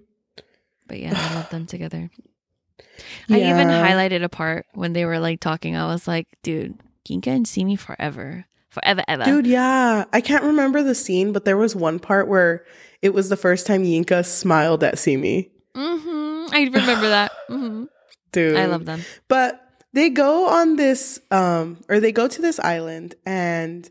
But 0.89 1.01
yeah, 1.01 1.13
I 1.15 1.35
love 1.37 1.51
them 1.51 1.67
together. 1.67 2.11
I 3.31 3.39
even 3.41 3.69
highlighted 3.69 4.25
a 4.25 4.29
part 4.29 4.67
when 4.75 4.93
they 4.93 5.05
were 5.05 5.19
like 5.19 5.41
talking. 5.41 5.77
I 5.77 5.87
was 5.87 6.09
like, 6.09 6.27
"Dude, 6.43 6.79
Yinka 7.09 7.29
and 7.29 7.47
Simi 7.47 7.77
forever, 7.77 8.47
forever, 8.71 9.03
ever." 9.07 9.25
Dude, 9.25 9.47
yeah. 9.47 10.05
I 10.13 10.21
can't 10.21 10.45
remember 10.45 10.83
the 10.83 10.95
scene, 10.95 11.33
but 11.33 11.45
there 11.45 11.57
was 11.57 11.77
one 11.77 11.99
part 11.99 12.27
where 12.29 12.65
it 13.03 13.15
was 13.15 13.29
the 13.29 13.37
first 13.37 13.67
time 13.67 13.85
Yinka 13.85 14.25
smiled 14.25 14.83
at 14.83 14.99
Simi. 14.99 15.51
hmm 15.75 16.47
I 16.51 16.63
remember 16.73 17.09
that. 17.09 17.33
hmm 17.49 17.85
Dude. 18.33 18.57
I 18.57 18.67
love 18.67 18.85
them. 18.85 19.05
But 19.29 19.61
they 19.93 20.11
go 20.11 20.49
on 20.49 20.77
this 20.77 21.21
um 21.31 21.79
or 21.89 22.01
they 22.01 22.13
go 22.13 22.29
to 22.29 22.43
this 22.43 22.59
island 22.61 23.15
and 23.25 23.89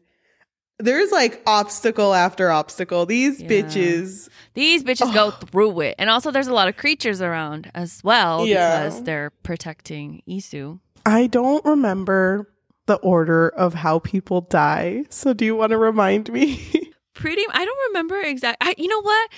there's 0.80 1.12
like 1.12 1.42
obstacle 1.48 2.14
after 2.14 2.52
obstacle. 2.52 3.06
These 3.06 3.42
Yeah. 3.42 3.48
bitches 3.48 4.30
These 4.54 4.84
bitches 4.84 5.14
go 5.14 5.28
Oh. 5.28 5.32
through 5.32 5.80
it, 5.82 5.96
and 6.00 6.10
also 6.10 6.32
there's 6.32 6.48
a 6.48 6.54
lot 6.54 6.68
of 6.68 6.78
creatures 6.78 7.22
around 7.22 7.70
as 7.76 8.04
well 8.04 8.46
Yeah. 8.46 8.84
because 8.84 9.04
they're 9.04 9.32
protecting 9.44 10.22
Isu. 10.28 10.80
I 11.06 11.28
don't 11.28 11.64
remember 11.64 12.50
the 12.88 12.96
order 12.96 13.50
of 13.50 13.74
how 13.74 14.00
people 14.00 14.42
die. 14.42 15.06
So 15.10 15.34
do 15.34 15.46
you 15.46 15.56
want 15.56 15.72
to 15.72 15.78
remind 15.78 16.32
me? 16.32 16.92
pretty 17.18 17.42
i 17.52 17.66
don't 17.66 17.88
remember 17.90 18.20
exact 18.22 18.58
I, 18.62 18.76
you 18.78 18.88
know 18.88 19.02
what 19.02 19.32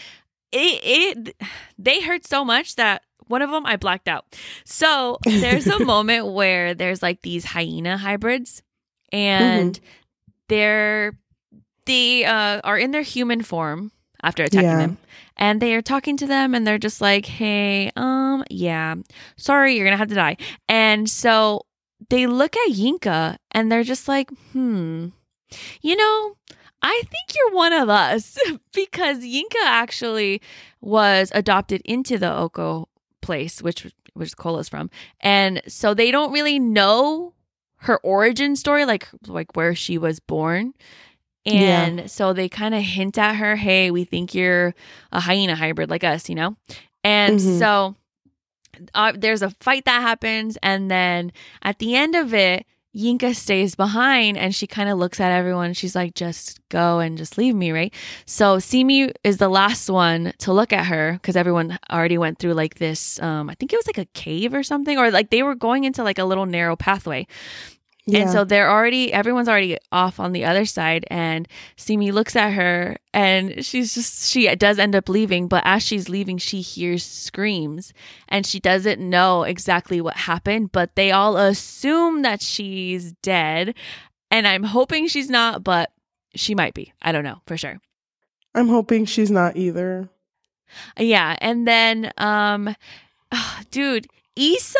it, 0.51 0.81
it 0.83 1.35
they 1.77 2.01
hurt 2.01 2.27
so 2.27 2.43
much 2.43 2.75
that 2.75 3.03
one 3.27 3.41
of 3.41 3.51
them 3.51 3.65
i 3.65 3.77
blacked 3.77 4.09
out 4.09 4.25
so 4.65 5.17
there's 5.23 5.65
a 5.65 5.79
moment 5.85 6.27
where 6.33 6.73
there's 6.73 7.01
like 7.01 7.21
these 7.21 7.45
hyena 7.45 7.97
hybrids 7.97 8.63
and 9.13 9.75
mm-hmm. 9.75 10.31
they're 10.49 11.17
they 11.89 12.23
uh, 12.25 12.61
are 12.63 12.77
in 12.77 12.91
their 12.91 13.01
human 13.01 13.41
form 13.43 13.91
after 14.23 14.43
attacking 14.43 14.69
Yeah. 14.69 14.77
them 14.87 14.97
and 15.37 15.61
they 15.61 15.73
are 15.75 15.81
talking 15.81 16.17
to 16.17 16.27
them 16.27 16.53
and 16.55 16.65
they're 16.67 16.77
just 16.77 16.99
like 17.01 17.25
hey 17.25 17.91
um 17.95 18.43
yeah 18.49 18.95
sorry 19.37 19.75
you're 19.75 19.85
gonna 19.87 19.97
have 19.97 20.09
to 20.09 20.15
die 20.27 20.35
and 20.67 21.09
so 21.09 21.61
they 22.09 22.27
look 22.27 22.55
at 22.57 22.71
yinka 22.73 23.37
and 23.51 23.71
they're 23.71 23.83
just 23.93 24.07
like 24.07 24.29
hmm 24.51 25.07
you 25.81 25.95
know 25.95 26.35
I 26.81 27.01
think 27.11 27.35
you're 27.35 27.55
one 27.55 27.73
of 27.73 27.89
us 27.89 28.37
because 28.73 29.17
Yinka 29.19 29.63
actually 29.65 30.41
was 30.79 31.29
adopted 31.35 31.81
into 31.83 32.17
the 32.17 32.31
Oko 32.33 32.87
place, 33.21 33.61
which 33.61 33.91
which 34.13 34.37
Kola's 34.37 34.69
from, 34.69 34.89
and 35.19 35.61
so 35.67 35.93
they 35.93 36.09
don't 36.09 36.31
really 36.31 36.57
know 36.57 37.33
her 37.83 37.97
origin 37.99 38.55
story, 38.55 38.85
like 38.85 39.09
like 39.27 39.57
where 39.57 39.75
she 39.75 39.97
was 39.97 40.21
born. 40.21 40.73
And 41.45 42.09
so 42.11 42.33
they 42.33 42.49
kind 42.49 42.75
of 42.75 42.81
hint 42.83 43.17
at 43.17 43.35
her, 43.35 43.55
"Hey, 43.55 43.91
we 43.91 44.03
think 44.03 44.35
you're 44.35 44.75
a 45.11 45.19
hyena 45.19 45.55
hybrid 45.55 45.89
like 45.89 46.03
us, 46.03 46.29
you 46.29 46.35
know." 46.35 46.55
And 47.03 47.39
Mhm. 47.39 47.59
so 47.59 47.95
uh, 48.93 49.13
there's 49.15 49.41
a 49.41 49.49
fight 49.59 49.85
that 49.85 50.01
happens, 50.01 50.57
and 50.61 50.89
then 50.91 51.31
at 51.63 51.79
the 51.79 51.95
end 51.95 52.15
of 52.15 52.33
it, 52.33 52.65
Yinka 52.95 53.35
stays 53.35 53.75
behind 53.75 54.35
and 54.35 54.53
she 54.53 54.65
kind 54.65 54.89
of 54.89 54.97
looks 54.97 55.19
at 55.19 55.31
everyone. 55.31 55.73
She's 55.73 55.95
like, 55.95 56.15
just 56.15 56.59
go 56.69 56.97
and 56.99 57.19
just 57.19 57.37
leave 57.37 57.53
me, 57.53 57.71
right? 57.71 57.93
So 58.25 58.57
Simi 58.57 59.11
is 59.23 59.37
the 59.37 59.47
last 59.47 59.91
one 59.91 60.33
to 60.39 60.51
look 60.51 60.73
at 60.73 60.87
her 60.87 61.13
because 61.13 61.35
everyone 61.35 61.77
already 61.91 62.17
went 62.17 62.39
through 62.39 62.53
like 62.55 62.75
this. 62.75 63.21
Um, 63.21 63.47
I 63.47 63.53
think 63.53 63.71
it 63.73 63.75
was 63.77 63.85
like 63.85 63.99
a 63.99 64.05
cave 64.13 64.55
or 64.55 64.63
something, 64.63 64.97
or 64.97 65.11
like 65.11 65.29
they 65.29 65.43
were 65.43 65.53
going 65.55 65.83
into 65.83 66.03
like 66.03 66.17
a 66.17 66.25
little 66.25 66.47
narrow 66.47 66.75
pathway. 66.75 67.27
And 68.15 68.29
so 68.29 68.43
they're 68.43 68.69
already, 68.69 69.11
everyone's 69.13 69.47
already 69.47 69.77
off 69.91 70.19
on 70.19 70.31
the 70.31 70.45
other 70.45 70.65
side. 70.65 71.05
And 71.09 71.47
Simi 71.75 72.11
looks 72.11 72.35
at 72.35 72.53
her 72.53 72.97
and 73.13 73.63
she's 73.63 73.93
just, 73.93 74.29
she 74.29 74.53
does 74.55 74.79
end 74.79 74.95
up 74.95 75.09
leaving. 75.09 75.47
But 75.47 75.63
as 75.65 75.83
she's 75.83 76.09
leaving, 76.09 76.37
she 76.37 76.61
hears 76.61 77.03
screams 77.03 77.93
and 78.27 78.45
she 78.45 78.59
doesn't 78.59 78.99
know 78.99 79.43
exactly 79.43 80.01
what 80.01 80.15
happened. 80.15 80.71
But 80.71 80.95
they 80.95 81.11
all 81.11 81.37
assume 81.37 82.21
that 82.23 82.41
she's 82.41 83.13
dead. 83.21 83.75
And 84.31 84.47
I'm 84.47 84.63
hoping 84.63 85.07
she's 85.07 85.29
not, 85.29 85.63
but 85.63 85.91
she 86.35 86.55
might 86.55 86.73
be. 86.73 86.93
I 87.01 87.11
don't 87.11 87.23
know 87.23 87.41
for 87.47 87.57
sure. 87.57 87.79
I'm 88.53 88.67
hoping 88.67 89.05
she's 89.05 89.31
not 89.31 89.57
either. 89.57 90.09
Yeah. 90.97 91.35
And 91.39 91.67
then, 91.67 92.11
um, 92.17 92.75
dude, 93.71 94.07
Issa. 94.35 94.79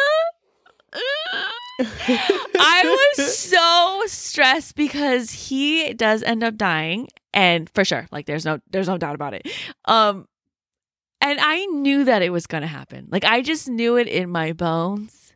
I 1.79 2.81
was 3.17 3.35
so 3.37 4.03
stressed 4.07 4.75
because 4.75 5.31
he 5.31 5.93
does 5.93 6.23
end 6.23 6.43
up 6.43 6.57
dying 6.57 7.07
and 7.33 7.69
for 7.69 7.85
sure 7.85 8.07
like 8.11 8.25
there's 8.25 8.45
no 8.45 8.59
there's 8.69 8.87
no 8.87 8.97
doubt 8.97 9.15
about 9.15 9.33
it. 9.33 9.47
Um 9.85 10.27
and 11.21 11.39
I 11.41 11.65
knew 11.65 12.05
that 12.05 12.21
it 12.21 12.29
was 12.31 12.47
going 12.47 12.61
to 12.61 12.67
happen. 12.67 13.07
Like 13.11 13.25
I 13.25 13.41
just 13.41 13.67
knew 13.67 13.97
it 13.97 14.07
in 14.07 14.29
my 14.29 14.53
bones 14.53 15.33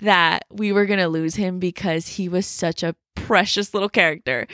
that 0.00 0.44
we 0.50 0.70
were 0.72 0.84
going 0.86 0.98
to 0.98 1.08
lose 1.08 1.34
him 1.34 1.58
because 1.58 2.06
he 2.08 2.28
was 2.28 2.46
such 2.46 2.82
a 2.82 2.94
precious 3.14 3.72
little 3.72 3.88
character. 3.88 4.46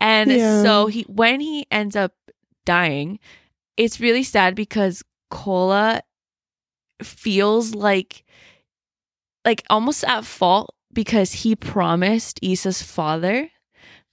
And 0.00 0.30
Yeah. 0.30 0.62
so 0.62 0.86
he 0.88 1.02
when 1.02 1.40
he 1.40 1.66
ends 1.70 1.96
up 1.96 2.12
dying 2.64 3.18
it's 3.76 4.00
really 4.00 4.22
sad 4.22 4.54
because 4.54 5.02
Kola 5.30 6.02
feels 7.02 7.74
like 7.74 8.24
like 9.44 9.62
almost 9.70 10.02
at 10.04 10.24
fault 10.24 10.74
because 10.96 11.32
he 11.32 11.54
promised 11.54 12.40
Isa's 12.42 12.82
father 12.82 13.50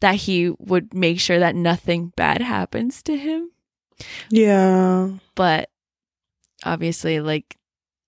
that 0.02 0.16
he 0.16 0.54
would 0.60 0.94
make 0.94 1.18
sure 1.18 1.40
that 1.40 1.56
nothing 1.56 2.12
bad 2.18 2.42
happens 2.42 3.02
to 3.04 3.16
him. 3.16 3.50
Yeah. 4.30 5.12
But 5.34 5.70
obviously, 6.66 7.22
like 7.22 7.58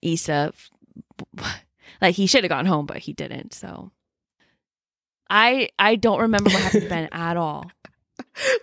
Isa, 0.02 0.54
like 2.02 2.16
he 2.16 2.28
should 2.28 2.44
have 2.44 2.50
gone 2.50 2.66
home, 2.66 2.86
but 2.86 2.98
he 2.98 3.14
didn't. 3.14 3.54
So 3.54 3.92
I 5.30 5.70
I 5.80 5.96
don't 5.96 6.20
remember 6.20 6.50
what 6.50 6.62
happened 6.62 6.84
to 6.84 6.90
Bem 6.90 7.10
at 7.14 7.38
all. 7.38 7.72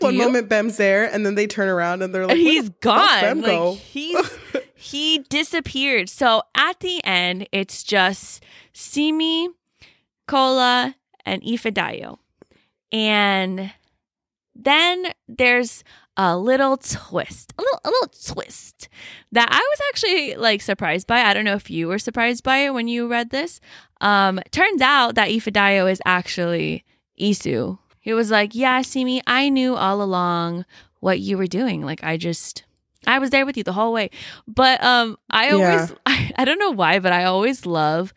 One 0.00 0.14
you? 0.14 0.20
moment 0.20 0.50
Bem's 0.50 0.76
there 0.76 1.04
and 1.10 1.24
then 1.24 1.34
they 1.34 1.46
turn 1.46 1.68
around 1.68 2.02
and 2.02 2.14
they're 2.14 2.26
like, 2.26 2.36
And 2.36 2.44
"Where 2.44 2.52
he's 2.52 2.70
fuck's 2.82 3.20
Bem 3.22 3.40
gone. 3.40 3.48
go?" 3.48 3.74
He's 3.74 4.38
he 4.74 5.18
disappeared. 5.30 6.10
So 6.10 6.42
at 6.54 6.80
the 6.80 7.02
end, 7.02 7.48
it's 7.50 7.82
just 7.82 8.44
Simi, 8.74 9.48
Kola, 10.26 10.94
and 11.24 11.42
Ifedayo. 11.42 12.18
And 12.90 13.72
then 14.54 15.06
there's 15.28 15.82
a 16.16 16.36
little 16.36 16.76
twist, 16.76 17.54
a 17.58 17.62
little, 17.62 17.80
a 17.84 17.88
little 17.88 18.12
twist 18.34 18.88
that 19.32 19.48
I 19.50 19.56
was 19.58 19.80
actually 19.88 20.34
like 20.34 20.60
surprised 20.60 21.06
by. 21.06 21.22
I 21.22 21.32
don't 21.32 21.44
know 21.44 21.54
if 21.54 21.70
you 21.70 21.88
were 21.88 21.98
surprised 21.98 22.44
by 22.44 22.58
it 22.58 22.74
when 22.74 22.88
you 22.88 23.08
read 23.08 23.30
this. 23.30 23.60
Um, 24.00 24.40
turns 24.50 24.82
out 24.82 25.14
that 25.14 25.30
Ifedayo 25.30 25.90
is 25.90 26.02
actually 26.04 26.84
Isu. 27.18 27.78
He 28.00 28.12
was 28.12 28.30
like, 28.30 28.54
"Yeah, 28.54 28.82
Simi, 28.82 29.22
I 29.26 29.48
knew 29.48 29.74
all 29.74 30.02
along 30.02 30.66
what 31.00 31.20
you 31.20 31.38
were 31.38 31.46
doing. 31.46 31.82
Like, 31.82 32.02
I 32.04 32.16
just." 32.16 32.64
I 33.04 33.18
was 33.18 33.30
there 33.30 33.44
with 33.44 33.56
you 33.56 33.64
the 33.64 33.72
whole 33.72 33.92
way. 33.92 34.10
But 34.46 34.80
um 34.84 35.18
I 35.28 35.50
always 35.50 35.92
I, 36.06 36.30
I 36.36 36.44
don't 36.44 36.60
know 36.60 36.70
why, 36.70 37.00
but 37.00 37.12
I 37.12 37.24
always 37.24 37.66
love 37.66 38.14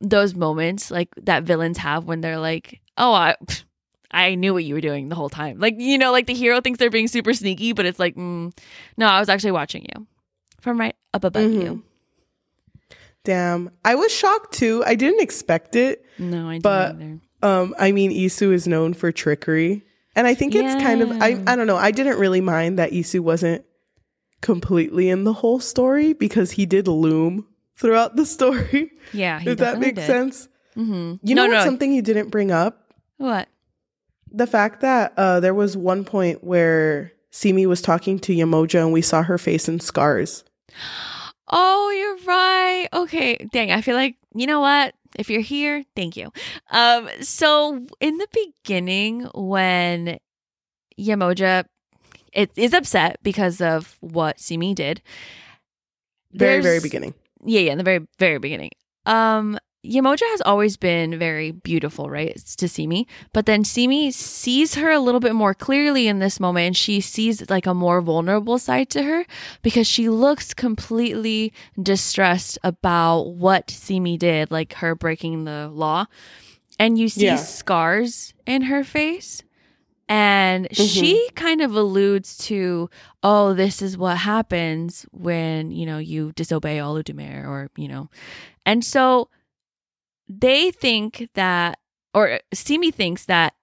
those 0.00 0.34
moments 0.34 0.90
like 0.90 1.08
that 1.22 1.44
villains 1.44 1.78
have 1.78 2.04
when 2.04 2.20
they're 2.20 2.38
like, 2.38 2.80
"Oh, 2.98 3.12
I 3.12 3.36
I 4.10 4.34
knew 4.36 4.52
what 4.54 4.64
you 4.64 4.74
were 4.74 4.80
doing 4.80 5.08
the 5.08 5.14
whole 5.16 5.28
time." 5.30 5.58
Like, 5.58 5.74
you 5.78 5.98
know, 5.98 6.12
like 6.12 6.26
the 6.26 6.34
hero 6.34 6.60
thinks 6.60 6.78
they're 6.78 6.90
being 6.90 7.08
super 7.08 7.32
sneaky, 7.34 7.72
but 7.72 7.86
it's 7.86 7.98
like, 7.98 8.14
mm, 8.16 8.56
"No, 8.96 9.06
I 9.06 9.20
was 9.20 9.28
actually 9.28 9.52
watching 9.52 9.86
you 9.94 10.06
from 10.60 10.78
right 10.80 10.94
up 11.12 11.24
above 11.24 11.42
Mhm. 11.50 11.62
you. 11.62 11.82
Damn. 13.24 13.70
I 13.84 13.94
was 13.94 14.12
shocked 14.12 14.52
too. 14.54 14.82
I 14.86 14.94
didn't 14.94 15.20
expect 15.22 15.76
it. 15.76 16.04
No, 16.18 16.48
I 16.48 16.52
didn't 16.54 16.62
But- 16.62 16.94
either. 16.96 17.20
Um, 17.42 17.74
I 17.78 17.92
mean, 17.92 18.10
Isu 18.10 18.52
is 18.52 18.66
known 18.66 18.94
for 18.94 19.12
trickery. 19.12 19.82
And 20.16 20.26
I 20.26 20.34
think 20.34 20.54
it's 20.54 20.74
kind 20.82 21.02
of 21.02 21.10
I 21.20 21.42
I 21.46 21.56
don't 21.56 21.66
know. 21.66 21.76
I 21.76 21.90
didn't 21.90 22.18
really 22.18 22.40
mind 22.40 22.78
that 22.78 22.92
Isu 22.92 23.20
wasn't 23.20 23.64
completely 24.40 25.08
in 25.10 25.24
the 25.24 25.32
whole 25.34 25.58
story 25.60 26.12
because 26.12 26.52
he 26.52 26.64
did 26.66 26.86
loom 26.88 27.46
throughout 27.76 28.16
the 28.16 28.26
story. 28.26 28.90
Yeah, 29.12 29.40
if 29.44 29.58
that 29.58 29.78
makes 29.78 29.98
did. 29.98 30.06
sense. 30.06 30.48
Mm-hmm. 30.76 31.14
You 31.22 31.34
no, 31.34 31.44
know 31.46 31.52
what, 31.52 31.58
no. 31.58 31.64
something 31.64 31.92
you 31.92 32.02
didn't 32.02 32.30
bring 32.30 32.50
up? 32.50 32.92
what? 33.18 33.48
The 34.32 34.46
fact 34.48 34.80
that 34.80 35.12
uh, 35.16 35.38
there 35.38 35.54
was 35.54 35.76
one 35.76 36.04
point 36.04 36.42
where 36.42 37.12
Simi 37.30 37.66
was 37.66 37.80
talking 37.80 38.18
to 38.20 38.34
Yemoja 38.34 38.80
and 38.80 38.92
we 38.92 39.00
saw 39.00 39.22
her 39.22 39.38
face 39.38 39.68
in 39.68 39.80
scars. 39.80 40.44
Oh, 41.56 41.90
you're 41.90 42.26
right. 42.26 42.88
Okay, 42.92 43.36
dang. 43.52 43.70
I 43.70 43.82
feel 43.82 43.94
like 43.96 44.16
you 44.34 44.46
know 44.46 44.60
what. 44.60 44.94
If 45.14 45.28
you're 45.28 45.42
here, 45.42 45.84
thank 45.94 46.16
you. 46.16 46.32
Um, 46.70 47.08
so 47.20 47.86
in 48.00 48.16
the 48.16 48.26
beginning, 48.64 49.28
when 49.34 50.18
Yemoja 50.98 51.66
it 52.32 52.50
is 52.56 52.72
upset 52.74 53.18
because 53.22 53.60
of 53.60 53.96
what 54.00 54.40
Simi 54.40 54.74
did, 54.74 55.02
Very, 56.32 56.60
very 56.62 56.80
beginning. 56.80 57.14
Yeah, 57.44 57.60
yeah, 57.60 57.72
in 57.72 57.78
the 57.78 57.84
very, 57.84 58.06
very 58.18 58.38
beginning. 58.38 58.70
Um, 59.06 59.58
Yemoja 59.84 60.22
has 60.30 60.40
always 60.40 60.78
been 60.78 61.18
very 61.18 61.50
beautiful, 61.50 62.08
right? 62.08 62.28
It's 62.30 62.56
to 62.56 62.68
Simi. 62.68 63.06
But 63.34 63.44
then 63.44 63.64
Simi 63.64 64.10
sees 64.10 64.76
her 64.76 64.90
a 64.90 64.98
little 64.98 65.20
bit 65.20 65.34
more 65.34 65.52
clearly 65.52 66.08
in 66.08 66.20
this 66.20 66.40
moment 66.40 66.66
and 66.68 66.76
she 66.76 67.02
sees 67.02 67.50
like 67.50 67.66
a 67.66 67.74
more 67.74 68.00
vulnerable 68.00 68.58
side 68.58 68.88
to 68.90 69.02
her 69.02 69.26
because 69.62 69.86
she 69.86 70.08
looks 70.08 70.54
completely 70.54 71.52
distressed 71.80 72.58
about 72.64 73.34
what 73.34 73.70
Simi 73.70 74.16
did, 74.16 74.50
like 74.50 74.72
her 74.74 74.94
breaking 74.94 75.44
the 75.44 75.68
law. 75.70 76.06
And 76.78 76.98
you 76.98 77.10
see 77.10 77.26
Yeah. 77.26 77.36
scars 77.36 78.32
in 78.46 78.62
her 78.62 78.84
face. 78.84 79.42
And 80.08 80.68
she 80.70 81.14
mm-hmm. 81.14 81.34
kind 81.34 81.60
of 81.62 81.74
alludes 81.74 82.36
to, 82.46 82.90
oh, 83.22 83.54
this 83.54 83.80
is 83.80 83.96
what 83.96 84.18
happens 84.18 85.06
when, 85.12 85.70
you 85.70 85.86
know, 85.86 85.98
you 85.98 86.32
disobey 86.32 86.78
Olodumare 86.78 87.44
or, 87.44 87.70
you 87.76 87.88
know. 87.88 88.10
And 88.66 88.84
so 88.84 89.30
they 90.28 90.70
think 90.70 91.30
that, 91.34 91.78
or 92.12 92.40
Simi 92.52 92.90
thinks 92.90 93.24
that 93.26 93.54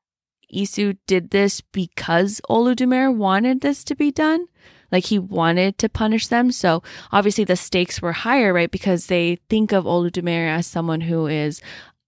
Isu 0.54 0.98
did 1.08 1.30
this 1.30 1.62
because 1.62 2.42
Olodumare 2.50 3.16
wanted 3.16 3.62
this 3.62 3.84
to 3.86 3.96
be 3.96 4.12
done. 4.12 4.48
Like 4.92 5.06
he 5.06 5.20
wanted 5.20 5.78
to 5.78 5.90
punish 5.90 6.28
them. 6.28 6.52
So 6.52 6.84
obviously 7.12 7.44
the 7.44 7.56
stakes 7.56 8.02
were 8.02 8.12
higher, 8.12 8.52
right? 8.52 8.70
Because 8.70 9.06
they 9.06 9.38
think 9.50 9.72
of 9.72 9.86
Olodumare 9.86 10.50
as 10.50 10.68
someone 10.68 11.02
who 11.02 11.28
is 11.28 11.62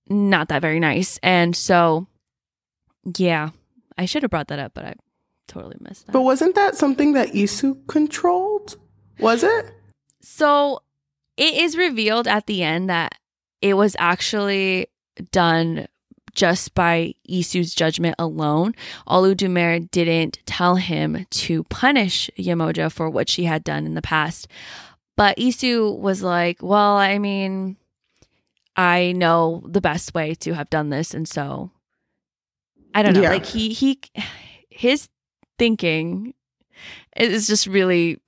not 0.10 0.50
that 0.50 0.62
very 0.62 0.80
nice. 0.80 1.18
And 1.24 1.56
so, 1.56 2.08
yeah, 3.18 3.52
I 3.98 4.06
should 4.06 4.24
have 4.24 4.32
brought 4.32 4.48
that 4.48 4.60
up, 4.60 4.74
but 4.74 4.86
I 4.86 4.96
totally 5.48 5.78
missed 5.80 6.06
that. 6.06 6.12
But 6.12 6.22
wasn't 6.22 6.56
that 6.56 6.76
something 6.76 7.14
that 7.14 7.30
Isu 7.30 7.88
controlled? 7.88 8.78
Was 9.20 9.44
it? 9.44 9.72
So 10.22 10.82
it 11.38 11.56
is 11.56 11.78
revealed 11.78 12.28
at 12.28 12.48
the 12.48 12.64
end 12.64 12.90
that 12.90 13.18
it 13.62 13.76
was 13.76 13.96
actually 14.00 14.88
done 15.32 15.88
just 16.34 16.74
by 16.74 17.14
Isu's 17.30 17.76
judgment 17.76 18.16
alone. 18.18 18.74
Olodumare 19.08 19.90
didn't 19.92 20.40
tell 20.46 20.76
him 20.76 21.26
to 21.30 21.64
punish 21.66 22.30
Yemoja 22.38 22.92
for 22.92 23.10
what 23.10 23.30
she 23.30 23.44
had 23.44 23.64
done 23.64 23.86
in 23.86 23.94
the 23.94 24.02
past. 24.02 24.48
But 25.16 25.38
Isu 25.38 25.98
was 26.00 26.24
like, 26.24 26.58
well, 26.62 26.98
I 26.98 27.20
mean, 27.20 27.78
I 28.76 29.12
know 29.12 29.64
the 29.68 29.82
best 29.82 30.16
way 30.16 30.34
to 30.36 30.54
have 30.54 30.70
done 30.72 30.90
this. 30.90 31.14
And 31.14 31.28
so 31.28 31.70
I 32.94 33.02
don't 33.04 33.14
know. 33.14 33.22
Yeah. 33.22 33.30
Like 33.30 33.46
he, 33.46 33.74
he, 33.74 34.00
his 34.70 35.10
thinking 35.58 36.34
is 37.16 37.48
just 37.48 37.68
really 37.68 38.20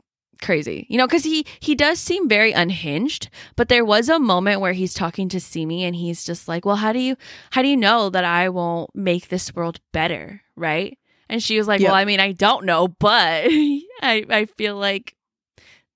crazy 0.42 0.86
you 0.90 0.98
know 0.98 1.08
because 1.08 1.24
he 1.24 1.46
he 1.62 1.74
does 1.74 1.98
seem 1.98 2.28
very 2.28 2.52
unhinged 2.52 3.30
but 3.56 3.70
there 3.70 3.86
was 3.86 4.10
a 4.10 4.20
moment 4.20 4.60
where 4.60 4.74
he's 4.74 4.94
talking 4.94 5.30
to 5.30 5.40
simi 5.40 5.84
and 5.86 5.96
he's 5.96 6.26
just 6.26 6.48
like 6.48 6.66
well 6.66 6.76
how 6.76 6.92
do 6.92 7.00
you 7.00 7.16
how 7.52 7.62
do 7.62 7.70
you 7.70 7.78
know 7.78 8.10
that 8.10 8.26
i 8.26 8.50
won't 8.50 8.94
make 8.94 9.30
this 9.30 9.56
world 9.56 9.80
better 9.94 10.42
right 10.56 11.00
and 11.30 11.42
she 11.42 11.58
was 11.58 11.68
like 11.70 11.80
Yeah. 11.80 11.88
well 11.88 11.96
i 11.96 12.06
mean 12.06 12.20
i 12.20 12.34
don't 12.34 12.66
know 12.66 12.88
but 12.90 13.46
i 13.50 14.26
i 14.30 14.46
feel 14.58 14.76
like 14.76 15.16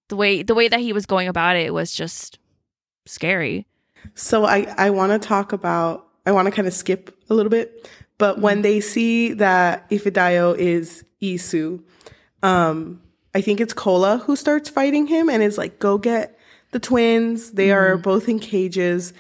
the 0.08 0.16
way 0.16 0.42
the 0.42 0.56
way 0.56 0.68
that 0.70 0.80
he 0.80 0.94
was 0.94 1.06
going 1.06 1.28
about 1.28 1.58
it 1.58 1.74
was 1.74 1.92
just 1.94 2.40
scary 3.06 3.68
So 4.16 4.46
I, 4.46 4.74
I 4.78 4.90
want 4.90 5.12
to 5.12 5.20
talk 5.28 5.52
about, 5.52 6.08
I 6.26 6.32
want 6.32 6.46
to 6.48 6.52
kind 6.52 6.68
of 6.68 6.74
skip 6.74 7.14
a 7.30 7.34
little 7.36 7.50
bit, 7.50 7.88
but 8.20 8.40
when 8.40 8.62
they 8.62 8.80
see 8.82 9.34
that 9.34 9.90
Ifedayo 9.90 10.56
is 10.56 11.04
Isu, 11.24 11.82
um, 12.44 13.02
I 13.34 13.42
think 13.42 13.60
it's 13.60 13.74
Kola 13.74 14.20
who 14.20 14.36
starts 14.36 14.70
fighting 14.70 15.08
him 15.08 15.30
and 15.30 15.42
is 15.42 15.58
like, 15.58 15.80
go 15.80 15.98
get 15.98 16.38
the 16.72 16.80
twins. 16.80 17.52
They 17.54 17.72
are 17.72 17.98
both 17.98 18.30
in 18.30 18.38
cages. 18.40 19.14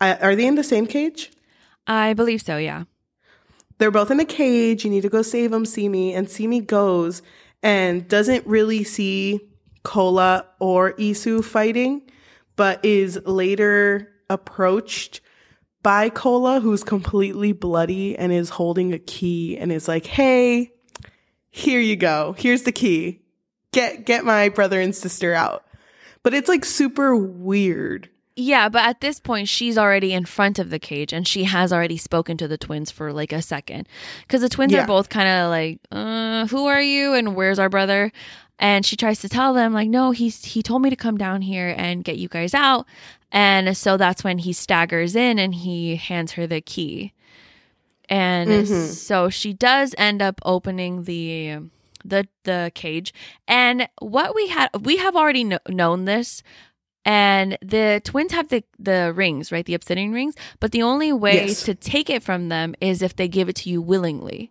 Uh, 0.00 0.16
are 0.22 0.34
they 0.34 0.46
in 0.46 0.54
the 0.54 0.64
same 0.64 0.86
cage? 0.86 1.32
i 1.88 2.12
believe 2.14 2.42
so 2.42 2.56
yeah 2.56 2.82
They're 3.78 3.92
both 3.92 4.10
in 4.10 4.18
a 4.18 4.24
cage. 4.24 4.84
You 4.84 4.90
need 4.90 5.02
to 5.02 5.08
go 5.08 5.22
save 5.22 5.50
them, 5.50 5.66
Simi. 5.66 6.14
And 6.14 6.30
Simi 6.30 6.60
goes 6.60 7.22
and 7.62 8.08
doesn't 8.08 8.46
really 8.46 8.84
see 8.84 9.40
Kola 9.82 10.46
or 10.58 10.92
Isu 10.94 11.44
fighting, 11.44 12.02
but 12.56 12.84
is 12.84 13.20
later 13.24 14.08
approached 14.30 15.20
by 15.86 16.08
Kola, 16.10 16.58
who's 16.58 16.82
completely 16.82 17.52
bloody 17.52 18.18
and 18.18 18.32
is 18.32 18.48
holding 18.50 18.92
a 18.92 18.98
key 18.98 19.56
and 19.56 19.70
is 19.70 19.86
like, 19.86 20.04
hey, 20.04 20.72
here 21.52 21.78
you 21.78 21.94
go. 21.94 22.34
Here's 22.36 22.64
the 22.64 22.72
key. 22.72 23.20
Get 23.70 24.04
get 24.04 24.24
my 24.24 24.48
brother 24.48 24.80
and 24.80 24.92
sister 24.92 25.32
out. 25.32 25.64
But 26.24 26.34
it's 26.34 26.48
like 26.48 26.64
super 26.64 27.14
weird. 27.14 28.10
Yeah, 28.34 28.68
but 28.68 28.82
at 28.84 29.00
this 29.00 29.20
point, 29.20 29.46
she's 29.46 29.78
already 29.78 30.12
in 30.12 30.24
front 30.24 30.58
of 30.58 30.70
the 30.70 30.80
cage 30.80 31.12
and 31.12 31.26
she 31.26 31.44
has 31.44 31.72
already 31.72 31.98
spoken 31.98 32.36
to 32.38 32.48
the 32.48 32.58
twins 32.58 32.90
for 32.90 33.12
like 33.12 33.32
a 33.32 33.40
second. 33.40 33.86
Because 34.22 34.40
the 34.40 34.48
twins 34.48 34.72
Yeah. 34.72 34.82
are 34.82 34.86
both 34.88 35.08
kind 35.08 35.28
of 35.28 35.50
like, 35.50 35.78
uh, 35.92 36.48
who 36.48 36.66
are 36.66 36.82
you 36.82 37.14
and 37.14 37.36
where's 37.36 37.60
our 37.60 37.68
brother? 37.68 38.10
And 38.58 38.86
she 38.86 38.96
tries 38.96 39.20
to 39.20 39.28
tell 39.28 39.52
them, 39.52 39.74
like, 39.74 39.88
no, 39.90 40.12
he's 40.12 40.44
he 40.44 40.62
told 40.62 40.80
me 40.82 40.88
to 40.90 40.96
come 40.96 41.18
down 41.18 41.42
here 41.42 41.74
and 41.76 42.02
get 42.04 42.16
you 42.18 42.28
guys 42.28 42.54
out. 42.54 42.86
And 43.30 43.76
so 43.76 43.96
that's 43.98 44.24
when 44.24 44.38
he 44.38 44.52
staggers 44.54 45.14
in 45.14 45.38
and 45.38 45.54
he 45.54 45.96
hands 45.96 46.32
her 46.32 46.46
the 46.46 46.60
key. 46.62 47.12
And 48.08 48.48
Mhm. 48.50 48.88
so 48.92 49.28
she 49.28 49.52
does 49.52 49.94
end 49.98 50.22
up 50.22 50.40
opening 50.44 51.04
the 51.04 51.58
the 52.04 52.28
the 52.44 52.70
cage. 52.74 53.12
And 53.48 53.88
what 54.00 54.34
we 54.34 54.46
had 54.48 54.68
we 54.80 54.96
have 54.98 55.16
already 55.16 55.44
kno- 55.44 55.58
known 55.68 56.04
this 56.04 56.42
and 57.04 57.58
the 57.60 58.00
twins 58.04 58.32
have 58.32 58.48
the 58.48 58.62
the 58.78 59.12
rings, 59.14 59.50
right? 59.52 59.66
The 59.66 59.74
obsidian 59.74 60.12
rings, 60.12 60.34
but 60.60 60.70
the 60.72 60.82
only 60.82 61.12
way 61.12 61.48
Yes. 61.48 61.64
to 61.64 61.74
take 61.74 62.08
it 62.08 62.22
from 62.22 62.48
them 62.48 62.74
is 62.80 63.02
if 63.02 63.16
they 63.16 63.28
give 63.28 63.48
it 63.48 63.56
to 63.56 63.70
you 63.70 63.82
willingly. 63.82 64.50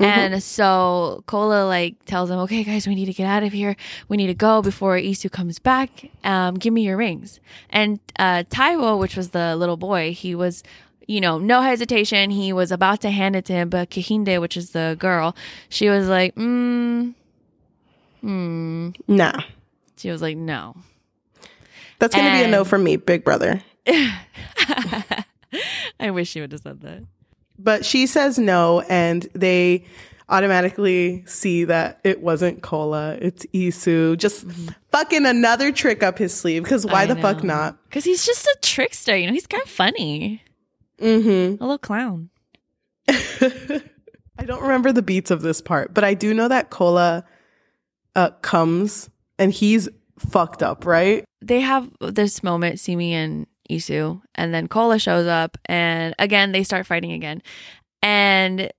Mhm. 0.00 0.06
And 0.06 0.42
so 0.42 1.22
Kola 1.26 1.66
like 1.66 2.02
tells 2.06 2.30
them, 2.30 2.38
"Okay, 2.40 2.64
guys, 2.64 2.86
we 2.88 2.94
need 2.94 3.04
to 3.06 3.12
get 3.12 3.26
out 3.26 3.42
of 3.42 3.52
here. 3.52 3.76
We 4.08 4.16
need 4.16 4.28
to 4.28 4.34
go 4.34 4.62
before 4.62 4.96
Isu 4.96 5.30
comes 5.30 5.58
back. 5.58 6.10
Um, 6.24 6.54
give 6.54 6.72
me 6.72 6.82
your 6.82 6.96
rings." 6.96 7.38
And 7.68 8.00
uh, 8.18 8.44
Taiwo, 8.48 8.98
which 8.98 9.14
was 9.16 9.30
the 9.30 9.54
little 9.56 9.76
boy, 9.76 10.12
he 10.14 10.34
was, 10.34 10.62
you 11.06 11.20
know, 11.20 11.38
no 11.38 11.60
hesitation. 11.60 12.30
He 12.30 12.52
was 12.52 12.72
about 12.72 13.00
to 13.02 13.10
hand 13.10 13.36
it 13.36 13.44
to 13.46 13.52
him, 13.52 13.68
but 13.68 13.90
Kehinde, 13.90 14.40
which 14.40 14.56
is 14.56 14.70
the 14.70 14.96
girl, 14.98 15.36
she 15.68 15.88
was 15.90 16.08
like, 16.08 16.34
"Hmm, 16.34 17.10
hmm." 18.22 18.90
Nah. 19.06 19.42
She 19.96 20.10
was 20.10 20.22
like, 20.22 20.36
"No." 20.38 20.76
That's 21.98 22.14
gonna 22.14 22.38
be 22.38 22.44
a 22.44 22.48
no 22.48 22.64
from 22.64 22.82
me, 22.84 22.96
big 22.96 23.22
brother. 23.24 23.60
I 26.00 26.10
wish 26.10 26.30
she 26.30 26.40
would 26.40 26.52
have 26.52 26.62
said 26.62 26.80
that. 26.80 27.02
But 27.62 27.84
she 27.84 28.06
says 28.06 28.38
no, 28.38 28.80
and 28.88 29.28
they 29.34 29.84
automatically 30.28 31.24
see 31.26 31.64
that 31.64 32.00
it 32.04 32.20
wasn't 32.22 32.62
Kola, 32.62 33.16
it's 33.20 33.44
Isu. 33.46 34.16
Just 34.16 34.46
fucking 34.92 35.26
another 35.26 35.72
trick 35.72 36.02
up 36.02 36.18
his 36.18 36.32
sleeve, 36.32 36.62
because 36.62 36.86
why 36.86 37.02
I 37.02 37.06
the 37.06 37.16
fuck 37.16 37.42
not? 37.44 37.76
Because 37.84 38.04
he's 38.04 38.24
just 38.24 38.46
a 38.46 38.56
trickster, 38.62 39.16
you 39.16 39.26
know. 39.26 39.32
He's 39.32 39.46
kind 39.46 39.62
of 39.62 39.68
funny, 39.68 40.42
Mm-hmm. 41.00 41.62
a 41.62 41.66
little 41.66 41.78
clown. 41.78 42.30
I 43.08 44.44
don't 44.44 44.62
remember 44.62 44.92
the 44.92 45.02
beats 45.02 45.30
of 45.30 45.42
this 45.42 45.60
part, 45.60 45.92
but 45.94 46.04
I 46.04 46.14
do 46.14 46.32
know 46.32 46.48
that 46.48 46.70
Kola 46.70 47.24
uh, 48.14 48.30
comes 48.42 49.10
and 49.38 49.52
he's 49.52 49.88
fucked 50.18 50.62
up, 50.62 50.84
right? 50.86 51.24
they 51.42 51.60
have 51.60 51.90
this 52.00 52.42
moment, 52.42 52.78
Simi 52.78 53.14
and 53.14 53.46
Isu, 53.70 54.20
and 54.34 54.52
then 54.52 54.68
Kola 54.68 54.98
shows 54.98 55.26
up, 55.26 55.56
and 55.66 56.14
again 56.18 56.52
they 56.52 56.62
start 56.62 56.86
fighting 56.86 57.12
again. 57.12 57.42
And 58.02 58.70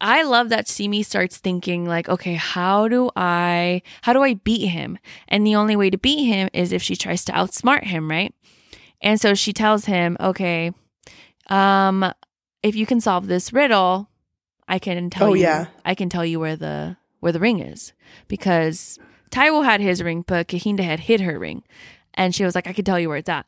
I 0.00 0.22
love 0.22 0.48
that 0.50 0.68
Simi 0.68 1.02
starts 1.02 1.38
thinking 1.38 1.86
like, 1.86 2.08
okay, 2.08 2.34
how 2.34 2.88
do 2.88 3.10
I 3.16 3.82
how 4.02 4.12
do 4.12 4.22
I 4.22 4.34
beat 4.34 4.66
him? 4.68 4.98
And 5.28 5.46
the 5.46 5.54
only 5.54 5.76
way 5.76 5.88
to 5.90 5.98
beat 5.98 6.24
him 6.24 6.48
is 6.52 6.72
if 6.72 6.82
she 6.82 6.96
tries 6.96 7.24
to 7.26 7.32
outsmart 7.32 7.84
him, 7.84 8.10
right? 8.10 8.34
And 9.00 9.20
so 9.20 9.34
she 9.34 9.52
tells 9.52 9.84
him, 9.84 10.16
okay, 10.18 10.72
um, 11.48 12.12
if 12.62 12.74
you 12.74 12.86
can 12.86 13.00
solve 13.00 13.26
this 13.26 13.52
riddle, 13.52 14.08
I 14.66 14.78
can 14.78 15.10
tell 15.10 15.28
Oh, 15.30 15.34
you 15.34 15.42
yeah. 15.42 15.66
I 15.84 15.94
can 15.94 16.08
tell 16.08 16.24
you 16.24 16.40
where 16.40 16.56
the 16.56 16.96
where 17.20 17.32
the 17.32 17.40
ring 17.40 17.60
is. 17.60 17.92
Because 18.28 18.98
Taiwo 19.30 19.64
had 19.64 19.80
his 19.80 20.02
ring, 20.02 20.24
but 20.26 20.48
Kehinde 20.48 20.80
had 20.84 21.00
hid 21.00 21.20
her 21.20 21.38
ring. 21.38 21.62
And 22.14 22.34
she 22.34 22.44
was 22.44 22.54
like, 22.54 22.66
I 22.66 22.72
can 22.72 22.84
tell 22.84 22.98
you 23.00 23.08
where 23.08 23.18
it's 23.18 23.28
at. 23.28 23.46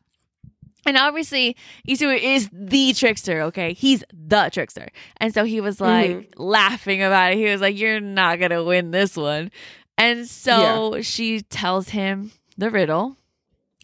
And 0.85 0.95
obviously, 0.97 1.57
Isu 1.87 2.17
is 2.17 2.49
the 2.53 2.93
trickster, 2.93 3.41
okay? 3.41 3.73
He's 3.73 4.03
the 4.13 4.49
trickster. 4.53 4.89
And 5.17 5.33
so 5.33 5.43
he 5.43 5.59
was 5.59 5.81
like 5.81 6.11
Mm-hmm. 6.11 6.41
laughing 6.41 7.03
about 7.03 7.33
it. 7.33 7.37
He 7.37 7.45
was 7.45 7.59
like, 7.61 7.77
You're 7.77 7.99
not 7.99 8.39
going 8.39 8.51
to 8.51 8.63
win 8.63 8.91
this 8.91 9.17
one. 9.17 9.51
And 9.97 10.27
so 10.27 11.01
she 11.01 11.41
tells 11.41 11.89
him 11.89 12.31
the 12.57 12.69
riddle. 12.69 13.17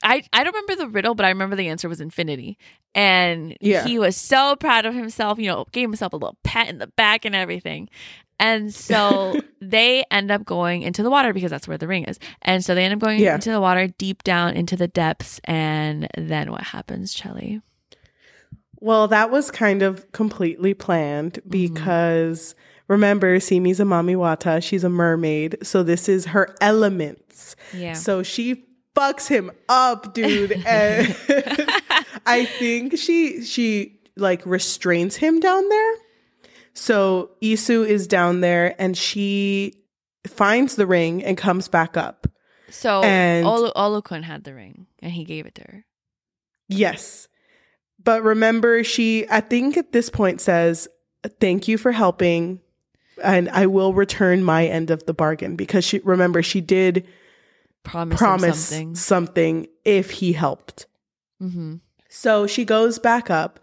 I, 0.04 0.24
I 0.34 0.44
don't 0.44 0.54
remember 0.54 0.76
the 0.76 0.90
riddle, 0.90 1.16
but 1.16 1.26
I 1.26 1.30
remember 1.30 1.56
the 1.56 1.70
answer 1.70 1.88
was 1.90 2.02
infinity. 2.02 2.58
And 2.94 3.58
Yeah. 3.62 3.86
he 3.86 3.98
was 4.00 4.16
so 4.16 4.56
proud 4.56 4.86
of 4.86 4.94
himself, 4.94 5.40
you 5.40 5.48
know, 5.48 5.66
gave 5.72 5.88
himself 5.88 6.14
a 6.14 6.18
little 6.18 6.38
pat 6.44 6.70
in 6.70 6.78
the 6.78 6.88
back 6.88 7.26
and 7.26 7.36
everything. 7.36 7.90
And 8.40 8.74
so 8.74 9.40
they 9.62 10.04
end 10.12 10.30
up 10.32 10.44
going 10.44 10.82
into 10.82 11.04
the 11.04 11.10
water 11.10 11.34
because 11.34 11.50
that's 11.52 11.68
where 11.68 11.78
the 11.78 11.88
ring 11.88 12.04
is. 12.06 12.20
And 12.42 12.64
so 12.64 12.76
they 12.76 12.84
end 12.84 12.94
up 12.94 13.00
going 13.00 13.20
Yeah. 13.20 13.36
into 13.36 13.52
the 13.52 13.62
water 13.62 13.88
deep 13.88 14.24
down 14.24 14.56
into 14.56 14.76
the 14.76 14.88
depths. 14.88 15.40
And 15.46 16.08
then 16.18 16.52
what 16.52 16.62
happens, 16.64 17.14
Chelly? 17.14 17.62
Well, 18.80 19.08
that 19.08 19.32
was 19.32 19.50
kind 19.50 19.82
of 19.82 20.12
completely 20.12 20.74
planned 20.74 21.36
mm-hmm. 21.36 21.50
because 21.50 22.54
remember, 22.90 23.40
Simi's 23.40 23.80
a 23.80 23.84
Mami 23.84 24.16
Wata. 24.18 24.62
She's 24.62 24.84
a 24.84 24.90
mermaid. 24.90 25.58
So 25.64 25.84
this 25.84 26.10
is 26.10 26.26
her 26.26 26.54
elements. 26.60 27.56
Yeah. 27.74 27.94
So 27.94 28.24
she 28.24 28.66
fucks 28.96 29.28
him 29.28 29.52
up, 29.70 30.14
dude. 30.14 30.52
And 30.66 31.16
I 32.26 32.46
think 32.46 32.98
she 32.98 33.44
she 33.44 34.00
like 34.16 34.46
restrains 34.46 35.16
him 35.16 35.40
down 35.40 35.68
there. 35.70 35.96
So 36.74 37.32
Isu 37.42 37.86
is 37.88 38.08
down 38.08 38.42
there 38.42 38.76
and 38.80 38.98
she 38.98 39.76
finds 40.28 40.76
the 40.76 40.88
ring 40.88 41.24
and 41.24 41.38
comes 41.38 41.68
back 41.68 41.98
up. 41.98 42.28
So 42.70 43.02
And- 43.04 43.46
Olukun 43.46 44.24
had 44.24 44.44
the 44.44 44.54
ring 44.54 44.88
and 45.00 45.12
he 45.12 45.24
gave 45.24 45.46
it 45.46 45.56
to 45.56 45.62
her. 45.64 45.86
Yes. 46.70 47.28
But 48.04 48.24
remember, 48.24 48.84
she, 48.84 49.28
I 49.30 49.40
think 49.42 49.78
at 49.78 49.92
this 49.92 50.10
point 50.10 50.42
says, 50.42 50.88
Thank 51.40 51.68
you 51.68 51.78
for 51.78 51.92
helping. 51.92 52.60
And 53.24 53.48
I 53.50 53.68
will 53.68 53.94
return 53.94 54.44
my 54.44 54.66
end 54.66 54.90
of 54.92 55.06
the 55.06 55.14
bargain 55.14 55.56
because 55.56 55.86
she, 55.86 56.00
remember, 56.00 56.42
she 56.42 56.60
did 56.60 57.08
Promise, 57.84 58.18
promise 58.18 58.68
something. 58.68 58.96
something 58.96 59.68
if 59.86 60.10
he 60.12 60.34
helped. 60.34 60.88
hmm 61.40 61.76
So 62.10 62.48
she 62.48 62.64
goes 62.66 62.98
back 63.00 63.30
up 63.30 63.60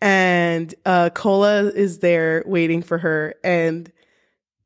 and 0.00 0.74
uh, 0.86 1.10
Kola 1.10 1.64
is 1.64 1.98
there 1.98 2.42
waiting 2.46 2.82
for 2.82 2.98
her. 2.98 3.34
And 3.44 3.90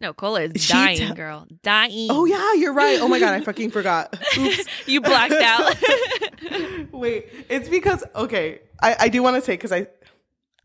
No, 0.01 0.13
Kola 0.13 0.43
is 0.43 0.53
She 0.63 0.73
dying, 0.73 0.99
te- 0.99 1.15
girl. 1.15 1.47
Dying. 1.63 2.09
oh, 2.11 2.25
yeah, 2.27 2.55
you're 2.55 2.73
right. 2.75 2.99
Oh 3.01 3.09
my 3.09 3.19
God, 3.19 3.35
I 3.35 3.41
fucking 3.45 3.71
forgot. 3.71 4.17
Oops. 4.39 4.65
you 4.87 5.01
blacked 5.01 5.33
out. 5.35 5.75
Wait, 6.93 7.27
it's 7.49 7.69
because 7.69 8.05
okay, 8.15 8.61
I, 8.83 8.97
I 9.01 9.09
do 9.09 9.23
want 9.23 9.37
to 9.37 9.43
say 9.43 9.55
because 9.55 9.73
I 9.73 9.87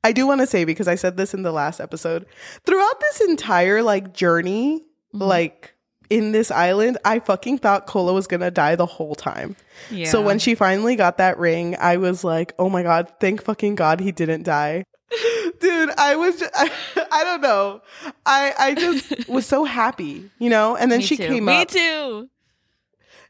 I 0.04 0.12
do 0.12 0.28
want 0.28 0.42
to 0.42 0.48
say 0.48 0.64
because 0.66 0.88
I 0.88 0.96
said 0.96 1.18
this 1.18 1.34
in 1.34 1.42
the 1.44 1.52
last 1.52 1.80
episode. 1.80 2.26
Throughout 2.66 3.00
this 3.00 3.22
entire 3.22 3.82
like 3.84 4.14
journey, 4.14 4.84
Mhm. 5.14 5.22
like 5.22 5.74
in 6.10 6.32
this 6.32 6.52
island, 6.52 6.98
I 7.06 7.20
fucking 7.20 7.60
thought 7.60 7.86
Kola 7.88 8.14
was 8.14 8.28
gonna 8.28 8.52
die 8.52 8.76
the 8.76 8.86
whole 8.86 9.16
time. 9.16 9.56
yeah. 9.92 10.10
So 10.10 10.22
when 10.22 10.40
she 10.40 10.56
finally 10.56 10.96
got 10.96 11.18
that 11.18 11.38
ring, 11.38 11.76
I 11.80 11.98
was 11.98 12.24
like, 12.24 12.54
oh 12.60 12.70
my 12.70 12.84
god, 12.84 13.12
thank 13.20 13.44
fucking 13.44 13.76
god 13.76 14.00
he 14.00 14.12
didn't 14.12 14.44
die. 14.44 14.84
Dude, 15.60 15.90
I 15.98 16.16
was 16.16 16.38
just, 16.40 16.52
I, 16.56 16.70
I 17.12 17.24
don't 17.24 17.42
know. 17.42 17.82
I 18.26 18.54
I 18.60 18.76
just 18.76 19.28
was 19.30 19.46
so 19.46 19.64
happy, 19.64 20.30
you 20.40 20.50
know? 20.50 20.76
And 20.76 20.92
then 20.92 21.00
Me 21.00 21.06
she 21.06 21.18
too. 21.18 21.28
came 21.28 21.46
Me 21.46 21.62
up. 21.62 21.74
Me 21.74 21.80
too. 21.80 22.30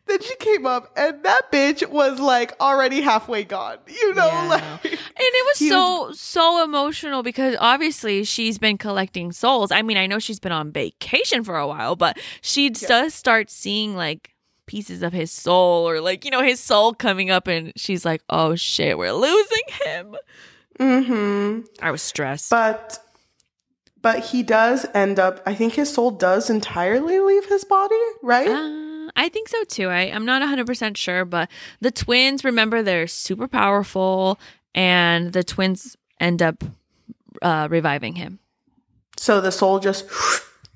Then 0.08 0.22
she 0.22 0.36
came 0.38 0.66
up 0.66 0.92
and 0.96 1.24
that 1.24 1.52
bitch 1.52 1.88
was 1.90 2.20
like 2.20 2.54
already 2.62 3.02
halfway 3.02 3.44
gone. 3.44 3.78
You 3.88 4.14
know, 4.16 4.26
Yeah. 4.28 4.48
like 4.50 4.64
And 4.84 4.92
it 5.18 5.46
was 5.52 5.58
He 5.60 5.70
so 5.70 6.12
so 6.14 6.64
emotional 6.64 7.24
because 7.24 7.56
obviously 7.60 8.24
she's 8.24 8.58
been 8.58 8.78
collecting 8.78 9.32
souls. 9.32 9.72
I 9.72 9.82
mean, 9.82 9.98
I 9.98 10.08
know 10.08 10.20
she's 10.20 10.40
been 10.40 10.52
on 10.52 10.72
vacation 10.72 11.44
for 11.44 11.58
a 11.58 11.68
while, 11.68 11.96
but 11.96 12.18
she 12.42 12.70
does 12.70 13.14
start 13.14 13.50
seeing 13.50 13.96
like 13.96 14.34
pieces 14.66 15.02
of 15.02 15.14
his 15.14 15.32
soul 15.32 15.88
or 15.88 16.02
like, 16.02 16.26
you 16.26 16.32
know, 16.32 16.42
his 16.42 16.60
soul 16.60 16.94
coming 16.94 17.30
up 17.32 17.48
and 17.48 17.72
she's 17.76 18.04
like, 18.06 18.22
"Oh 18.30 18.56
shit, 18.56 18.98
we're 18.98 19.14
losing 19.14 19.64
him." 19.86 20.16
hmm 20.80 21.62
I 21.82 21.92
was 21.92 22.02
stressed. 22.02 22.50
But 22.50 23.00
but 24.02 24.20
he 24.26 24.44
does 24.44 24.86
end 24.94 25.20
up 25.20 25.42
I 25.46 25.56
think 25.56 25.74
his 25.74 25.92
soul 25.92 26.12
does 26.12 26.50
entirely 26.50 27.20
leave 27.20 27.46
his 27.46 27.64
body, 27.64 27.96
right? 28.22 28.48
Uh, 28.50 28.87
I 29.18 29.28
think 29.30 29.50
so 29.50 29.64
too. 29.66 29.90
I, 29.90 30.04
I'm 30.04 30.26
not 30.26 30.42
100% 30.42 30.96
sure, 30.96 31.26
but 31.26 31.50
the 31.82 31.92
twins, 31.92 32.44
remember, 32.46 32.82
they're 32.84 33.08
super 33.08 33.48
powerful, 33.48 34.40
and 34.76 35.34
the 35.34 35.44
twins 35.44 35.98
end 36.20 36.42
up 36.42 36.64
uh, 37.42 37.68
reviving 37.70 38.16
him. 38.16 38.40
so 39.18 39.42
the 39.42 39.52
soul 39.52 39.80
just 39.80 40.06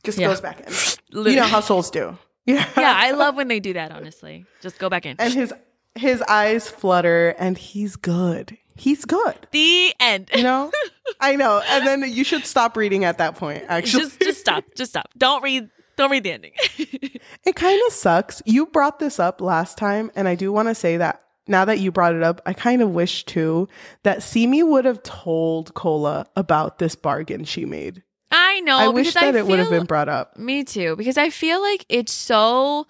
just 0.04 0.18
Yeah. 0.18 0.28
goes 0.28 0.42
back 0.42 0.60
in. 0.62 0.74
You 1.14 1.36
know 1.36 1.44
how 1.48 1.60
souls 1.60 1.92
do. 1.92 2.18
Yeah. 2.46 2.66
yeah, 2.78 2.94
I 2.98 3.12
love 3.24 3.36
when 3.36 3.48
they 3.48 3.60
do 3.60 3.74
that, 3.74 3.92
honestly. 3.92 4.46
Just 4.62 4.80
go 4.80 4.90
back 4.90 5.06
in. 5.06 5.16
and 5.20 5.34
his 5.34 5.54
his 5.96 6.22
eyes 6.24 6.70
flutter 6.70 7.36
and 7.38 7.58
he's 7.58 7.96
good. 7.98 8.58
He's 8.78 9.04
good. 9.06 9.36
the 9.52 9.94
end. 10.00 10.30
You 10.34 10.44
know? 10.44 10.72
I 11.20 11.36
know. 11.36 11.62
And 11.68 11.86
then 11.86 12.04
you 12.12 12.24
should 12.24 12.46
stop 12.46 12.78
reading 12.78 13.04
at 13.04 13.18
that 13.18 13.36
point, 13.36 13.66
actually. 13.68 14.04
just 14.04 14.20
just 14.22 14.40
stop. 14.40 14.64
Just 14.76 14.92
stop. 14.94 15.10
Don't 15.18 15.44
read 15.44 15.70
don't 16.02 16.12
read 16.12 16.24
the 16.24 16.32
ending. 16.32 16.54
It 17.44 17.56
kind 17.56 17.82
of 17.88 17.94
sucks. 17.94 18.42
You 18.46 18.68
brought 18.68 19.00
this 19.00 19.20
up 19.20 19.42
last 19.42 19.78
time, 19.78 20.12
and 20.16 20.28
I 20.28 20.36
do 20.36 20.52
want 20.52 20.68
to 20.68 20.76
say 20.76 20.98
that 20.98 21.24
now 21.48 21.66
that 21.66 21.80
you 21.80 21.92
brought 21.92 22.14
it 22.14 22.22
up, 22.22 22.40
I 22.46 22.54
kind 22.54 22.82
of 22.82 22.92
wish 22.92 23.26
too 23.26 23.68
that 24.04 24.22
Simi 24.22 24.62
would 24.62 24.86
have 24.86 25.02
told 25.02 25.74
Kola 25.74 26.28
about 26.36 26.78
this 26.78 26.96
bargain 26.96 27.44
she 27.46 27.66
made. 27.66 28.04
I 28.30 28.60
know. 28.62 28.78
I 28.78 28.88
wish 28.90 29.14
that 29.14 29.36
it 29.36 29.48
would 29.48 29.60
have 29.60 29.70
been 29.70 29.86
brought 29.86 30.08
up. 30.08 30.38
Me 30.38 30.64
too, 30.64 30.96
because 30.96 31.18
I 31.18 31.30
feel 31.30 31.62
like 31.62 31.86
it's 31.90 32.14
so. 32.14 32.88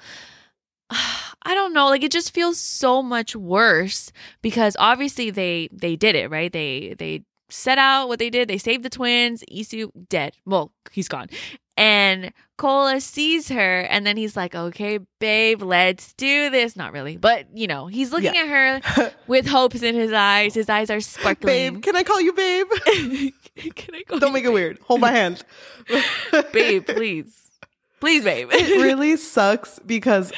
I 1.43 1.55
don't 1.55 1.73
know, 1.73 1.87
like 1.87 2.03
it 2.03 2.11
just 2.11 2.33
feels 2.33 2.59
so 2.59 3.01
much 3.01 3.35
worse 3.35 4.11
because 4.43 4.75
obviously 4.77 5.31
they 5.31 5.69
they 5.71 5.95
did 5.95 6.15
it 6.15 6.29
right. 6.29 6.51
They 6.51 6.95
they 6.99 7.23
set 7.49 7.77
out 7.77 8.07
what 8.07 8.19
they 8.19 8.29
did. 8.29 8.47
They 8.47 8.57
saved 8.57 8.83
the 8.83 8.89
twins. 8.89 9.43
Isu 9.51 9.89
dead. 10.09 10.33
Well, 10.45 10.71
he's 10.91 11.07
gone. 11.07 11.29
And 11.81 12.31
Kola 12.57 13.01
sees 13.01 13.49
her, 13.49 13.79
and 13.79 14.05
then 14.05 14.15
he's 14.15 14.37
like, 14.37 14.53
"Okay, 14.53 14.99
babe, 15.19 15.63
let's 15.63 16.13
do 16.13 16.51
this." 16.51 16.75
Not 16.75 16.93
really, 16.93 17.17
but 17.17 17.47
you 17.57 17.65
know, 17.65 17.87
he's 17.87 18.11
looking 18.11 18.37
at 18.37 18.47
her 18.47 19.11
with 19.27 19.47
hopes 19.47 19.81
in 19.81 19.95
his 19.95 20.13
eyes. 20.13 20.53
His 20.53 20.69
eyes 20.69 20.91
are 20.91 20.99
sparkling. 20.99 21.73
babe, 21.73 21.81
can 21.81 21.95
I 21.95 22.03
call 22.03 22.21
you 22.21 22.33
babe? 22.33 22.67
Can 23.75 23.95
I 23.95 24.03
go? 24.07 24.19
Don't 24.19 24.31
make 24.31 24.45
it 24.45 24.53
weird. 24.53 24.77
Hold 24.83 25.01
my 25.01 25.11
hand. 25.11 25.43
babe, 26.53 26.85
please, 26.85 27.49
please, 27.99 28.23
babe. 28.23 28.49
it 28.51 28.81
really 28.81 29.17
sucks 29.17 29.79
because 29.79 30.31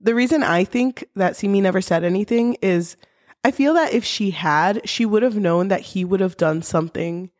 the 0.00 0.14
reason 0.14 0.42
I 0.42 0.64
think 0.64 1.04
that 1.14 1.36
Simi 1.36 1.60
never 1.60 1.80
said 1.80 2.02
anything 2.02 2.56
is 2.62 2.96
I 3.44 3.52
feel 3.52 3.74
that 3.74 3.94
if 3.94 4.04
she 4.04 4.32
had, 4.32 4.88
she 4.88 5.06
would 5.06 5.22
have 5.22 5.36
known 5.36 5.68
that 5.68 5.80
he 5.80 6.04
would 6.04 6.20
have 6.20 6.36
done 6.36 6.62
something 6.62 7.30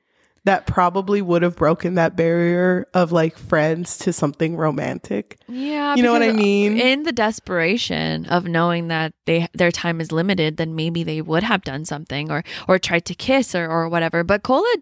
that 0.44 0.66
probably 0.66 1.20
would 1.20 1.42
have 1.42 1.54
broken 1.56 1.94
that 1.96 2.16
barrier 2.16 2.86
of 2.94 3.12
like 3.12 3.36
friends 3.36 3.98
to 3.98 4.12
something 4.12 4.56
romantic. 4.56 5.38
Yeah, 5.48 5.94
You 5.94 6.02
know 6.02 6.12
what 6.12 6.22
I 6.22 6.32
mean? 6.32 6.78
In 6.78 7.02
the 7.02 7.12
desperation 7.12 8.24
of 8.26 8.44
knowing 8.46 8.88
that 8.88 9.12
they 9.26 9.48
their 9.52 9.70
time 9.70 10.00
is 10.00 10.12
limited, 10.12 10.56
then 10.56 10.74
maybe 10.74 11.02
they 11.04 11.20
would 11.20 11.42
have 11.42 11.62
done 11.62 11.84
something 11.84 12.30
or 12.30 12.42
or 12.68 12.78
tried 12.78 13.04
to 13.06 13.14
kiss 13.14 13.54
or 13.54 13.70
or 13.70 13.88
whatever. 13.88 14.24
But 14.24 14.42
Kola 14.42 14.74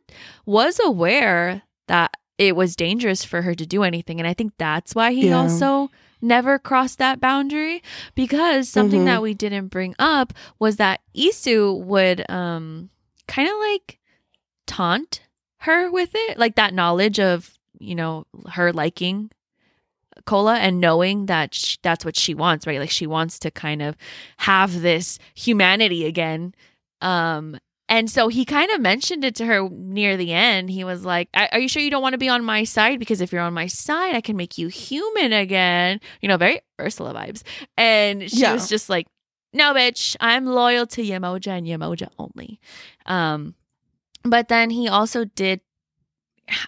was 0.47 0.81
aware 0.85 1.63
that 1.89 2.15
it 2.39 2.55
was 2.55 2.77
dangerous 2.77 3.25
for 3.25 3.43
her 3.43 3.55
to 3.55 3.67
do 3.67 3.83
anything, 3.83 4.21
and 4.21 4.29
I 4.29 4.35
think 4.35 4.53
that's 4.59 4.95
why 4.95 5.13
he 5.13 5.29
Yeah. 5.29 5.39
also 5.39 5.91
never 6.21 6.59
crossed 6.59 6.99
that 6.99 7.21
boundary 7.21 7.83
because 8.15 8.69
something 8.69 9.03
Mhm. 9.03 9.07
that 9.07 9.23
we 9.23 9.35
didn't 9.35 9.69
bring 9.69 9.95
up 9.99 10.33
was 10.61 10.77
that 10.77 11.01
Isu 11.17 11.81
would 11.81 12.29
um 12.31 12.91
kind 13.27 13.49
of 13.49 13.55
like 13.59 13.99
taunt 14.67 15.21
her 15.61 15.91
with 15.91 16.11
it 16.15 16.39
like 16.39 16.55
that 16.57 16.75
knowledge 16.75 17.19
of 17.21 17.59
you 17.79 17.95
know 17.95 18.27
her 18.53 18.73
liking 18.73 19.31
Kola 20.27 20.57
and 20.57 20.81
knowing 20.81 21.27
that 21.27 21.55
sh- 21.55 21.77
that's 21.83 22.05
what 22.05 22.17
she 22.17 22.35
wants 22.35 22.67
right 22.67 22.79
like 22.81 22.91
she 22.91 23.07
wants 23.07 23.39
to 23.41 23.51
kind 23.51 23.81
of 23.83 23.97
have 24.39 24.83
this 24.83 25.19
humanity 25.35 26.05
again 26.07 26.55
um 27.01 27.57
And 27.91 28.11
so 28.11 28.29
he 28.29 28.45
kind 28.45 28.71
of 28.73 28.81
mentioned 28.83 29.25
it 29.25 29.35
to 29.37 29.47
her 29.47 29.67
near 29.71 30.19
the 30.19 30.33
end. 30.35 30.69
He 30.69 30.85
was 30.85 31.05
like, 31.07 31.29
Are 31.33 31.59
you 31.59 31.69
sure 31.69 31.81
you 31.83 31.91
don't 31.91 32.03
want 32.03 32.13
to 32.13 32.19
be 32.19 32.29
on 32.29 32.45
my 32.45 32.65
side? 32.65 32.99
Because 32.99 33.23
if 33.23 33.33
you're 33.33 33.41
on 33.49 33.55
my 33.55 33.67
side, 33.67 34.15
I 34.15 34.21
can 34.21 34.37
make 34.37 34.59
you 34.59 34.69
human 34.69 35.33
again. 35.33 35.99
You 36.21 36.29
know, 36.29 36.37
very 36.37 36.61
Ursula 36.79 37.15
vibes. 37.15 37.43
And 37.79 38.29
she 38.31 38.41
Yeah. 38.43 38.53
was 38.53 38.69
just 38.69 38.91
like, 38.91 39.07
No, 39.55 39.73
bitch, 39.73 40.17
I'm 40.21 40.45
loyal 40.45 40.87
to 40.89 41.01
Yemoja 41.03 41.49
and 41.57 41.67
Yemoja 41.67 42.09
only. 42.19 42.61
Um, 43.07 43.55
but 44.31 44.49
then 44.49 44.71
he 44.71 44.89
also 44.89 45.25
did 45.25 45.61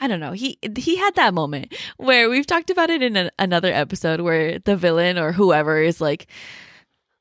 I 0.01 0.09
don't 0.09 0.21
know. 0.21 0.33
He 0.33 0.59
he 0.77 0.97
had 0.97 1.15
that 1.15 1.33
moment 1.33 1.75
where 1.97 2.29
we've 2.29 2.47
talked 2.47 2.69
about 2.69 2.91
it 2.91 3.03
in 3.03 3.17
a, 3.17 3.31
another 3.39 3.73
episode 3.73 4.21
where 4.21 4.59
the 4.59 4.77
villain 4.77 5.17
or 5.19 5.33
whoever 5.33 5.81
is 5.81 6.03
like, 6.03 6.27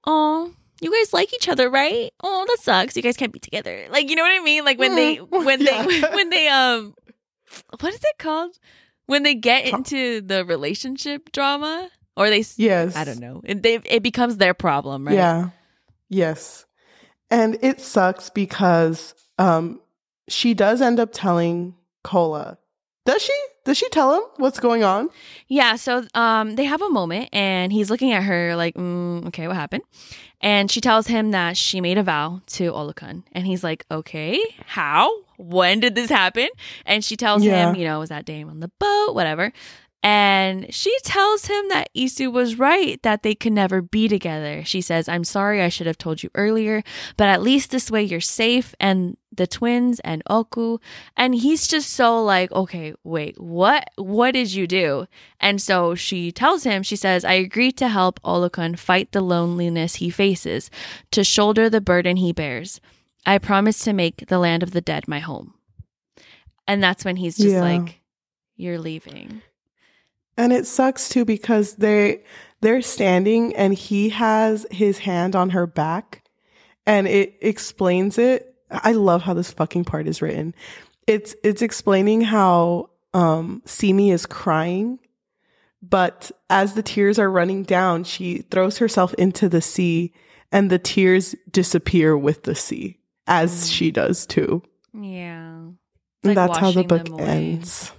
"Oh, 0.06 0.52
you 0.82 0.92
guys 0.92 1.14
like 1.14 1.34
each 1.34 1.48
other, 1.48 1.70
right? 1.70 2.12
Oh, 2.22 2.46
that 2.48 2.58
sucks. 2.60 2.96
You 2.98 3.02
guys 3.02 3.16
can't 3.18 3.32
be 3.32 3.40
together." 3.40 3.86
Like, 3.90 4.10
you 4.10 4.16
know 4.18 4.24
what 4.24 4.38
I 4.38 4.44
mean? 4.44 4.66
Like 4.66 4.78
when 4.78 4.96
they 4.96 5.18
Mm, 5.18 5.30
when 5.46 5.62
yeah. 5.62 5.86
they 5.86 6.02
when 6.16 6.30
they 6.30 6.48
um 6.50 6.96
what 7.80 7.94
is 7.94 8.02
it 8.04 8.18
called? 8.18 8.58
When 9.06 9.24
they 9.24 9.36
get 9.36 9.66
into 9.66 10.22
the 10.22 10.44
relationship 10.46 11.32
drama 11.32 11.90
or 12.18 12.30
they 12.30 12.42
s- 12.42 12.60
Yes. 12.60 12.96
I 12.96 13.06
don't 13.06 13.20
know. 13.20 13.42
It, 13.46 13.64
they 13.64 13.76
it 13.86 14.04
becomes 14.04 14.38
their 14.38 14.54
problem, 14.54 15.08
right? 15.08 15.16
Yeah. 15.16 15.50
Yes. 16.10 16.66
And 17.32 17.58
it 17.62 17.80
sucks 17.80 18.30
because 18.30 19.14
um 19.38 19.80
she 20.30 20.54
does 20.54 20.82
end 20.82 21.00
up 21.00 21.10
telling 21.12 21.76
Kola. 22.04 22.58
Does 23.06 23.22
she? 23.22 23.34
Does 23.66 23.78
she 23.78 23.90
tell 23.90 24.14
him 24.16 24.22
what's 24.38 24.60
going 24.60 24.84
on? 24.84 25.10
Yeah, 25.48 25.76
so 25.76 26.06
um, 26.14 26.56
they 26.56 26.64
have 26.66 26.82
a 26.82 26.90
moment, 26.90 27.30
and 27.34 27.72
he's 27.74 27.90
looking 27.90 28.12
at 28.14 28.24
her 28.24 28.56
like, 28.56 28.76
mm, 28.76 29.26
"Okay, 29.28 29.48
what 29.48 29.56
happened?" 29.56 29.84
And 30.42 30.72
she 30.72 30.80
tells 30.80 31.08
him 31.08 31.32
that 31.32 31.58
she 31.58 31.82
made 31.82 31.98
a 31.98 32.04
vow 32.04 32.42
to 32.48 32.72
Olukun, 32.72 33.24
and 33.32 33.46
he's 33.46 33.64
like, 33.64 33.86
"Okay, 33.92 34.40
how? 34.66 35.12
When 35.38 35.80
did 35.80 35.96
this 35.96 36.10
happen?" 36.10 36.48
And 36.86 37.04
she 37.04 37.16
tells 37.16 37.44
Yeah. 37.44 37.70
him, 37.70 37.76
you 37.76 37.84
know, 37.86 38.00
was 38.00 38.10
that 38.10 38.26
day 38.26 38.44
on 38.44 38.60
the 38.60 38.72
boat, 38.80 39.14
whatever. 39.16 39.52
And 40.02 40.74
she 40.74 40.96
tells 41.04 41.46
him 41.48 41.68
that 41.70 41.90
Isu 41.94 42.32
was 42.32 42.58
right 42.58 43.02
that 43.04 43.22
they 43.22 43.36
could 43.36 43.52
never 43.52 43.82
be 43.82 44.08
together. 44.08 44.64
She 44.64 44.80
says, 44.80 45.10
"I'm 45.10 45.26
sorry, 45.26 45.62
I 45.62 45.68
should 45.68 45.88
have 45.88 45.98
told 45.98 46.24
you 46.24 46.30
earlier, 46.36 46.84
but 47.18 47.28
at 47.28 47.42
least 47.42 47.70
this 47.72 47.92
way 47.92 48.04
you're 48.04 48.22
safe 48.22 48.74
and 48.80 49.18
the 49.30 49.46
twins 49.46 50.00
and 50.02 50.24
Oku." 50.30 50.78
And 51.18 51.36
he's 51.36 51.68
just 51.68 51.90
so 51.90 52.24
like, 52.24 52.50
"Okay, 52.54 52.94
wait, 53.04 53.42
what? 53.42 53.90
What 53.98 54.32
did 54.36 54.54
you 54.54 54.68
do?" 54.68 55.06
And 55.42 55.62
so 55.62 55.96
she 55.96 56.32
tells 56.32 56.64
him, 56.64 56.82
she 56.82 56.96
says, 56.96 57.26
I 57.26 57.34
agreed 57.34 57.76
to 57.80 57.90
help 57.90 58.22
Olukun 58.24 58.80
fight 58.80 59.12
the 59.12 59.22
loneliness 59.22 59.96
he 59.96 60.10
faces, 60.10 60.72
to 61.12 61.26
shoulder 61.26 61.70
the 61.70 61.82
burden 61.82 62.16
he 62.16 62.32
bears. 62.32 62.80
I 63.26 63.38
promise 63.38 63.80
to 63.84 63.92
make 63.92 64.28
the 64.28 64.40
land 64.40 64.64
of 64.64 64.72
the 64.72 64.82
dead 64.82 65.10
my 65.10 65.20
home. 65.20 65.56
And 66.70 66.82
that's 66.82 67.04
when 67.04 67.18
he's 67.18 67.36
just 67.36 67.50
Yeah. 67.50 67.62
like, 67.62 68.00
You're 68.56 68.80
leaving. 68.80 69.42
And 70.40 70.54
it 70.54 70.66
sucks 70.66 71.10
too 71.10 71.26
because 71.26 71.76
they 71.76 72.24
they're 72.62 72.82
standing 72.82 73.56
and 73.56 73.74
he 73.74 74.10
has 74.10 74.66
his 74.72 74.98
hand 75.00 75.36
on 75.36 75.50
her 75.52 75.68
back 75.68 76.24
and 76.86 77.08
it 77.08 77.36
explains 77.42 78.18
it. 78.18 78.56
I 78.72 78.94
love 78.94 79.22
how 79.22 79.34
this 79.34 79.52
fucking 79.52 79.84
part 79.86 80.08
is 80.08 80.22
written. 80.22 80.56
It's 81.08 81.36
it's 81.44 81.62
explaining 81.62 82.22
how 82.22 82.90
um 83.14 83.62
Simi 83.66 84.12
is 84.12 84.26
crying, 84.26 85.00
but 85.82 86.32
as 86.50 86.74
the 86.74 86.84
tears 86.84 87.20
are 87.20 87.30
running 87.30 87.64
down, 87.64 88.04
she 88.06 88.40
throws 88.50 88.78
herself 88.78 89.14
into 89.16 89.50
the 89.50 89.62
sea 89.62 90.14
and 90.52 90.70
the 90.70 90.80
tears 90.80 91.36
disappear 91.52 92.18
with 92.18 92.44
the 92.44 92.56
sea 92.56 92.98
as 93.28 93.52
Mm. 93.52 93.74
she 93.74 93.92
does 93.92 94.26
too. 94.26 94.64
Yeah. 94.94 95.58
And 95.58 95.76
like 96.24 96.36
that's 96.36 96.58
how 96.58 96.72
the 96.72 96.84
book 96.84 97.08
ends. 97.20 97.92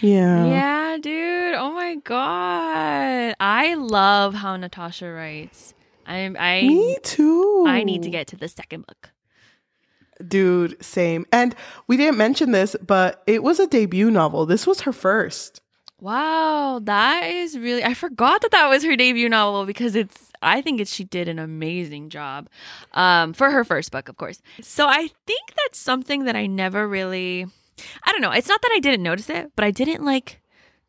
Yeah. 0.00 0.46
Yeah, 0.46 0.96
dude. 0.98 1.54
Oh 1.54 1.72
my 1.72 1.96
god. 1.96 3.34
I 3.38 3.74
love 3.74 4.34
how 4.34 4.56
Natasha 4.56 5.10
writes. 5.10 5.74
I'm 6.06 6.36
I 6.38 6.62
Me 6.62 6.98
too. 7.02 7.64
I 7.66 7.84
need 7.84 8.02
to 8.02 8.10
get 8.10 8.26
to 8.28 8.36
the 8.36 8.48
second 8.48 8.86
book. 8.86 9.12
Dude, 10.26 10.82
same. 10.84 11.24
And 11.32 11.54
we 11.86 11.96
didn't 11.96 12.18
mention 12.18 12.52
this, 12.52 12.76
but 12.84 13.22
it 13.26 13.42
was 13.42 13.58
a 13.60 13.66
debut 13.66 14.10
novel. 14.10 14.44
This 14.44 14.66
was 14.66 14.82
her 14.82 14.92
first. 14.92 15.62
Wow, 16.00 16.80
that 16.84 17.24
is 17.24 17.58
really 17.58 17.84
I 17.84 17.92
forgot 17.92 18.40
that 18.40 18.52
that 18.52 18.68
was 18.68 18.82
her 18.84 18.96
debut 18.96 19.28
novel 19.28 19.66
because 19.66 19.94
it's 19.94 20.32
I 20.40 20.62
think 20.62 20.80
it's 20.80 20.92
she 20.92 21.04
did 21.04 21.28
an 21.28 21.38
amazing 21.38 22.08
job 22.08 22.48
um 22.92 23.34
for 23.34 23.50
her 23.50 23.64
first 23.64 23.92
book, 23.92 24.08
of 24.08 24.16
course. 24.16 24.40
So 24.62 24.86
I 24.86 25.10
think 25.26 25.54
that's 25.56 25.78
something 25.78 26.24
that 26.24 26.36
I 26.36 26.46
never 26.46 26.88
really 26.88 27.46
I 28.04 28.12
don't 28.12 28.20
know. 28.20 28.30
It's 28.32 28.48
not 28.48 28.60
that 28.62 28.72
I 28.74 28.78
didn't 28.80 29.02
notice 29.02 29.28
it, 29.30 29.52
but 29.56 29.64
I 29.64 29.70
didn't 29.70 30.04
like 30.04 30.40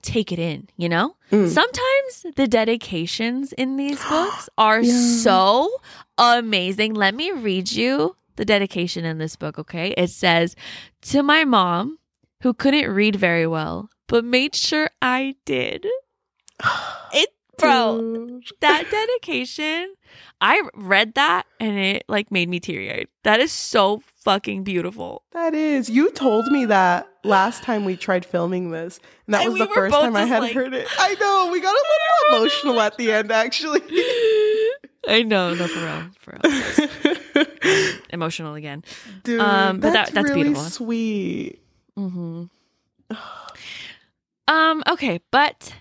take 0.01 0.31
it 0.31 0.39
in, 0.39 0.67
you 0.77 0.89
know? 0.89 1.15
Mm. 1.31 1.47
Sometimes 1.47 2.25
the 2.35 2.47
dedications 2.47 3.53
in 3.53 3.77
these 3.77 4.03
books 4.09 4.49
are 4.57 4.81
Yeah. 4.81 4.91
so 4.93 5.69
amazing. 6.17 6.93
Let 6.95 7.13
me 7.15 7.31
read 7.31 7.71
you 7.71 8.15
the 8.35 8.45
dedication 8.45 9.05
in 9.05 9.17
this 9.19 9.35
book, 9.35 9.59
okay? 9.59 9.93
It 9.97 10.09
says, 10.09 10.55
To 11.03 11.21
my 11.21 11.43
mom, 11.43 11.99
who 12.41 12.53
couldn't 12.53 12.89
read 12.89 13.15
very 13.15 13.45
well, 13.45 13.89
but 14.07 14.25
made 14.25 14.55
sure 14.55 14.89
I 15.01 15.35
did. 15.45 15.85
It, 17.13 17.29
bro, 17.61 18.41
that 18.59 18.89
dedication, 18.89 19.93
I 20.41 20.61
read 20.73 21.13
that 21.15 21.45
and 21.59 21.77
it 21.77 22.03
like 22.07 22.31
made 22.31 22.49
me 22.49 22.59
teary 22.59 22.91
eyed. 22.91 23.07
That 23.23 23.39
is 23.39 23.51
so 23.51 24.01
fucking 24.23 24.63
beautiful. 24.63 25.23
That 25.31 25.53
is. 25.53 25.89
You 25.89 26.11
told 26.11 26.47
me 26.47 26.65
that 26.65 27.07
last 27.23 27.63
time 27.63 27.85
we 27.85 27.95
tried 27.95 28.25
filming 28.25 28.71
this. 28.71 28.99
And 29.27 29.33
that 29.35 29.41
And 29.43 29.53
was 29.53 29.59
we 29.61 29.67
the 29.67 29.73
first 29.73 29.93
time 29.95 30.15
I 30.15 30.25
had 30.25 30.39
like- 30.39 30.53
heard 30.53 30.73
it. 30.73 30.87
I 30.99 31.13
know. 31.15 31.49
We 31.51 31.61
got 31.61 31.73
a 31.75 31.83
little 32.31 32.39
emotional 32.45 32.81
at 32.81 32.97
the 32.97 33.11
end, 33.11 33.31
actually. 33.31 33.81
I 35.07 35.23
know, 35.23 35.53
no, 35.55 35.67
for 35.67 35.79
real, 35.79 36.09
for 36.19 36.37
real. 36.43 37.45
Emotional 38.11 38.53
again. 38.55 38.83
Dude, 39.23 39.39
Um, 39.39 39.79
but 39.79 39.87
that- 39.87 39.93
that's, 39.93 40.11
that's 40.11 40.29
really 40.29 40.43
beautiful. 40.43 40.69
sweet. 40.69 41.59
Mm-hmm. 41.97 42.43
um. 44.47 44.83
Okay, 44.89 45.19
but 45.31 45.73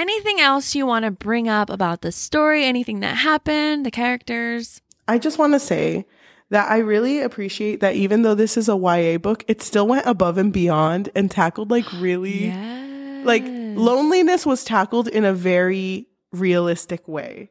anything 0.00 0.40
else 0.40 0.74
you 0.74 0.86
want 0.86 1.04
to 1.04 1.10
bring 1.10 1.48
up 1.48 1.70
about 1.70 2.02
the 2.02 2.12
story? 2.12 2.64
Anything 2.64 3.00
that 3.00 3.16
happened? 3.16 3.84
The 3.86 3.90
characters? 3.90 4.80
I 5.06 5.18
just 5.18 5.38
want 5.38 5.52
to 5.54 5.60
say 5.60 6.06
that 6.50 6.70
I 6.70 6.78
really 6.78 7.20
appreciate 7.20 7.80
that 7.80 7.94
even 7.94 8.22
though 8.22 8.34
this 8.34 8.56
is 8.56 8.68
a 8.68 8.76
YA 8.76 9.18
book, 9.18 9.44
it 9.48 9.62
still 9.62 9.86
went 9.86 10.06
above 10.06 10.38
and 10.38 10.52
beyond 10.52 11.10
and 11.14 11.30
tackled 11.30 11.70
like 11.70 11.90
really 12.00 12.46
Yeah. 12.48 13.22
like 13.24 13.44
loneliness 13.46 14.46
was 14.46 14.64
tackled 14.64 15.08
in 15.08 15.24
a 15.24 15.32
very 15.34 16.06
realistic 16.32 17.06
way. 17.08 17.50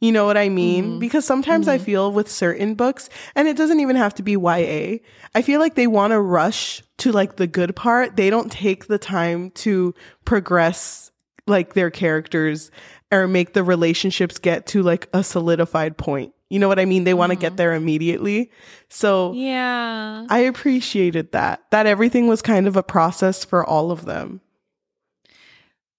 You 0.00 0.12
know 0.12 0.26
what 0.26 0.36
I 0.36 0.50
mean? 0.50 0.96
Mhm. 0.96 1.00
Because 1.00 1.24
sometimes 1.24 1.66
I 1.68 1.78
Mhm. 1.78 1.82
feel 1.84 2.12
with 2.12 2.30
certain 2.30 2.74
books, 2.74 3.08
and 3.34 3.48
it 3.48 3.56
doesn't 3.56 3.80
even 3.80 3.96
have 3.96 4.14
to 4.16 4.22
be 4.22 4.36
YA, 4.36 5.00
I 5.34 5.40
feel 5.40 5.60
like 5.60 5.76
they 5.76 5.86
want 5.86 6.10
to 6.12 6.20
rush 6.20 6.82
to 6.98 7.10
like 7.12 7.36
the 7.36 7.46
good 7.46 7.74
part. 7.74 8.16
They 8.16 8.28
don't 8.28 8.52
take 8.52 8.86
the 8.86 8.98
time 8.98 9.50
to 9.64 9.94
progress 10.26 11.10
like 11.46 11.74
their 11.74 11.90
characters 11.90 12.70
or 13.12 13.28
make 13.28 13.52
the 13.52 13.62
relationships 13.62 14.38
get 14.38 14.66
to 14.68 14.82
like 14.82 15.08
a 15.12 15.22
solidified 15.22 15.96
point. 15.96 16.32
You 16.50 16.58
know 16.58 16.68
what 16.68 16.78
I 16.78 16.84
mean? 16.84 17.04
They 17.04 17.14
want 17.14 17.30
to 17.32 17.36
Mhm. 17.36 17.40
get 17.40 17.56
there 17.56 17.74
immediately. 17.74 18.50
So 18.88 19.32
Yeah. 19.32 20.26
I 20.28 20.38
appreciated 20.40 21.32
that, 21.32 21.62
that 21.70 21.86
everything 21.86 22.28
was 22.28 22.42
kind 22.42 22.66
of 22.66 22.76
a 22.76 22.82
process 22.82 23.44
for 23.44 23.64
all 23.64 23.90
of 23.90 24.04
them. 24.04 24.40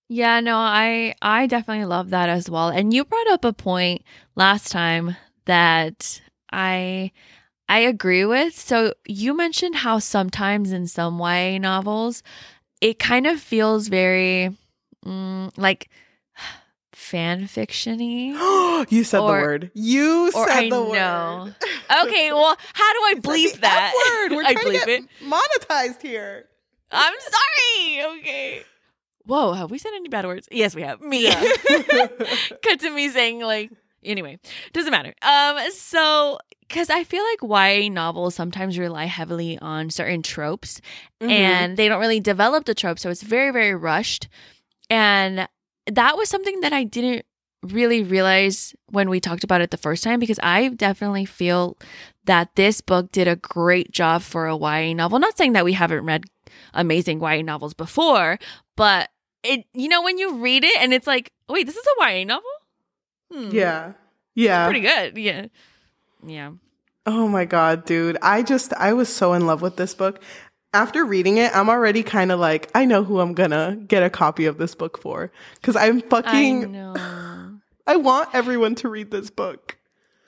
Yeah, 0.08 0.40
no, 0.40 0.58
I 0.58 1.16
I 1.22 1.48
definitely 1.48 1.86
love 1.86 2.12
that 2.12 2.30
as 2.30 2.50
well. 2.50 2.70
And 2.70 2.94
you 2.94 3.06
brought 3.06 3.28
up 3.28 3.44
a 3.44 3.54
point 3.54 4.04
last 4.36 4.72
time 4.72 5.16
that 5.46 6.22
I 6.52 7.12
I 7.68 7.80
agree 7.80 8.26
with. 8.26 8.54
So 8.58 8.94
you 9.08 9.36
mentioned 9.36 9.78
how 9.78 9.98
sometimes 10.00 10.72
in 10.72 10.88
some 10.88 11.20
YA 11.20 11.58
novels 11.60 12.22
it 12.82 13.00
kind 13.00 13.26
of 13.26 13.40
feels 13.40 13.88
very 13.88 14.56
mm, 15.06 15.52
like 15.58 15.90
fan 16.94 17.44
fictiony. 17.48 18.34
you 18.92 19.04
said 19.04 19.20
Or- 19.20 19.28
the 19.28 19.42
word. 19.44 19.72
You 19.74 20.32
said 20.32 20.48
I 20.50 20.64
the 20.64 20.70
know. 20.70 21.44
word. 21.46 21.56
Okay, 22.08 22.32
well, 22.34 22.56
how 22.74 22.94
do 22.94 23.00
I 23.00 23.14
bleep 23.22 23.54
the 23.54 23.62
that? 23.62 23.94
F 23.96 24.30
word. 24.32 24.36
We're 24.38 24.44
I 24.46 24.54
trying 24.54 24.66
to 24.66 24.72
bleep 24.72 24.86
get 24.86 24.90
it. 24.90 25.10
monetized 25.24 26.02
here. 26.02 26.46
I'm 26.92 27.14
sorry. 27.20 28.20
Okay. 28.20 28.62
Whoa, 29.26 29.54
have 29.54 29.72
we 29.72 29.78
said 29.80 29.92
any 29.96 30.08
bad 30.10 30.26
words? 30.26 30.48
Yes, 30.52 30.76
we 30.76 30.84
have. 30.84 31.02
Me. 31.02 31.24
Yeah. 31.24 31.42
Cut 32.64 32.80
to 32.82 32.90
me 32.92 33.10
saying 33.10 33.40
like 33.42 33.72
anyway, 34.04 34.38
doesn't 34.74 34.92
matter. 34.92 35.14
Um 35.24 35.60
so 35.72 36.38
cuz 36.70 36.90
I 36.92 37.04
feel 37.04 37.24
like 37.24 37.42
YA 37.82 37.90
novels 37.90 38.36
sometimes 38.36 38.78
rely 38.78 39.06
heavily 39.06 39.58
on 39.60 39.90
certain 39.90 40.22
tropes 40.22 40.80
Mhm. 41.22 41.30
and 41.32 41.78
they 41.78 41.88
don't 41.88 42.00
really 42.00 42.20
develop 42.20 42.66
the 42.66 42.76
tropes 42.76 43.02
so 43.02 43.10
it's 43.10 43.24
very 43.24 43.52
very 43.52 43.74
rushed. 43.74 44.28
And 44.90 45.48
that 45.88 46.18
was 46.18 46.30
something 46.30 46.62
that 46.62 46.74
I 46.74 46.84
didn't 46.84 47.26
really 47.64 48.04
realize 48.04 48.76
when 48.92 49.10
we 49.10 49.20
talked 49.20 49.44
about 49.44 49.62
it 49.62 49.72
the 49.72 49.78
first 49.78 50.04
time 50.04 50.20
because 50.20 50.40
I 50.44 50.70
definitely 50.70 51.26
feel 51.26 51.78
that 52.26 52.56
this 52.56 52.82
book 52.82 53.12
did 53.12 53.28
a 53.28 53.36
great 53.36 53.92
job 53.92 54.22
for 54.22 54.48
a 54.48 54.58
YA 54.58 54.94
novel. 54.94 55.20
Not 55.20 55.38
saying 55.38 55.54
that 55.54 55.66
we 55.66 55.74
haven't 55.74 56.06
read 56.06 56.26
amazing 56.74 57.22
YA 57.22 57.42
novels 57.42 57.74
before, 57.74 58.40
but 58.76 59.10
it 59.44 59.66
you 59.74 59.88
know 59.88 60.02
when 60.02 60.18
you 60.18 60.38
read 60.38 60.64
it 60.64 60.78
and 60.80 60.94
it's 60.94 61.08
like, 61.08 61.32
wait, 61.50 61.66
this 61.66 61.76
is 61.76 61.86
a 62.00 62.12
YA 62.12 62.24
novel? 62.26 62.50
Hmm. 63.32 63.50
Yeah. 63.52 63.94
Yeah. 64.34 64.66
Pretty 64.66 64.82
good. 64.82 65.18
Yeah. 65.18 65.48
Yeah. 66.26 66.52
Oh 67.08 67.28
my 67.28 67.46
god, 67.46 67.86
dude. 67.86 68.18
I 68.22 68.42
just 68.42 68.74
I 68.74 68.94
was 68.94 69.14
so 69.14 69.34
in 69.34 69.46
love 69.46 69.62
with 69.62 69.76
this 69.76 69.94
book. 69.94 70.22
After 70.76 71.06
reading 71.06 71.38
it, 71.38 71.56
I'm 71.56 71.70
already 71.70 72.04
kind 72.04 72.34
of 72.34 72.40
like 72.42 72.70
I 72.76 72.84
know 72.84 73.02
who 73.02 73.22
I'm 73.22 73.34
to 73.34 73.80
get 73.88 74.04
a 74.04 74.10
copy 74.10 74.46
of 74.46 74.58
this 74.58 74.76
book 74.76 74.98
for 74.98 75.32
cuz 75.62 75.74
I'm 75.78 76.00
I 76.00 76.02
fucking 76.02 76.70
know. 76.70 76.94
I 77.88 77.96
want 77.96 78.30
everyone 78.34 78.76
to 78.76 78.90
read 78.90 79.10
this 79.10 79.30
book. 79.30 79.78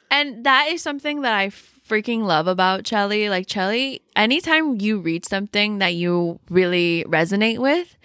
And 0.09 0.45
that 0.45 0.69
is 0.69 0.81
something 0.81 1.21
that 1.23 1.33
I 1.33 1.49
freaking 1.49 2.23
love 2.23 2.47
about 2.47 2.85
Chelly. 2.85 3.27
Like 3.27 3.45
Chelly, 3.47 4.01
anytime 4.15 4.79
you 4.79 4.99
read 4.99 5.25
something 5.25 5.79
that 5.79 5.95
you 5.95 6.39
really 6.49 7.03
resonate 7.09 7.57
with 7.57 7.97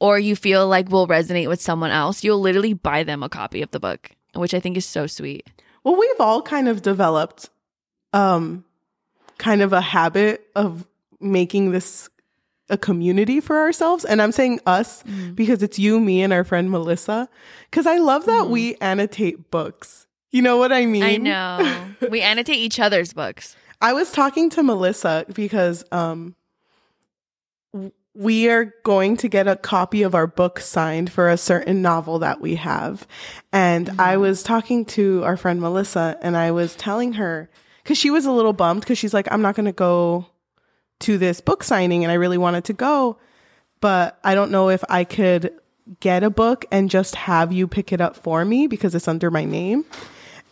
or 0.00 0.18
you 0.18 0.34
feel 0.34 0.66
like 0.66 0.90
will 0.90 1.06
resonate 1.06 1.46
with 1.46 1.60
someone 1.60 1.92
else, 1.92 2.24
you'll 2.24 2.40
literally 2.40 2.72
buy 2.72 3.04
them 3.04 3.22
a 3.22 3.28
copy 3.28 3.62
of 3.62 3.70
the 3.70 3.78
book, 3.78 4.10
which 4.34 4.52
I 4.52 4.58
think 4.58 4.76
is 4.76 4.84
so 4.84 5.06
sweet. 5.06 5.46
Well, 5.84 5.94
we've 5.94 6.20
all 6.20 6.42
kind 6.42 6.68
of 6.68 6.82
developed 6.82 7.50
um 8.12 8.64
kind 9.38 9.62
of 9.62 9.72
a 9.72 9.80
habit 9.80 10.44
of 10.56 10.84
making 11.20 11.72
this 11.72 12.08
a 12.70 12.76
community 12.76 13.40
for 13.40 13.58
ourselves 13.58 14.04
and 14.04 14.20
I'm 14.20 14.30
saying 14.32 14.60
us 14.66 15.02
because 15.34 15.62
it's 15.62 15.78
you, 15.78 15.98
me 16.00 16.20
and 16.22 16.32
our 16.34 16.44
friend 16.44 16.70
Melissa 16.70 17.28
cuz 17.72 17.86
I 17.86 17.96
love 17.96 18.26
that 18.26 18.44
Mhm. 18.44 18.50
we 18.50 18.74
annotate 18.76 19.50
books. 19.50 20.06
You 20.30 20.42
know 20.42 20.58
what 20.58 20.70
I 20.72 20.84
mean? 20.84 21.02
I 21.02 21.16
know. 21.16 21.88
we 22.10 22.20
annotate 22.20 22.58
each 22.58 22.78
other's 22.78 23.14
books. 23.14 23.56
I 23.80 23.94
was 23.94 24.10
talking 24.12 24.50
to 24.50 24.62
Melissa 24.62 25.24
because 25.32 25.82
um 25.92 26.34
we 28.14 28.50
are 28.50 28.74
going 28.84 29.16
to 29.18 29.28
get 29.28 29.46
a 29.46 29.54
copy 29.56 30.02
of 30.02 30.14
our 30.14 30.26
book 30.26 30.58
signed 30.60 31.10
for 31.12 31.28
a 31.28 31.36
certain 31.36 31.82
novel 31.82 32.18
that 32.18 32.40
we 32.40 32.56
have. 32.56 33.06
And 33.52 33.88
I 33.98 34.16
Mhm. 34.16 34.20
was 34.20 34.42
talking 34.42 34.84
to 34.86 35.22
our 35.24 35.36
friend 35.36 35.60
Melissa 35.60 36.18
and 36.20 36.36
I 36.36 36.50
was 36.50 36.74
telling 36.74 37.14
her 37.14 37.48
cuz 37.84 37.96
she 37.96 38.10
was 38.10 38.26
a 38.26 38.32
little 38.32 38.52
bummed 38.52 38.84
cuz 38.86 38.98
she's 38.98 39.14
like 39.14 39.28
I'm 39.30 39.40
not 39.42 39.54
going 39.54 39.66
to 39.66 39.72
go 39.72 40.26
to 41.00 41.18
this 41.18 41.40
book 41.40 41.62
signing 41.62 42.04
and 42.04 42.10
I 42.10 42.16
really 42.16 42.38
wanted 42.38 42.64
to 42.64 42.72
go, 42.72 43.18
but 43.80 44.18
I 44.24 44.34
don't 44.34 44.50
know 44.50 44.68
if 44.68 44.82
I 44.88 45.04
could 45.04 45.52
get 46.00 46.22
a 46.22 46.30
book 46.30 46.64
and 46.70 46.90
just 46.90 47.14
have 47.14 47.52
you 47.52 47.66
pick 47.66 47.92
it 47.92 48.00
up 48.00 48.16
for 48.16 48.44
me 48.44 48.66
because 48.66 48.94
it's 48.94 49.08
under 49.08 49.30
my 49.30 49.44
name. 49.44 49.84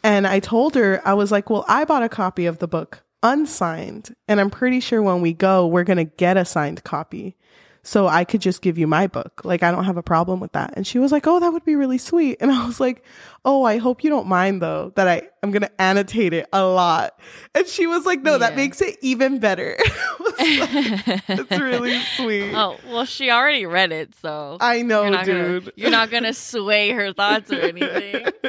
And 0.02 0.26
I 0.26 0.40
told 0.40 0.74
her, 0.76 1.02
I 1.04 1.14
was 1.14 1.32
like, 1.32 1.50
well, 1.50 1.64
I 1.68 1.84
bought 1.84 2.02
a 2.02 2.08
copy 2.08 2.46
of 2.46 2.58
the 2.58 2.68
book 2.68 3.02
unsigned. 3.22 4.14
And 4.28 4.40
I'm 4.40 4.50
pretty 4.50 4.80
sure 4.80 5.02
when 5.02 5.20
we 5.20 5.32
go, 5.32 5.66
we're 5.66 5.84
going 5.84 5.96
to 5.96 6.04
get 6.04 6.36
a 6.36 6.44
signed 6.44 6.84
copy. 6.84 7.36
So 7.82 8.08
I 8.08 8.24
could 8.24 8.40
just 8.40 8.62
give 8.62 8.78
you 8.78 8.86
my 8.86 9.06
book. 9.06 9.42
Like, 9.44 9.62
I 9.62 9.70
don't 9.70 9.84
have 9.84 9.96
a 9.96 10.02
problem 10.02 10.40
with 10.40 10.52
that. 10.52 10.74
And 10.76 10.86
she 10.86 10.98
was 10.98 11.12
like, 11.12 11.26
oh, 11.26 11.38
that 11.38 11.52
would 11.52 11.64
be 11.64 11.76
really 11.76 11.98
sweet. 11.98 12.38
And 12.40 12.50
I 12.50 12.66
was 12.66 12.80
like, 12.80 13.04
oh, 13.44 13.64
I 13.64 13.78
hope 13.78 14.02
you 14.02 14.10
don't 14.10 14.26
mind 14.26 14.60
though, 14.60 14.92
that 14.96 15.08
I, 15.08 15.22
I'm 15.46 15.52
going 15.52 15.62
to 15.62 15.80
annotate 15.80 16.32
it 16.32 16.48
a 16.52 16.64
lot. 16.66 17.16
And 17.54 17.68
she 17.68 17.86
was 17.86 18.04
like, 18.04 18.20
no, 18.22 18.36
that 18.38 18.56
makes 18.56 18.82
it 18.82 18.98
even 19.00 19.38
better. 19.38 19.76
it's 20.38 21.50
really 21.60 22.00
sweet. 22.16 22.52
Oh, 22.52 22.76
well, 22.88 23.04
she 23.04 23.30
already 23.30 23.64
read 23.64 23.92
it, 23.92 24.12
so 24.20 24.56
I 24.60 24.82
know, 24.82 25.04
you're 25.04 25.22
dude. 25.22 25.64
Gonna, 25.64 25.72
you're 25.76 25.90
not 25.90 26.10
gonna 26.10 26.34
sway 26.34 26.90
her 26.90 27.12
thoughts 27.12 27.52
or 27.52 27.60
anything. 27.60 28.26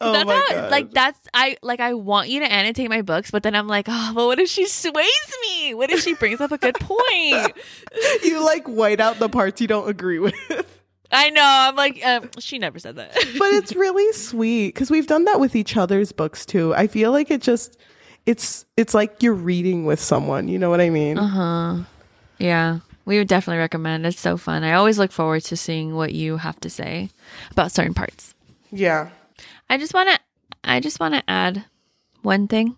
oh 0.00 0.12
that's 0.12 0.26
my 0.26 0.34
how 0.34 0.48
God. 0.48 0.70
like 0.70 0.90
that's 0.92 1.18
I 1.32 1.56
like 1.62 1.80
I 1.80 1.94
want 1.94 2.28
you 2.28 2.40
to 2.40 2.52
annotate 2.52 2.90
my 2.90 3.00
books, 3.02 3.30
but 3.30 3.42
then 3.42 3.54
I'm 3.54 3.66
like, 3.66 3.86
oh, 3.88 4.12
but 4.14 4.26
what 4.26 4.38
if 4.38 4.50
she 4.50 4.66
sways 4.66 5.34
me? 5.42 5.72
What 5.74 5.90
if 5.90 6.00
she 6.00 6.14
brings 6.14 6.40
up 6.40 6.52
a 6.52 6.58
good 6.58 6.76
point? 6.76 7.52
you 8.22 8.44
like 8.44 8.66
white 8.68 9.00
out 9.00 9.18
the 9.18 9.30
parts 9.30 9.60
you 9.60 9.66
don't 9.66 9.88
agree 9.88 10.18
with. 10.18 10.79
I 11.12 11.30
know. 11.30 11.42
I'm 11.44 11.76
like, 11.76 12.04
um, 12.04 12.30
she 12.38 12.58
never 12.58 12.78
said 12.78 12.96
that. 12.96 13.12
but 13.38 13.52
it's 13.52 13.74
really 13.74 14.12
sweet 14.12 14.74
because 14.74 14.90
we've 14.90 15.06
done 15.06 15.24
that 15.24 15.40
with 15.40 15.56
each 15.56 15.76
other's 15.76 16.12
books 16.12 16.46
too. 16.46 16.74
I 16.74 16.86
feel 16.86 17.10
like 17.10 17.30
it 17.30 17.42
just 17.42 17.76
it's 18.26 18.64
it's 18.76 18.94
like 18.94 19.22
you're 19.22 19.34
reading 19.34 19.84
with 19.86 20.00
someone. 20.00 20.48
You 20.48 20.58
know 20.58 20.70
what 20.70 20.80
I 20.80 20.90
mean? 20.90 21.18
uh 21.18 21.26
huh. 21.26 21.76
Yeah, 22.38 22.80
we 23.04 23.18
would 23.18 23.28
definitely 23.28 23.58
recommend. 23.58 24.06
It's 24.06 24.20
so 24.20 24.36
fun. 24.36 24.62
I 24.62 24.72
always 24.72 24.98
look 24.98 25.12
forward 25.12 25.42
to 25.44 25.56
seeing 25.56 25.94
what 25.94 26.12
you 26.12 26.36
have 26.38 26.58
to 26.60 26.70
say 26.70 27.10
about 27.50 27.72
certain 27.72 27.94
parts. 27.94 28.34
Yeah. 28.70 29.10
I 29.68 29.78
just 29.78 29.94
want 29.94 30.08
to 30.10 30.18
I 30.64 30.80
just 30.80 31.00
want 31.00 31.14
to 31.14 31.22
add 31.28 31.64
one 32.22 32.46
thing. 32.48 32.76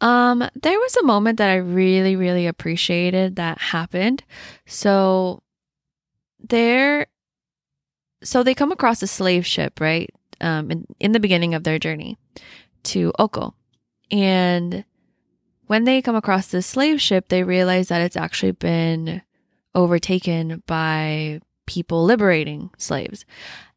Um 0.00 0.48
there 0.62 0.78
was 0.78 0.96
a 0.96 1.04
moment 1.04 1.38
that 1.38 1.50
I 1.50 1.56
really 1.56 2.16
really 2.16 2.46
appreciated 2.46 3.36
that 3.36 3.58
happened. 3.58 4.22
So 4.66 5.42
there 6.48 7.06
so 8.22 8.42
they 8.42 8.54
come 8.54 8.72
across 8.72 9.02
a 9.02 9.06
slave 9.06 9.46
ship, 9.46 9.80
right? 9.80 10.10
Um 10.40 10.70
in, 10.70 10.86
in 11.00 11.12
the 11.12 11.20
beginning 11.20 11.54
of 11.54 11.64
their 11.64 11.78
journey 11.78 12.16
to 12.84 13.12
Oko. 13.18 13.54
And 14.10 14.84
when 15.66 15.84
they 15.84 16.00
come 16.00 16.14
across 16.16 16.46
this 16.48 16.66
slave 16.66 17.00
ship, 17.00 17.28
they 17.28 17.42
realize 17.42 17.88
that 17.88 18.00
it's 18.02 18.16
actually 18.16 18.52
been 18.52 19.22
overtaken 19.74 20.62
by 20.66 21.40
people 21.66 22.04
liberating 22.04 22.70
slaves. 22.78 23.24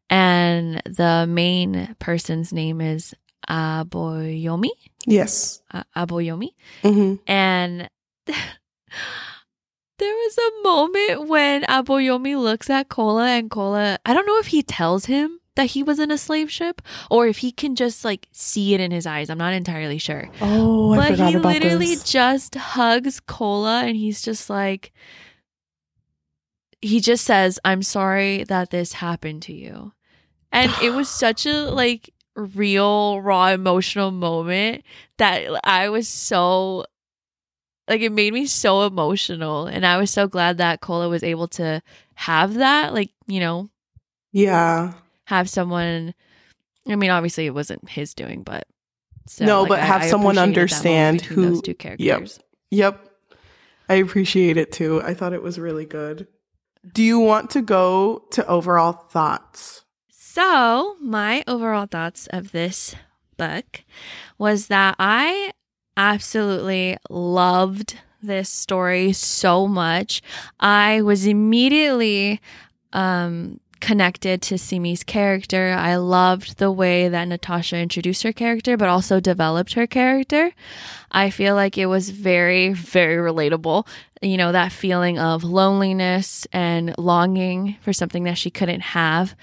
And 0.08 0.82
the 0.86 1.26
main 1.28 1.94
person's 1.98 2.52
name 2.52 2.80
is 2.80 3.14
Aboyomi. 3.48 4.70
Yes. 5.06 5.62
Uh, 5.72 5.84
Aboyomi. 5.96 6.50
hmm 6.82 7.14
And 7.26 7.88
there 10.00 10.14
was 10.14 10.38
a 10.38 10.62
moment 10.62 11.28
when 11.28 11.62
Aboyomi 11.64 12.36
looks 12.40 12.70
at 12.70 12.88
Kola 12.88 13.26
and 13.28 13.50
Kola, 13.50 13.98
I 14.04 14.14
don't 14.14 14.26
know 14.26 14.38
if 14.38 14.48
he 14.48 14.62
tells 14.62 15.04
him 15.04 15.38
that 15.56 15.66
he 15.66 15.82
was 15.82 15.98
in 15.98 16.10
a 16.10 16.16
slave 16.18 16.50
ship 16.50 16.80
or 17.10 17.26
if 17.26 17.38
he 17.38 17.52
can 17.52 17.74
just 17.76 18.04
like 18.04 18.26
see 18.32 18.72
it 18.74 18.80
in 18.80 18.90
his 18.90 19.06
eyes. 19.06 19.28
I'm 19.28 19.38
not 19.38 19.52
entirely 19.52 19.98
sure. 19.98 20.28
Oh, 20.40 20.94
I 20.94 20.96
but 20.96 21.10
forgot 21.10 21.28
he 21.28 21.34
about 21.36 21.52
literally 21.52 21.94
this. 21.94 22.02
just 22.04 22.54
hugs 22.54 23.20
Kola 23.20 23.82
and 23.84 23.94
he's 23.96 24.22
just 24.22 24.48
like 24.48 24.92
he 26.80 27.00
just 27.00 27.26
says, 27.26 27.58
I'm 27.62 27.82
sorry 27.82 28.44
that 28.44 28.70
this 28.70 28.94
happened 28.94 29.42
to 29.42 29.52
you. 29.52 29.92
And 30.50 30.72
it 30.82 30.94
was 30.94 31.08
such 31.24 31.44
a 31.44 31.70
like 31.70 32.10
real, 32.36 33.20
raw, 33.20 33.48
emotional 33.48 34.10
moment 34.10 34.82
that 35.18 35.60
I 35.62 35.90
was 35.90 36.08
so 36.08 36.86
like 37.90 38.00
it 38.00 38.12
made 38.12 38.32
me 38.32 38.46
so 38.46 38.86
emotional. 38.86 39.66
And 39.66 39.84
I 39.84 39.98
was 39.98 40.10
so 40.10 40.26
glad 40.26 40.56
that 40.58 40.80
Kola 40.80 41.08
was 41.10 41.22
able 41.22 41.48
to 41.48 41.82
have 42.14 42.54
that, 42.54 42.94
like, 42.94 43.10
you 43.26 43.40
know, 43.40 43.68
yeah. 44.32 44.94
have 45.24 45.50
someone 45.50 46.14
I 46.88 46.96
mean, 46.96 47.10
obviously 47.10 47.44
it 47.46 47.54
wasn't 47.54 47.88
his 47.88 48.14
doing, 48.14 48.42
but 48.42 48.66
so, 49.26 49.44
No, 49.44 49.60
like, 49.62 49.68
but 49.68 49.78
I- 49.80 49.84
have 49.84 50.02
I 50.02 50.08
someone 50.08 50.38
appreciated 50.38 50.70
that 50.70 50.84
moment 50.84 51.20
understand 51.20 51.20
who. 51.22 51.42
those 51.50 51.62
two 51.62 51.74
characters. 51.74 52.06
Yep. 52.06 52.28
Yep. 52.70 53.06
I 53.90 53.94
appreciate 53.94 54.56
it 54.56 54.72
too. 54.72 55.02
I 55.02 55.14
thought 55.14 55.32
it 55.32 55.42
was 55.42 55.58
really 55.58 55.84
good. 55.84 56.26
Do 56.94 57.02
you 57.02 57.18
want 57.20 57.50
to 57.50 57.60
go 57.60 58.24
to 58.30 58.46
overall 58.46 58.92
thoughts? 58.92 59.84
So, 60.10 60.96
my 61.00 61.42
overall 61.48 61.86
thoughts 61.86 62.28
of 62.28 62.52
this 62.52 62.94
book 63.36 63.82
was 64.38 64.68
that 64.68 64.94
I 64.98 65.52
absolutely 65.96 66.96
loved 67.08 67.98
this 68.22 68.48
story 68.48 69.12
so 69.12 69.66
much. 69.66 70.22
I 70.58 71.02
was 71.02 71.26
immediately 71.26 72.40
um, 72.92 73.60
connected 73.80 74.42
to 74.42 74.58
Simi's 74.58 75.02
character. 75.02 75.74
I 75.76 75.96
loved 75.96 76.58
the 76.58 76.70
way 76.70 77.08
that 77.08 77.28
Natasha 77.28 77.78
introduced 77.78 78.22
her 78.22 78.32
character, 78.32 78.76
but 78.76 78.88
also 78.88 79.20
developed 79.20 79.72
her 79.72 79.86
character. 79.86 80.52
I 81.10 81.30
feel 81.30 81.54
like 81.54 81.78
it 81.78 81.86
was 81.86 82.10
very, 82.10 82.72
very 82.72 83.16
relatable. 83.16 83.86
You 84.22 84.36
know, 84.36 84.52
that 84.52 84.72
feeling 84.72 85.18
of 85.18 85.44
loneliness 85.44 86.46
and 86.52 86.94
longing 86.98 87.76
for 87.80 87.92
something 87.92 88.24
that 88.24 88.38
she 88.38 88.50
couldn't 88.50 88.82
have. 88.82 89.34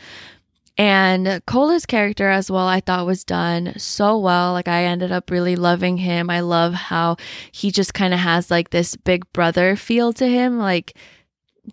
And 0.78 1.42
Kola's 1.48 1.88
character 1.88 2.30
as 2.30 2.52
well, 2.52 2.68
I 2.68 2.82
thought 2.82 3.08
was 3.08 3.24
done 3.24 3.74
so 3.78 4.18
well. 4.18 4.54
Like 4.54 4.68
I 4.68 4.84
ended 4.84 5.12
up 5.12 5.32
really 5.32 5.56
loving 5.56 5.98
him. 5.98 6.30
I 6.30 6.42
love 6.42 6.74
how 6.74 7.18
he 7.52 7.72
just 7.72 7.96
kind 7.96 8.14
of 8.14 8.20
has 8.20 8.52
like 8.52 8.70
this 8.70 8.96
big 8.96 9.32
brother 9.34 9.76
feel 9.76 10.14
to 10.14 10.28
him, 10.28 10.60
like 10.60 10.96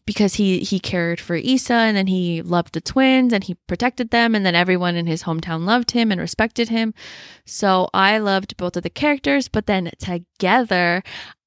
because 0.06 0.34
he 0.34 0.60
he 0.60 0.80
cared 0.80 1.20
for 1.20 1.36
Issa 1.36 1.74
and 1.74 1.96
then 1.96 2.06
he 2.06 2.42
loved 2.42 2.74
the 2.74 2.80
twins 2.80 3.32
and 3.32 3.44
he 3.44 3.54
protected 3.66 4.10
them 4.10 4.34
and 4.34 4.44
then 4.44 4.54
everyone 4.54 4.96
in 4.96 5.06
his 5.06 5.22
hometown 5.22 5.64
loved 5.64 5.92
him 5.92 6.10
and 6.10 6.20
respected 6.20 6.68
him. 6.68 6.94
So 7.44 7.88
I 7.94 8.18
loved 8.18 8.56
both 8.56 8.76
of 8.76 8.82
the 8.82 8.90
characters, 8.90 9.48
but 9.48 9.66
then 9.66 9.90
together, 9.98 11.02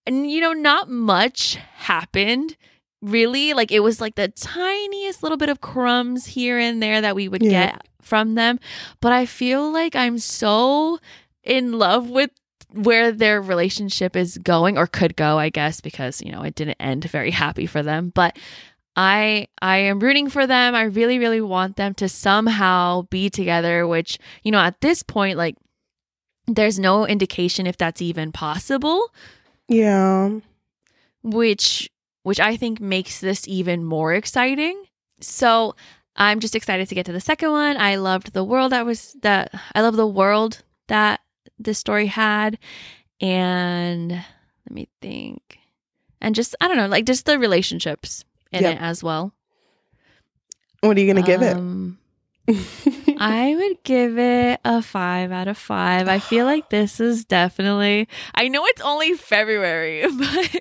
and 0.06 0.30
you 0.30 0.42
know, 0.42 0.54
not 0.54 0.90
much 0.90 1.56
happened 1.56 2.56
really 3.02 3.54
like 3.54 3.72
it 3.72 3.82
was 3.82 4.02
like 4.02 4.16
the 4.16 4.28
tiniest 4.30 5.22
little 5.24 5.38
bit 5.38 5.50
of 5.50 5.62
crumbs 5.62 6.26
here 6.26 6.58
and 6.58 6.82
there 6.82 7.02
that 7.02 7.16
we 7.16 7.28
would 7.28 7.44
Yeah. 7.44 7.68
get 7.68 7.88
from 8.02 8.36
them. 8.36 8.60
But 9.02 9.12
I 9.12 9.26
feel 9.26 9.72
like 9.72 9.96
I'm 9.96 10.18
so 10.18 11.00
in 11.44 11.74
love 11.78 12.10
with 12.10 12.32
where 12.74 13.12
their 13.12 13.42
relationship 13.42 14.16
is 14.16 14.38
going 14.40 14.78
or 14.78 14.88
could 14.88 15.16
go, 15.16 15.38
I 15.40 15.50
guess, 15.50 15.80
because, 15.80 16.22
you 16.22 16.32
know, 16.32 16.42
it 16.42 16.56
didn't 16.56 16.78
end 16.80 17.06
very 17.06 17.32
happy 17.32 17.66
for 17.66 17.82
them. 17.84 18.12
But 18.14 18.38
I 18.96 19.48
I 19.62 19.78
am 19.78 20.00
rooting 20.00 20.30
for 20.30 20.48
them. 20.48 20.74
I 20.74 20.84
really, 20.84 21.20
really 21.20 21.40
want 21.42 21.76
them 21.76 21.94
to 21.96 22.10
somehow 22.10 23.04
be 23.04 23.30
together, 23.30 23.86
which, 23.88 24.18
you 24.44 24.52
know, 24.52 24.60
at 24.60 24.82
this 24.82 25.04
point, 25.04 25.38
like 25.38 25.56
there's 26.48 26.80
no 26.80 27.06
indication 27.06 27.68
if 27.68 27.78
that's 27.78 28.02
even 28.02 28.32
possible 28.32 29.12
Yeah. 29.68 30.40
which 31.24 31.90
which 32.28 32.40
I 32.42 32.58
think 32.58 32.82
makes 32.82 33.20
this 33.22 33.48
even 33.48 33.86
more 33.86 34.14
exciting. 34.14 34.84
So 35.22 35.76
I'm 36.18 36.40
just 36.42 36.56
excited 36.56 36.90
to 36.90 36.96
get 36.96 37.06
to 37.06 37.14
the 37.14 37.22
second 37.22 37.52
one. 37.52 37.78
I 37.78 37.96
loved 37.96 38.34
the 38.34 38.44
world 38.44 38.72
that 38.74 38.86
was 38.86 39.16
that 39.22 39.50
I 39.74 39.82
love 39.82 39.96
the 39.96 40.06
world 40.06 40.62
that 40.88 41.22
this 41.58 41.80
story 41.80 42.08
had. 42.08 42.60
And 43.22 44.12
let 44.12 44.72
me 44.72 44.88
think. 45.02 45.60
And 46.20 46.36
just 46.36 46.54
I 46.60 46.68
don't 46.68 46.78
know, 46.78 46.88
like 46.88 47.06
just 47.06 47.26
the 47.26 47.40
relationships 47.40 48.26
in 48.52 48.64
Yep. 48.64 48.76
it 48.76 48.82
as 48.82 49.02
well. 49.04 49.32
What 50.82 50.98
are 50.98 51.00
you 51.02 51.08
gonna 51.08 51.26
give 51.26 51.42
Um, 51.42 51.98
it? 52.48 52.58
I 53.22 53.56
would 53.56 53.84
give 53.84 54.18
it 54.18 54.60
a 54.64 54.82
five 54.82 55.32
out 55.32 55.48
of 55.48 55.58
five. 55.58 56.08
I 56.08 56.20
feel 56.20 56.46
like 56.46 56.70
this 56.70 57.00
is 57.00 57.26
definitely. 57.26 58.08
I 58.36 58.48
know 58.48 58.66
it's 58.66 58.82
only 58.82 59.14
February, 59.14 60.02
but 60.18 60.52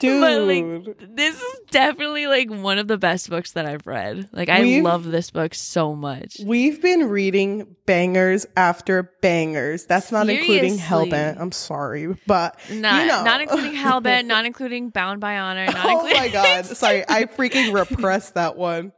Dude. 0.00 0.20
but 0.20 0.42
like 0.42 1.16
this 1.16 1.40
is 1.40 1.60
definitely 1.70 2.26
like 2.26 2.50
one 2.50 2.78
of 2.78 2.88
the 2.88 2.98
best 2.98 3.28
books 3.30 3.52
that 3.52 3.66
I've 3.66 3.86
read. 3.86 4.28
Like 4.32 4.48
I 4.48 4.60
We've- 4.62 4.82
love 4.82 5.04
this 5.04 5.30
book 5.30 5.54
so 5.54 5.94
much. 5.94 6.36
We've 6.44 6.80
been 6.80 7.08
reading 7.08 7.76
bangers 7.86 8.46
after 8.56 9.10
bangers. 9.22 9.86
That's 9.86 10.12
not 10.12 10.28
including 10.28 10.78
Seriously. 10.78 11.10
Hellbent. 11.10 11.40
I'm 11.40 11.52
sorry, 11.52 12.14
but 12.26 12.58
Not 12.70 13.02
you 13.02 13.08
know. 13.08 13.24
not 13.24 13.40
including 13.40 13.72
Hellbent, 13.72 14.26
not 14.26 14.44
including 14.46 14.90
Bound 14.90 15.20
by 15.20 15.38
Honor, 15.38 15.66
not 15.66 15.84
oh 15.86 15.90
including 16.06 16.18
my 16.18 16.28
god, 16.28 16.66
sorry, 16.66 17.04
I 17.08 17.24
freaking 17.24 17.72
repressed 17.72 18.34
that 18.34 18.56
one, 18.56 18.92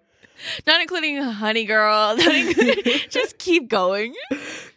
not 0.66 0.80
including 0.80 1.22
Honey 1.22 1.64
Girl. 1.64 2.16
Just 3.08 3.38
keep 3.38 3.68
going. 3.68 4.14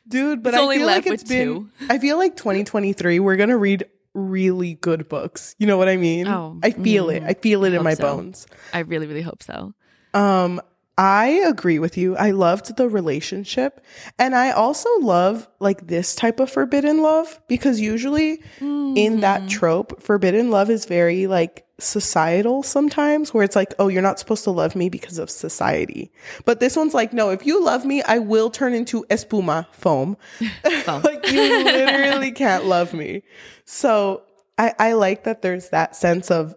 dude. 0.07 0.43
But 0.43 0.53
It's 0.53 0.59
I 0.59 0.61
only 0.63 0.77
feel 0.77 0.87
left 0.87 1.05
like 1.07 1.13
it's 1.13 1.23
been. 1.23 1.47
two. 1.47 1.69
I 1.89 1.97
feel 1.99 2.17
like 2.17 2.35
2023. 2.35 3.19
We're 3.19 3.35
gonna 3.35 3.57
read 3.57 3.85
really 4.13 4.75
good 4.75 5.09
books. 5.09 5.55
You 5.57 5.67
know 5.67 5.77
what 5.77 5.89
I 5.89 5.97
mean? 5.97 6.27
Oh, 6.27 6.59
I 6.63 6.71
feel 6.71 7.09
it. 7.09 7.23
mm, 7.23 7.29
I 7.29 7.33
feel 7.33 7.63
it 7.65 7.73
in 7.73 7.83
my 7.83 7.93
so. 7.95 8.03
bones. 8.03 8.45
I 8.73 8.79
really 8.79 9.07
really 9.07 9.21
hope 9.23 9.41
so. 9.43 9.73
Um, 10.13 10.61
I 10.95 11.25
agree 11.47 11.79
with 11.79 11.97
you. 11.97 12.15
I 12.15 12.29
loved 12.31 12.77
the 12.77 12.87
relationship. 12.87 13.83
And 14.19 14.35
I 14.35 14.51
also 14.51 14.87
love 14.99 15.47
like 15.59 15.87
this 15.87 16.13
type 16.13 16.39
of 16.39 16.51
forbidden 16.51 17.01
love 17.01 17.41
because 17.47 17.79
usually 17.79 18.43
in 18.61 19.21
that 19.21 19.41
Mhm. 19.41 19.49
trope, 19.49 20.03
forbidden 20.03 20.51
love 20.51 20.69
is 20.69 20.85
very 20.85 21.25
like 21.25 21.65
societal 21.83 22.63
sometimes 22.63 23.33
where 23.33 23.43
it's 23.43 23.55
like, 23.55 23.73
oh, 23.79 23.87
you're 23.87 24.01
not 24.01 24.19
supposed 24.19 24.43
to 24.45 24.51
love 24.51 24.75
me 24.75 24.89
because 24.89 25.17
of 25.17 25.29
society. 25.29 26.11
But 26.45 26.59
this 26.59 26.75
one's 26.75 26.93
like, 26.93 27.13
no, 27.13 27.29
if 27.29 27.45
you 27.45 27.63
love 27.63 27.85
me, 27.85 28.01
I 28.03 28.19
will 28.19 28.49
turn 28.49 28.73
into 28.73 29.05
espuma 29.09 29.67
foam. 29.71 30.17
Foam. 30.83 31.01
like 31.03 31.31
you 31.31 31.63
literally 31.63 32.31
can't 32.43 32.65
love 32.65 32.93
me. 32.93 33.23
So 33.65 34.23
I, 34.57 34.73
I 34.79 34.93
like 34.93 35.23
that 35.23 35.41
there's 35.41 35.69
that 35.69 35.95
sense 35.95 36.31
of 36.31 36.55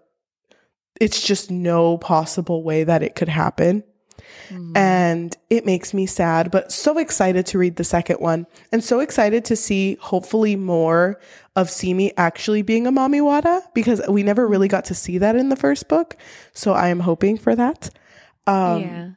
it's 1.01 1.22
just 1.22 1.51
no 1.51 1.99
possible 1.99 2.62
way 2.62 2.85
that 2.85 3.03
it 3.03 3.14
could 3.14 3.29
happen. 3.29 3.85
Mhm. 4.49 4.77
And 4.77 5.37
it 5.51 5.66
makes 5.66 5.93
me 5.93 6.07
sad, 6.07 6.51
but 6.51 6.72
so 6.72 6.99
excited 6.99 7.47
to 7.47 7.59
read 7.59 7.77
the 7.77 7.85
second 7.85 8.20
one 8.20 8.47
and 8.72 8.83
so 8.83 9.01
excited 9.01 9.45
to 9.47 9.57
see 9.57 9.97
hopefully 10.01 10.57
more 10.57 11.20
of 11.57 11.70
Simi 11.70 12.12
actually 12.16 12.62
being 12.62 12.86
a 12.86 12.92
Mami 12.92 13.20
Wata 13.20 13.62
because 13.74 14.00
we 14.09 14.22
never 14.22 14.46
really 14.46 14.68
got 14.68 14.84
to 14.86 14.94
see 14.94 15.18
that 15.18 15.34
in 15.34 15.48
the 15.48 15.57
first 15.57 15.88
book. 15.88 16.16
So 16.52 16.74
I 16.74 16.88
am 16.88 17.00
hoping 17.00 17.38
for 17.38 17.57
that. 17.57 17.90
Um, 18.46 18.82
yeah. 18.82 19.11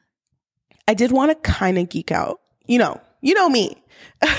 I 0.88 0.94
did 0.96 1.12
want 1.12 1.32
to 1.32 1.36
kind 1.52 1.78
of 1.78 1.90
geek 1.90 2.12
out. 2.12 2.40
You 2.66 2.80
know, 2.80 3.02
you 3.22 3.34
know 3.36 3.50
me. 3.50 3.84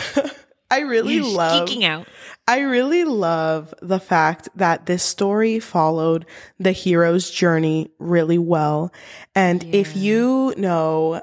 I 0.70 0.80
really 0.80 1.14
You're 1.14 1.24
love 1.24 1.68
geeking 1.68 1.84
out. 1.84 2.08
I 2.48 2.60
really 2.60 3.04
love 3.04 3.74
the 3.82 4.00
fact 4.00 4.48
that 4.56 4.86
this 4.86 5.02
story 5.02 5.60
followed 5.60 6.26
the 6.58 6.72
hero's 6.72 7.30
journey 7.30 7.90
really 7.98 8.38
well. 8.38 8.92
And 9.34 9.62
if 9.74 9.96
you 9.96 10.54
know 10.56 11.22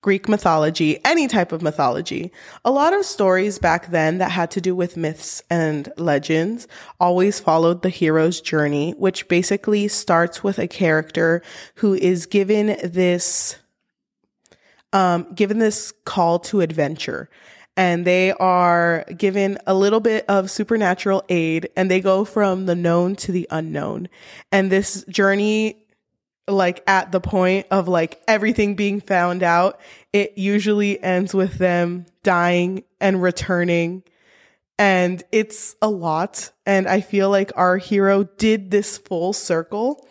Greek 0.00 0.28
mythology, 0.28 1.04
any 1.04 1.26
type 1.26 1.50
of 1.50 1.60
mythology, 1.60 2.30
a 2.64 2.70
lot 2.70 2.92
of 2.92 3.04
stories 3.04 3.58
back 3.58 3.90
then 3.90 4.18
that 4.18 4.30
had 4.30 4.50
to 4.52 4.60
do 4.60 4.74
with 4.74 4.96
myths 4.96 5.42
and 5.50 5.92
legends 5.96 6.68
always 7.00 7.40
followed 7.40 7.82
the 7.82 7.88
hero's 7.88 8.40
journey, 8.40 8.92
which 8.92 9.26
basically 9.26 9.88
starts 9.88 10.44
with 10.44 10.58
a 10.58 10.68
character 10.68 11.42
who 11.76 11.94
is 11.94 12.26
given 12.26 12.78
this 12.84 13.56
um, 14.92 15.26
given 15.34 15.58
this 15.58 15.92
call 16.04 16.38
to 16.38 16.60
adventure. 16.60 17.28
And 17.76 18.04
they 18.04 18.32
are 18.32 19.04
given 19.16 19.58
a 19.66 19.74
little 19.74 20.00
bit 20.00 20.24
of 20.28 20.50
supernatural 20.50 21.24
aid 21.28 21.68
and 21.76 21.90
they 21.90 22.00
go 22.00 22.24
from 22.24 22.66
the 22.66 22.74
known 22.74 23.14
to 23.16 23.32
the 23.32 23.46
unknown. 23.50 24.08
And 24.50 24.72
this 24.72 25.04
journey, 25.04 25.76
like 26.48 26.82
at 26.86 27.12
the 27.12 27.20
point 27.20 27.66
of 27.70 27.88
like 27.88 28.20
everything 28.26 28.74
being 28.74 29.00
found 29.00 29.42
out, 29.42 29.80
it 30.12 30.36
usually 30.38 31.00
ends 31.02 31.34
with 31.34 31.58
them 31.58 32.06
dying 32.22 32.84
and 33.00 33.22
returning. 33.22 34.02
And 34.78 35.22
it's 35.32 35.74
a 35.82 35.88
lot. 35.88 36.50
And 36.64 36.86
I 36.86 37.00
feel 37.00 37.30
like 37.30 37.50
our 37.56 37.78
hero 37.78 38.24
did 38.24 38.70
this 38.70 38.96
full 38.98 39.32
circle. 39.32 40.06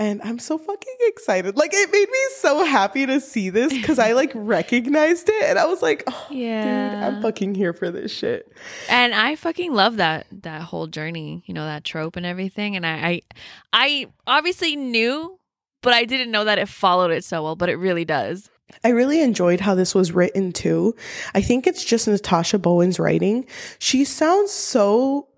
And 0.00 0.20
I'm 0.22 0.38
so 0.38 0.58
fucking 0.58 0.96
excited. 1.00 1.56
Like 1.56 1.70
it 1.74 1.90
made 1.90 2.08
me 2.08 2.18
so 2.36 2.64
happy 2.64 3.04
to 3.06 3.20
see 3.20 3.50
this 3.50 3.72
because 3.72 3.98
I 3.98 4.12
like 4.12 4.30
recognized 4.34 5.28
it 5.28 5.42
and 5.42 5.58
I 5.58 5.66
was 5.66 5.82
like, 5.82 6.04
oh, 6.06 6.26
dude, 6.28 6.38
Yeah. 6.38 7.08
I'm 7.08 7.20
fucking 7.22 7.56
here 7.56 7.72
for 7.72 7.90
this 7.90 8.12
shit. 8.12 8.52
And 8.88 9.12
I 9.12 9.34
fucking 9.34 9.72
love 9.72 9.96
that 9.96 10.26
that 10.42 10.62
whole 10.62 10.86
journey, 10.86 11.42
you 11.46 11.54
know, 11.54 11.64
that 11.64 11.82
trope 11.82 12.14
and 12.16 12.24
everything. 12.24 12.76
And 12.76 12.86
I, 12.86 12.92
I, 12.92 13.22
I 13.72 14.06
obviously 14.26 14.76
knew, 14.76 15.37
but 15.82 15.92
I 15.94 16.04
didn't 16.04 16.30
know 16.30 16.44
that 16.44 16.58
it 16.58 16.68
followed 16.68 17.10
it 17.10 17.24
so 17.24 17.42
well. 17.42 17.56
But 17.56 17.68
it 17.68 17.76
really 17.76 18.04
does. 18.04 18.50
I 18.84 18.88
really 18.90 19.20
enjoyed 19.22 19.60
how 19.60 19.74
this 19.74 19.94
was 19.94 20.12
written 20.12 20.52
too. 20.52 20.94
I 21.34 21.40
think 21.40 21.66
it's 21.66 21.84
just 21.84 22.06
Natasha 22.06 22.58
Bowen's 22.58 22.98
writing. 22.98 23.46
She 23.78 24.04
sounds 24.04 24.50
so 24.52 25.28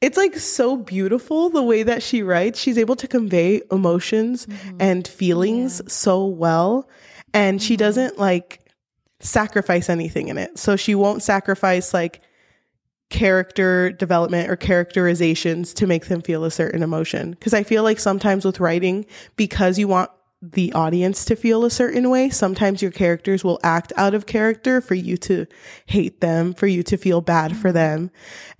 it's 0.00 0.16
like 0.16 0.34
so 0.36 0.76
beautiful 0.76 1.48
the 1.48 1.62
way 1.62 1.84
that 1.84 2.02
she 2.02 2.22
writes. 2.24 2.58
She's 2.58 2.76
able 2.76 2.96
to 2.96 3.06
convey 3.06 3.62
emotions 3.70 4.48
and 4.80 5.06
feelings 5.06 5.80
Yeah. 5.84 5.90
so 5.92 6.26
well. 6.26 6.88
And 7.32 7.62
she 7.62 7.74
Mhm. 7.74 7.78
doesn't 7.78 8.18
like 8.18 8.60
sacrifice 9.20 9.88
anything 9.88 10.26
in 10.28 10.38
it. 10.38 10.58
So 10.58 10.74
she 10.74 10.96
won't 10.96 11.22
sacrifice 11.22 11.94
like 11.94 12.20
character 13.12 13.92
development 13.92 14.50
or 14.50 14.56
characterizations 14.56 15.72
to 15.74 15.86
make 15.86 16.06
them 16.06 16.22
feel 16.22 16.44
a 16.44 16.50
certain 16.50 16.82
emotion. 16.82 17.34
Cause 17.40 17.54
I 17.54 17.62
feel 17.62 17.82
like 17.84 18.00
sometimes 18.00 18.44
with 18.44 18.58
writing, 18.58 19.06
because 19.36 19.78
you 19.78 19.86
want 19.86 20.10
the 20.40 20.72
audience 20.72 21.24
to 21.26 21.36
feel 21.36 21.64
a 21.64 21.70
certain 21.70 22.10
way, 22.10 22.28
sometimes 22.28 22.82
your 22.82 22.90
characters 22.90 23.44
will 23.44 23.60
act 23.62 23.92
out 23.96 24.12
of 24.12 24.26
character 24.26 24.80
for 24.80 24.94
you 24.94 25.16
to 25.18 25.46
hate 25.86 26.20
them, 26.20 26.52
for 26.52 26.66
you 26.66 26.82
to 26.82 26.96
feel 26.96 27.20
bad 27.20 27.56
for 27.56 27.70
them. 27.70 28.10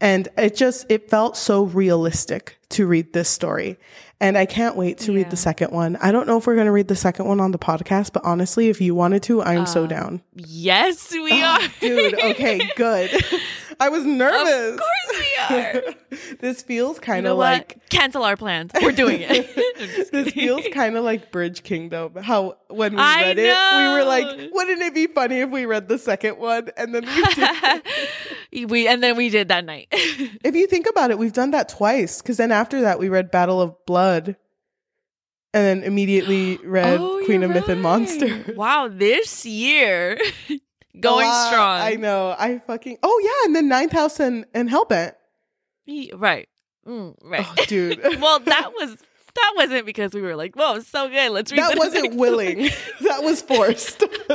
And 0.01 0.29
it 0.39 0.55
just, 0.55 0.87
it 0.89 1.11
felt 1.11 1.37
so 1.37 1.65
realistic 1.65 2.57
to 2.69 2.87
read 2.87 3.13
this 3.13 3.29
story. 3.29 3.79
And 4.21 4.39
I 4.39 4.47
can't 4.47 4.77
wait 4.77 4.99
to 4.99 5.13
read 5.13 5.31
the 5.31 5.37
second 5.37 5.73
one. 5.73 5.97
I 5.97 6.13
don't 6.13 6.29
know 6.29 6.39
if 6.39 6.47
we're 6.47 6.55
going 6.55 6.67
to 6.67 6.73
read 6.73 6.87
the 6.87 6.95
second 6.95 7.27
one 7.27 7.41
on 7.41 7.51
the 7.51 7.59
podcast, 7.59 8.13
but 8.13 8.25
honestly, 8.25 8.69
if 8.69 8.81
you 8.81 8.95
wanted 8.95 9.25
to, 9.25 9.43
I'm 9.43 9.67
so 9.67 9.83
Uh, 9.83 9.89
down. 9.89 10.23
Yes, 10.37 11.11
we 11.11 11.31
Oh, 11.33 11.45
are, 11.45 11.61
dude, 11.81 12.15
okay, 12.15 12.61
good. 12.77 13.11
I 13.83 13.89
was 13.89 14.05
nervous. 14.05 14.75
Of 14.75 14.81
course 14.81 15.21
we 15.51 15.57
are. 15.57 15.83
this 16.41 16.63
feels 16.63 16.97
You 16.97 17.03
kind 17.03 17.25
know 17.25 17.33
of 17.33 17.39
what? 17.39 17.53
like 17.53 17.89
Cancel 17.91 18.23
our 18.23 18.37
plans. 18.37 18.71
We're 18.81 18.93
doing 18.93 19.21
it. 19.23 19.49
This 20.13 20.33
feels 20.33 20.63
kind 20.73 20.97
of 20.97 21.05
like 21.05 21.33
Bridge 21.33 21.63
Kingdom. 21.65 22.15
How 22.23 22.57
when 22.69 22.93
we 22.95 23.01
I 23.01 23.23
read 23.23 23.39
it, 23.39 23.47
we 23.47 23.93
were 23.93 24.05
like, 24.05 24.51
wouldn't 24.53 24.81
it 24.81 24.95
be 24.95 25.07
funny 25.09 25.41
if 25.41 25.51
we 25.51 25.67
read 25.67 25.89
the 25.89 25.99
second 25.99 26.39
one 26.39 26.69
and 26.77 26.95
then 26.95 27.05
we 27.05 27.25
did 27.35 28.71
we 28.71 28.87
and 28.87 29.03
then 29.03 29.17
we 29.17 29.29
did 29.29 29.49
that 29.49 29.65
night. 29.65 29.89
If 29.91 30.55
you 30.55 30.67
think 30.69 30.87
about 30.89 31.11
it, 31.11 31.19
we've 31.19 31.33
done 31.33 31.51
that 31.53 31.69
twice 31.69 32.23
because 32.23 32.37
then 32.37 32.53
after 32.53 32.83
that 32.83 32.99
we 33.01 33.09
read 33.09 33.31
Battle 33.33 33.61
of 33.61 33.75
Blood 33.87 34.37
and 35.55 35.65
then 35.65 35.83
immediately 35.83 36.59
read 36.65 37.01
Oh, 37.01 37.23
Queen 37.25 37.43
of 37.43 37.51
Myth 37.51 37.69
and 37.69 37.83
Monster. 37.83 38.55
Wow, 38.55 38.89
this 38.89 39.45
year 39.45 40.19
going 40.99 41.27
lot. 41.27 41.49
strong. 41.49 41.81
I 41.81 41.95
know. 41.95 42.35
I 42.39 42.59
fucking 42.67 42.99
Oh 43.03 43.21
yeah, 43.23 43.47
and 43.47 43.57
then 43.57 43.69
Ninth 43.69 43.93
House 43.93 44.21
and, 44.21 44.45
and 44.55 44.69
Hellbent. 44.71 45.15
Right. 46.15 46.49
Mm, 46.87 47.15
right. 47.23 47.47
Oh, 47.49 47.65
dude. 47.67 48.01
well, 48.21 48.39
that 48.41 48.73
was 48.75 48.97
that 49.35 49.53
wasn't 49.57 49.87
because 49.87 50.13
we 50.15 50.21
were 50.21 50.37
like, 50.37 50.55
"Whoa, 50.57 50.75
it's 50.77 50.89
so 50.89 51.09
good. 51.09 51.31
Let's 51.31 51.51
read." 51.53 51.61
That 51.61 51.79
wasn't 51.79 52.17
willing. 52.17 52.71
that 53.03 53.23
was 53.23 53.41
forced. 53.43 54.03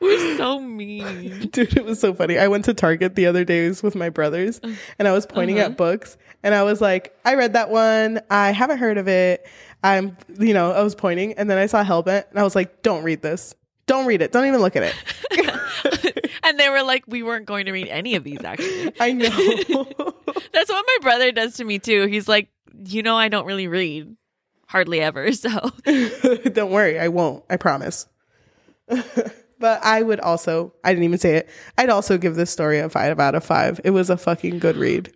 We're 0.00 0.36
so 0.36 0.60
mean. 0.60 1.48
Dude, 1.48 1.76
it 1.78 1.84
was 1.84 1.98
so 1.98 2.12
funny. 2.12 2.38
I 2.38 2.46
went 2.48 2.66
to 2.66 2.74
Target 2.74 3.14
the 3.14 3.24
other 3.26 3.42
days 3.42 3.82
with 3.82 3.94
my 3.94 4.10
brothers 4.10 4.60
and 4.98 5.08
I 5.08 5.12
was 5.12 5.24
pointing 5.24 5.58
Uh-huh. 5.58 5.70
at 5.70 5.76
books 5.78 6.18
and 6.42 6.54
I 6.54 6.62
was 6.62 6.82
like, 6.82 7.16
I 7.24 7.36
read 7.36 7.54
that 7.54 7.70
one. 7.70 8.20
I 8.30 8.50
haven't 8.50 8.76
heard 8.78 8.98
of 8.98 9.08
it. 9.08 9.46
I'm, 9.82 10.16
you 10.38 10.52
know, 10.52 10.72
I 10.72 10.82
was 10.82 10.94
pointing 10.94 11.32
and 11.34 11.48
then 11.48 11.56
I 11.56 11.66
saw 11.66 11.82
Hellbent 11.82 12.28
and 12.30 12.38
I 12.38 12.42
was 12.42 12.54
like, 12.54 12.82
don't 12.82 13.02
read 13.02 13.22
this. 13.22 13.54
Don't 13.86 14.06
read 14.06 14.20
it. 14.20 14.32
Don't 14.32 14.46
even 14.46 14.60
look 14.60 14.74
at 14.76 14.82
it. 14.82 16.28
and 16.42 16.58
they 16.58 16.68
were 16.68 16.82
like, 16.82 17.04
"We 17.06 17.22
weren't 17.22 17.46
going 17.46 17.66
to 17.66 17.72
read 17.72 17.88
any 17.88 18.16
of 18.16 18.24
these." 18.24 18.42
Actually, 18.42 18.92
I 19.00 19.12
know. 19.12 19.28
that's 20.52 20.70
what 20.70 20.84
my 20.86 20.98
brother 21.02 21.32
does 21.32 21.54
to 21.54 21.64
me 21.64 21.78
too. 21.78 22.06
He's 22.06 22.28
like, 22.28 22.48
"You 22.84 23.02
know, 23.02 23.16
I 23.16 23.28
don't 23.28 23.46
really 23.46 23.68
read, 23.68 24.16
hardly 24.66 25.00
ever." 25.00 25.30
So 25.32 25.70
don't 26.52 26.72
worry. 26.72 26.98
I 26.98 27.08
won't. 27.08 27.44
I 27.48 27.56
promise. 27.56 28.06
but 28.86 29.80
I 29.84 30.02
would 30.02 30.20
also, 30.20 30.72
I 30.84 30.90
didn't 30.90 31.04
even 31.04 31.18
say 31.18 31.36
it. 31.36 31.48
I'd 31.78 31.90
also 31.90 32.18
give 32.18 32.34
this 32.34 32.50
story 32.50 32.78
a 32.78 32.88
five 32.88 33.18
out 33.18 33.34
of 33.34 33.44
five. 33.44 33.80
It 33.84 33.90
was 33.90 34.10
a 34.10 34.16
fucking 34.16 34.58
good 34.58 34.76
read. 34.76 35.12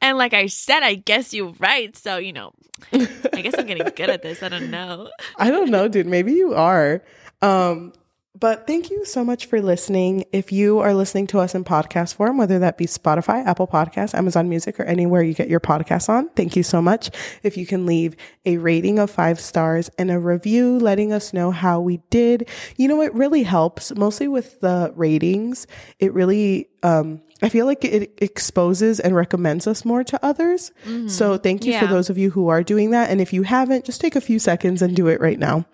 And 0.00 0.18
like 0.18 0.34
I 0.34 0.46
said, 0.46 0.82
I 0.82 0.94
guess 0.94 1.32
you're 1.32 1.54
right. 1.58 1.96
So, 1.96 2.18
you 2.18 2.32
know, 2.32 2.52
I 2.92 3.40
guess 3.40 3.54
I'm 3.56 3.66
getting 3.66 3.88
good 3.96 4.10
at 4.10 4.22
this. 4.22 4.42
I 4.42 4.50
don't 4.50 4.70
know. 4.70 5.08
I 5.38 5.50
don't 5.50 5.70
know, 5.70 5.88
dude. 5.88 6.06
Maybe 6.06 6.32
you 6.32 6.52
are. 6.54 7.02
Um, 7.44 7.92
but 8.36 8.66
thank 8.66 8.90
you 8.90 9.04
so 9.04 9.22
much 9.22 9.46
for 9.46 9.62
listening. 9.62 10.24
If 10.32 10.50
you 10.50 10.80
are 10.80 10.92
listening 10.92 11.28
to 11.28 11.38
us 11.38 11.54
in 11.54 11.62
podcast 11.62 12.14
form, 12.14 12.36
whether 12.36 12.58
that 12.58 12.76
be 12.76 12.86
Spotify, 12.86 13.46
Apple 13.46 13.68
Podcasts, 13.68 14.12
Amazon 14.12 14.48
Music, 14.48 14.80
or 14.80 14.82
anywhere 14.84 15.22
you 15.22 15.34
get 15.34 15.48
your 15.48 15.60
podcasts 15.60 16.08
on, 16.08 16.28
thank 16.30 16.56
you 16.56 16.64
so 16.64 16.82
much. 16.82 17.10
If 17.44 17.56
you 17.56 17.64
can 17.64 17.86
leave 17.86 18.16
a 18.44 18.56
rating 18.56 18.98
of 18.98 19.08
five 19.08 19.38
stars 19.38 19.88
and 19.98 20.10
a 20.10 20.18
review 20.18 20.80
letting 20.80 21.12
us 21.12 21.32
know 21.32 21.52
how 21.52 21.80
we 21.80 21.98
did, 22.10 22.48
you 22.76 22.88
know, 22.88 23.02
it 23.02 23.14
really 23.14 23.44
helps, 23.44 23.94
mostly 23.94 24.26
with 24.26 24.60
the 24.60 24.92
ratings. 24.96 25.68
It 26.00 26.12
really, 26.12 26.70
um, 26.82 27.22
I 27.40 27.50
feel 27.50 27.66
like 27.66 27.84
it 27.84 28.18
exposes 28.20 28.98
and 28.98 29.14
recommends 29.14 29.68
us 29.68 29.84
more 29.84 30.02
to 30.02 30.24
others. 30.24 30.72
So 31.08 31.38
thank 31.38 31.64
you 31.64 31.72
for 31.78 31.86
those 31.86 32.10
of 32.10 32.18
you 32.18 32.30
who 32.30 32.48
are 32.48 32.64
doing 32.64 32.90
that. 32.90 33.10
And 33.10 33.20
if 33.20 33.32
you 33.32 33.42
haven't, 33.44 33.84
just 33.84 34.00
take 34.00 34.16
a 34.16 34.20
few 34.20 34.40
seconds 34.40 34.82
and 34.82 34.96
do 34.96 35.06
it 35.06 35.20
right 35.20 35.38
now. 35.38 35.66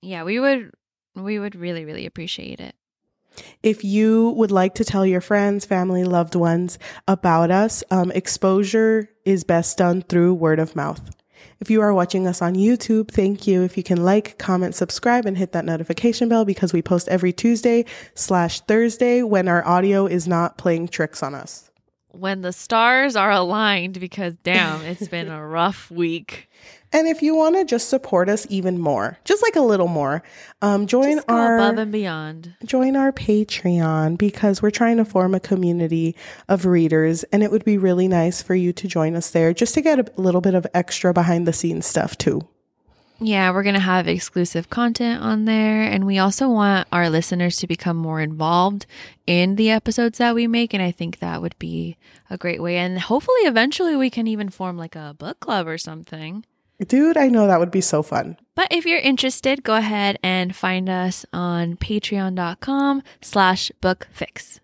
Yeah, 0.00 0.24
we 0.24 0.40
would 0.40 0.72
we 1.14 1.38
would 1.38 1.54
really, 1.54 1.84
really 1.84 2.06
appreciate 2.06 2.60
it. 2.60 2.74
If 3.62 3.82
you 3.84 4.30
would 4.30 4.50
like 4.50 4.74
to 4.74 4.84
tell 4.84 5.06
your 5.06 5.20
friends, 5.20 5.64
family, 5.64 6.04
loved 6.04 6.34
ones 6.34 6.78
about 7.08 7.50
us, 7.50 7.82
um, 7.90 8.10
exposure 8.12 9.08
is 9.24 9.44
best 9.44 9.78
done 9.78 10.02
through 10.02 10.34
word 10.34 10.58
of 10.58 10.76
mouth. 10.76 11.00
If 11.60 11.70
you 11.70 11.80
are 11.80 11.94
watching 11.94 12.26
us 12.26 12.42
on 12.42 12.56
YouTube, 12.56 13.10
thank 13.10 13.46
you. 13.46 13.62
If 13.62 13.76
you 13.76 13.82
can 13.84 14.04
like, 14.04 14.36
comment, 14.36 14.74
subscribe, 14.74 15.26
and 15.26 15.38
hit 15.38 15.52
that 15.52 15.64
notification 15.64 16.28
bell 16.28 16.44
because 16.44 16.72
we 16.72 16.82
post 16.82 17.08
every 17.08 17.32
Tuesday 17.32 17.84
slash 18.14 18.60
Thursday 18.62 19.22
when 19.22 19.46
our 19.46 19.64
audio 19.66 20.06
is 20.06 20.26
not 20.26 20.58
playing 20.58 20.88
tricks 20.88 21.22
on 21.22 21.34
us. 21.34 21.70
When 22.08 22.42
the 22.42 22.52
stars 22.52 23.16
are 23.16 23.30
aligned, 23.30 24.00
because 24.00 24.34
damn, 24.42 24.82
it's 24.82 25.08
been 25.08 25.28
a 25.28 25.46
rough 25.46 25.90
week. 25.90 26.50
And 26.92 27.08
if 27.08 27.22
you 27.22 27.34
want 27.34 27.56
to 27.56 27.64
just 27.64 27.88
support 27.88 28.28
us 28.28 28.46
even 28.50 28.78
more, 28.78 29.18
just 29.24 29.42
like 29.42 29.56
a 29.56 29.60
little 29.60 29.88
more, 29.88 30.22
um, 30.60 30.86
join 30.86 31.20
our 31.28 31.56
above 31.56 31.78
and 31.78 31.90
beyond. 31.92 32.54
join 32.64 32.96
our 32.96 33.12
Patreon 33.12 34.18
because 34.18 34.60
we're 34.60 34.70
trying 34.70 34.98
to 34.98 35.04
form 35.04 35.34
a 35.34 35.40
community 35.40 36.14
of 36.48 36.66
readers 36.66 37.24
and 37.24 37.42
it 37.42 37.50
would 37.50 37.64
be 37.64 37.78
really 37.78 38.08
nice 38.08 38.42
for 38.42 38.54
you 38.54 38.72
to 38.74 38.86
join 38.86 39.16
us 39.16 39.30
there 39.30 39.54
just 39.54 39.74
to 39.74 39.80
get 39.80 39.98
a 39.98 40.20
little 40.20 40.40
bit 40.40 40.54
of 40.54 40.66
extra 40.74 41.12
behind 41.14 41.48
the 41.48 41.52
scenes 41.52 41.86
stuff 41.86 42.18
too. 42.18 42.46
Yeah, 43.24 43.52
we're 43.52 43.62
going 43.62 43.74
to 43.74 43.80
have 43.80 44.08
exclusive 44.08 44.68
content 44.68 45.22
on 45.22 45.44
there. 45.44 45.82
And 45.82 46.04
we 46.04 46.18
also 46.18 46.48
want 46.48 46.88
our 46.90 47.08
listeners 47.08 47.56
to 47.58 47.68
become 47.68 47.96
more 47.96 48.20
involved 48.20 48.84
in 49.28 49.54
the 49.54 49.70
episodes 49.70 50.18
that 50.18 50.34
we 50.34 50.48
make. 50.48 50.74
And 50.74 50.82
I 50.82 50.90
think 50.90 51.20
that 51.20 51.40
would 51.40 51.56
be 51.60 51.96
a 52.28 52.36
great 52.36 52.60
way. 52.60 52.78
And 52.78 52.98
hopefully, 52.98 53.42
eventually, 53.42 53.94
we 53.94 54.10
can 54.10 54.26
even 54.26 54.48
form 54.48 54.76
like 54.76 54.96
a 54.96 55.14
book 55.16 55.38
club 55.38 55.68
or 55.68 55.78
something. 55.78 56.44
Dude, 56.86 57.16
I 57.16 57.28
know 57.28 57.46
that 57.46 57.60
would 57.60 57.70
be 57.70 57.80
so 57.80 58.02
fun. 58.02 58.36
But 58.54 58.68
if 58.70 58.84
you're 58.84 58.98
interested, 58.98 59.62
go 59.62 59.76
ahead 59.76 60.18
and 60.22 60.54
find 60.54 60.88
us 60.88 61.24
on 61.32 61.76
patreon.com 61.76 63.02
slash 63.20 63.70
bookfix. 63.80 64.60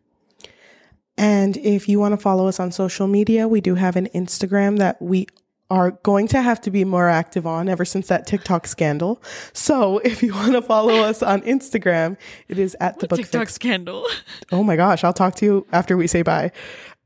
And 1.16 1.56
if 1.56 1.88
you 1.88 1.98
want 1.98 2.12
to 2.12 2.16
follow 2.16 2.46
us 2.46 2.60
on 2.60 2.70
social 2.70 3.06
media, 3.06 3.48
we 3.48 3.60
do 3.60 3.74
have 3.74 3.96
an 3.96 4.06
Instagram 4.14 4.78
that 4.78 5.00
we 5.02 5.26
are 5.70 5.90
going 6.02 6.26
to 6.28 6.40
have 6.40 6.60
to 6.62 6.70
be 6.70 6.84
more 6.84 7.08
active 7.08 7.46
on 7.46 7.68
ever 7.68 7.84
since 7.84 8.06
that 8.08 8.26
TikTok 8.26 8.66
scandal. 8.66 9.22
So 9.52 9.98
if 10.04 10.22
you 10.22 10.32
want 10.32 10.52
to 10.52 10.62
follow 10.62 10.94
us 10.94 11.22
on 11.22 11.42
Instagram, 11.42 12.16
it 12.48 12.58
is 12.58 12.76
at 12.80 12.98
the 13.00 13.08
book 13.08 13.18
TikTok 13.18 13.42
Fix 13.42 13.54
scandal. 13.54 14.06
Oh 14.52 14.62
my 14.62 14.76
gosh, 14.76 15.04
I'll 15.04 15.12
talk 15.12 15.34
to 15.36 15.44
you 15.44 15.66
after 15.72 15.96
we 15.96 16.06
say 16.06 16.22
bye. 16.22 16.52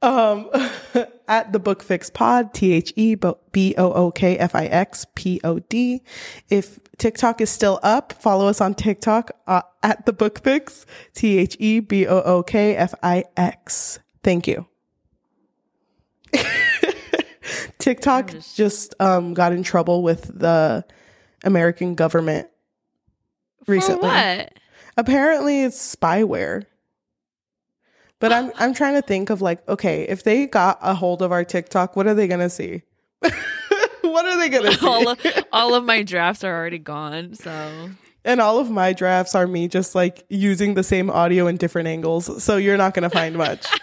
Um, 0.03 0.51
at 1.29 1.53
the 1.53 1.59
Book 1.59 1.83
Fix 1.83 2.11
Pod, 2.11 2.53
T 2.53 2.73
H 2.73 2.93
E 2.97 3.15
B 3.53 3.75
O 3.79 3.93
O 3.93 4.11
K 4.11 4.37
F 4.37 4.55
I 4.55 4.67
X 4.67 5.07
P 5.15 5.41
O 5.45 5.61
D. 5.61 6.03
If 6.51 6.79
TikTok 6.99 7.41
is 7.41 7.51
still 7.51 7.79
up, 7.83 8.13
follow 8.13 8.49
us 8.49 8.61
on 8.61 8.75
TikTok 8.75 9.31
uh, 9.47 9.63
at 9.83 10.05
the 10.05 10.13
Book 10.13 10.43
Fix, 10.43 10.85
T 11.15 11.39
H 11.39 11.57
E 11.61 11.81
B 11.81 12.07
O 12.07 12.21
O 12.21 12.43
K 12.43 12.77
F 12.77 12.95
I 13.03 13.25
X. 13.37 14.01
Thank 14.23 14.47
you. 14.49 14.67
TikTok 17.79 18.31
just- 18.31 18.57
just 18.57 18.95
um, 19.01 19.35
got 19.35 19.53
in 19.53 19.63
trouble 19.63 20.03
with 20.03 20.39
the 20.39 20.85
American 21.45 21.95
government 21.95 22.49
recently 23.67 24.09
apparently 24.97 25.63
it's 25.63 25.97
spyware 25.97 26.65
but 28.23 28.33
i'm 28.33 28.53
i'm 28.57 28.73
trying 28.73 28.95
to 28.95 29.03
think 29.03 29.29
of 29.29 29.43
like 29.43 29.69
okay 29.69 30.05
if 30.05 30.23
they 30.23 30.47
got 30.47 30.79
a 30.81 30.95
hold 30.95 31.21
of 31.21 31.33
our 31.33 31.45
tiktok 31.45 31.97
what 31.97 32.07
are 32.07 32.15
they 32.15 32.29
gonna 32.29 32.49
see 32.49 32.83
what 33.21 34.25
are 34.25 34.39
they 34.39 34.49
gonna 34.49 34.73
see 34.79 34.87
all, 34.87 35.09
of, 35.09 35.27
all 35.53 35.75
of 35.75 35.85
my 35.85 36.03
drafts 36.03 36.45
are 36.45 36.57
already 36.57 36.79
gone. 36.79 37.35
So 37.35 37.91
and 38.25 38.41
all 38.41 38.59
of 38.61 38.71
my 38.71 38.93
drafts 38.93 39.35
are 39.35 39.47
me 39.47 39.67
just 39.67 39.95
like 39.97 40.25
using 40.29 40.75
the 40.75 40.85
same 40.85 41.11
audio 41.11 41.49
in 41.49 41.57
different 41.57 41.89
angles 41.89 42.43
so 42.43 42.57
you're 42.57 42.77
not 42.77 42.95
gonna 42.95 43.11
find 43.11 43.37
much 43.37 43.67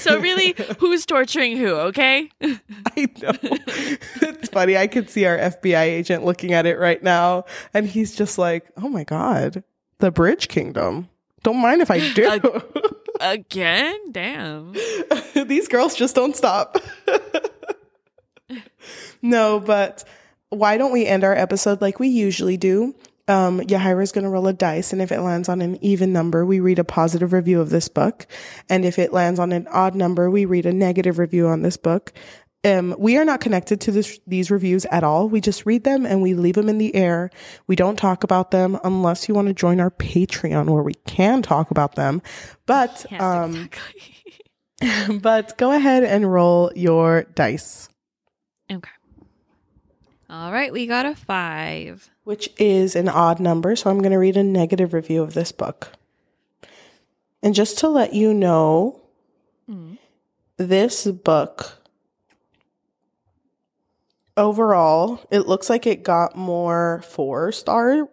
So 0.00 0.18
really, 0.18 0.56
who's 0.80 1.06
torturing 1.06 1.56
who? 1.56 1.68
Okay. 1.68 2.28
i 2.42 3.08
know 3.22 3.32
it's 3.40 4.48
funny 4.48 4.76
i 4.76 4.88
could 4.88 5.08
see 5.08 5.26
our 5.26 5.38
fbi 5.38 5.82
agent 5.82 6.24
looking 6.24 6.52
at 6.52 6.66
it 6.66 6.76
right 6.76 7.00
now 7.02 7.44
and 7.72 7.86
he's 7.86 8.16
just 8.16 8.36
like 8.36 8.66
oh 8.78 8.88
my 8.88 9.04
god 9.04 9.62
the 9.98 10.10
bridge 10.10 10.48
kingdom 10.48 11.08
don't 11.44 11.58
mind 11.58 11.82
if 11.82 11.90
i 11.90 12.00
do 12.14 12.94
Again? 13.20 14.12
Damn. 14.12 14.74
These 15.46 15.68
girls 15.68 15.94
just 15.94 16.14
don't 16.14 16.34
stop. 16.34 16.78
no, 19.22 19.60
but 19.60 20.04
why 20.48 20.78
don't 20.78 20.92
we 20.92 21.06
end 21.06 21.22
our 21.22 21.34
episode 21.34 21.80
like 21.80 22.00
we 22.00 22.08
usually 22.08 22.56
do? 22.56 22.94
Um, 23.28 23.60
Yahira's 23.60 24.10
going 24.10 24.24
to 24.24 24.30
roll 24.30 24.48
a 24.48 24.52
dice, 24.52 24.92
and 24.92 25.00
if 25.00 25.12
it 25.12 25.20
lands 25.20 25.48
on 25.48 25.60
an 25.60 25.78
even 25.84 26.12
number, 26.12 26.44
we 26.44 26.58
read 26.58 26.80
a 26.80 26.84
positive 26.84 27.32
review 27.32 27.60
of 27.60 27.70
this 27.70 27.86
book. 27.86 28.26
And 28.68 28.84
if 28.84 28.98
it 28.98 29.12
lands 29.12 29.38
on 29.38 29.52
an 29.52 29.68
odd 29.68 29.94
number, 29.94 30.28
we 30.28 30.44
read 30.46 30.66
a 30.66 30.72
negative 30.72 31.18
review 31.20 31.46
on 31.46 31.62
this 31.62 31.76
book. 31.76 32.12
Um, 32.62 32.94
we 32.98 33.16
are 33.16 33.24
not 33.24 33.40
connected 33.40 33.80
to 33.82 33.90
this, 33.90 34.20
these 34.26 34.50
reviews 34.50 34.84
at 34.86 35.02
all. 35.02 35.28
We 35.30 35.40
just 35.40 35.64
read 35.64 35.84
them 35.84 36.04
and 36.04 36.20
we 36.20 36.34
leave 36.34 36.56
them 36.56 36.68
in 36.68 36.76
the 36.76 36.94
air. 36.94 37.30
We 37.66 37.74
don't 37.74 37.96
talk 37.96 38.22
about 38.22 38.50
them 38.50 38.78
unless 38.84 39.28
you 39.28 39.34
want 39.34 39.48
to 39.48 39.54
join 39.54 39.80
our 39.80 39.90
Patreon 39.90 40.68
where 40.68 40.82
we 40.82 40.92
can 41.06 41.40
talk 41.40 41.70
about 41.70 41.94
them. 41.94 42.20
But, 42.66 43.06
Yes, 43.10 43.22
um, 43.22 43.70
exactly. 44.82 45.18
but 45.20 45.56
go 45.56 45.72
ahead 45.72 46.04
and 46.04 46.30
roll 46.30 46.70
your 46.76 47.22
dice, 47.34 47.88
Okay. 48.70 48.90
All 50.28 50.52
right, 50.52 50.72
we 50.72 50.86
got 50.86 51.06
a 51.06 51.14
five. 51.16 52.08
which 52.24 52.50
is 52.58 52.94
an 52.94 53.08
odd 53.08 53.40
number. 53.40 53.74
So 53.74 53.90
I'm 53.90 53.98
going 54.00 54.12
to 54.12 54.18
read 54.18 54.36
a 54.36 54.44
negative 54.44 54.92
review 54.92 55.22
of 55.22 55.34
this 55.34 55.50
book. 55.50 55.92
And 57.42 57.54
just 57.54 57.78
to 57.78 57.88
let 57.88 58.12
you 58.12 58.34
know, 58.34 59.00
Mm. 59.68 59.98
this 60.58 61.06
book 61.06 61.79
overall, 64.36 65.20
it 65.30 65.46
looks 65.46 65.68
like 65.70 65.86
it 65.86 66.02
got 66.02 66.36
more 66.36 67.02
four 67.08 67.52
star 67.52 68.08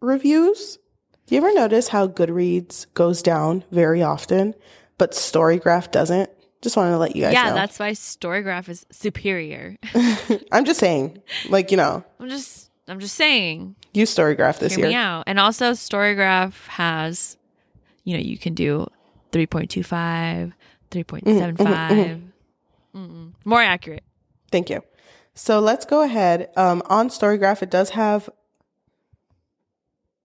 reviews. 0.00 0.78
Do 1.26 1.34
you 1.34 1.40
ever 1.40 1.52
notice 1.54 1.88
how 1.88 2.06
Goodreads 2.08 2.86
goes 2.94 3.22
down 3.22 3.64
very 3.70 4.02
often, 4.02 4.54
but 4.98 5.12
Storygraph 5.12 5.90
doesn't? 5.90 6.30
Just 6.60 6.76
wanted 6.76 6.90
to 6.92 6.98
let 6.98 7.16
you 7.16 7.22
guys 7.22 7.32
Yeah, 7.32 7.48
know. 7.50 7.54
that's 7.54 7.78
why 7.78 7.90
Storygraph 7.92 8.68
is 8.68 8.86
superior. 8.92 9.76
I'm 10.52 10.64
just 10.64 10.78
saying, 10.78 11.20
like, 11.48 11.70
you 11.70 11.76
know, 11.76 12.04
I'm 12.20 12.28
just, 12.28 12.70
I'm 12.86 13.00
just 13.00 13.14
saying. 13.16 13.74
use 13.94 14.14
Storygraph 14.14 14.58
this 14.60 14.74
Hear 14.74 14.80
year. 14.86 14.88
me 14.90 14.94
out. 14.94 15.24
And 15.26 15.40
also, 15.40 15.72
Storygraph 15.72 16.66
has, 16.68 17.36
you 18.04 18.16
know, 18.16 18.22
you 18.22 18.38
can 18.38 18.54
do 18.54 18.86
3.25, 19.32 20.52
3.75. 20.90 21.56
Mm-hmm. 21.56 21.66
Mm-hmm. 21.66 22.98
Mm-mm. 22.98 23.32
More 23.44 23.62
accurate. 23.62 24.04
Thank 24.52 24.70
you. 24.70 24.82
So 25.34 25.60
let's 25.60 25.84
go 25.86 26.02
ahead. 26.02 26.50
Um, 26.56 26.82
on 26.86 27.08
Storygraph, 27.08 27.62
it 27.62 27.70
does 27.70 27.90
have 27.90 28.28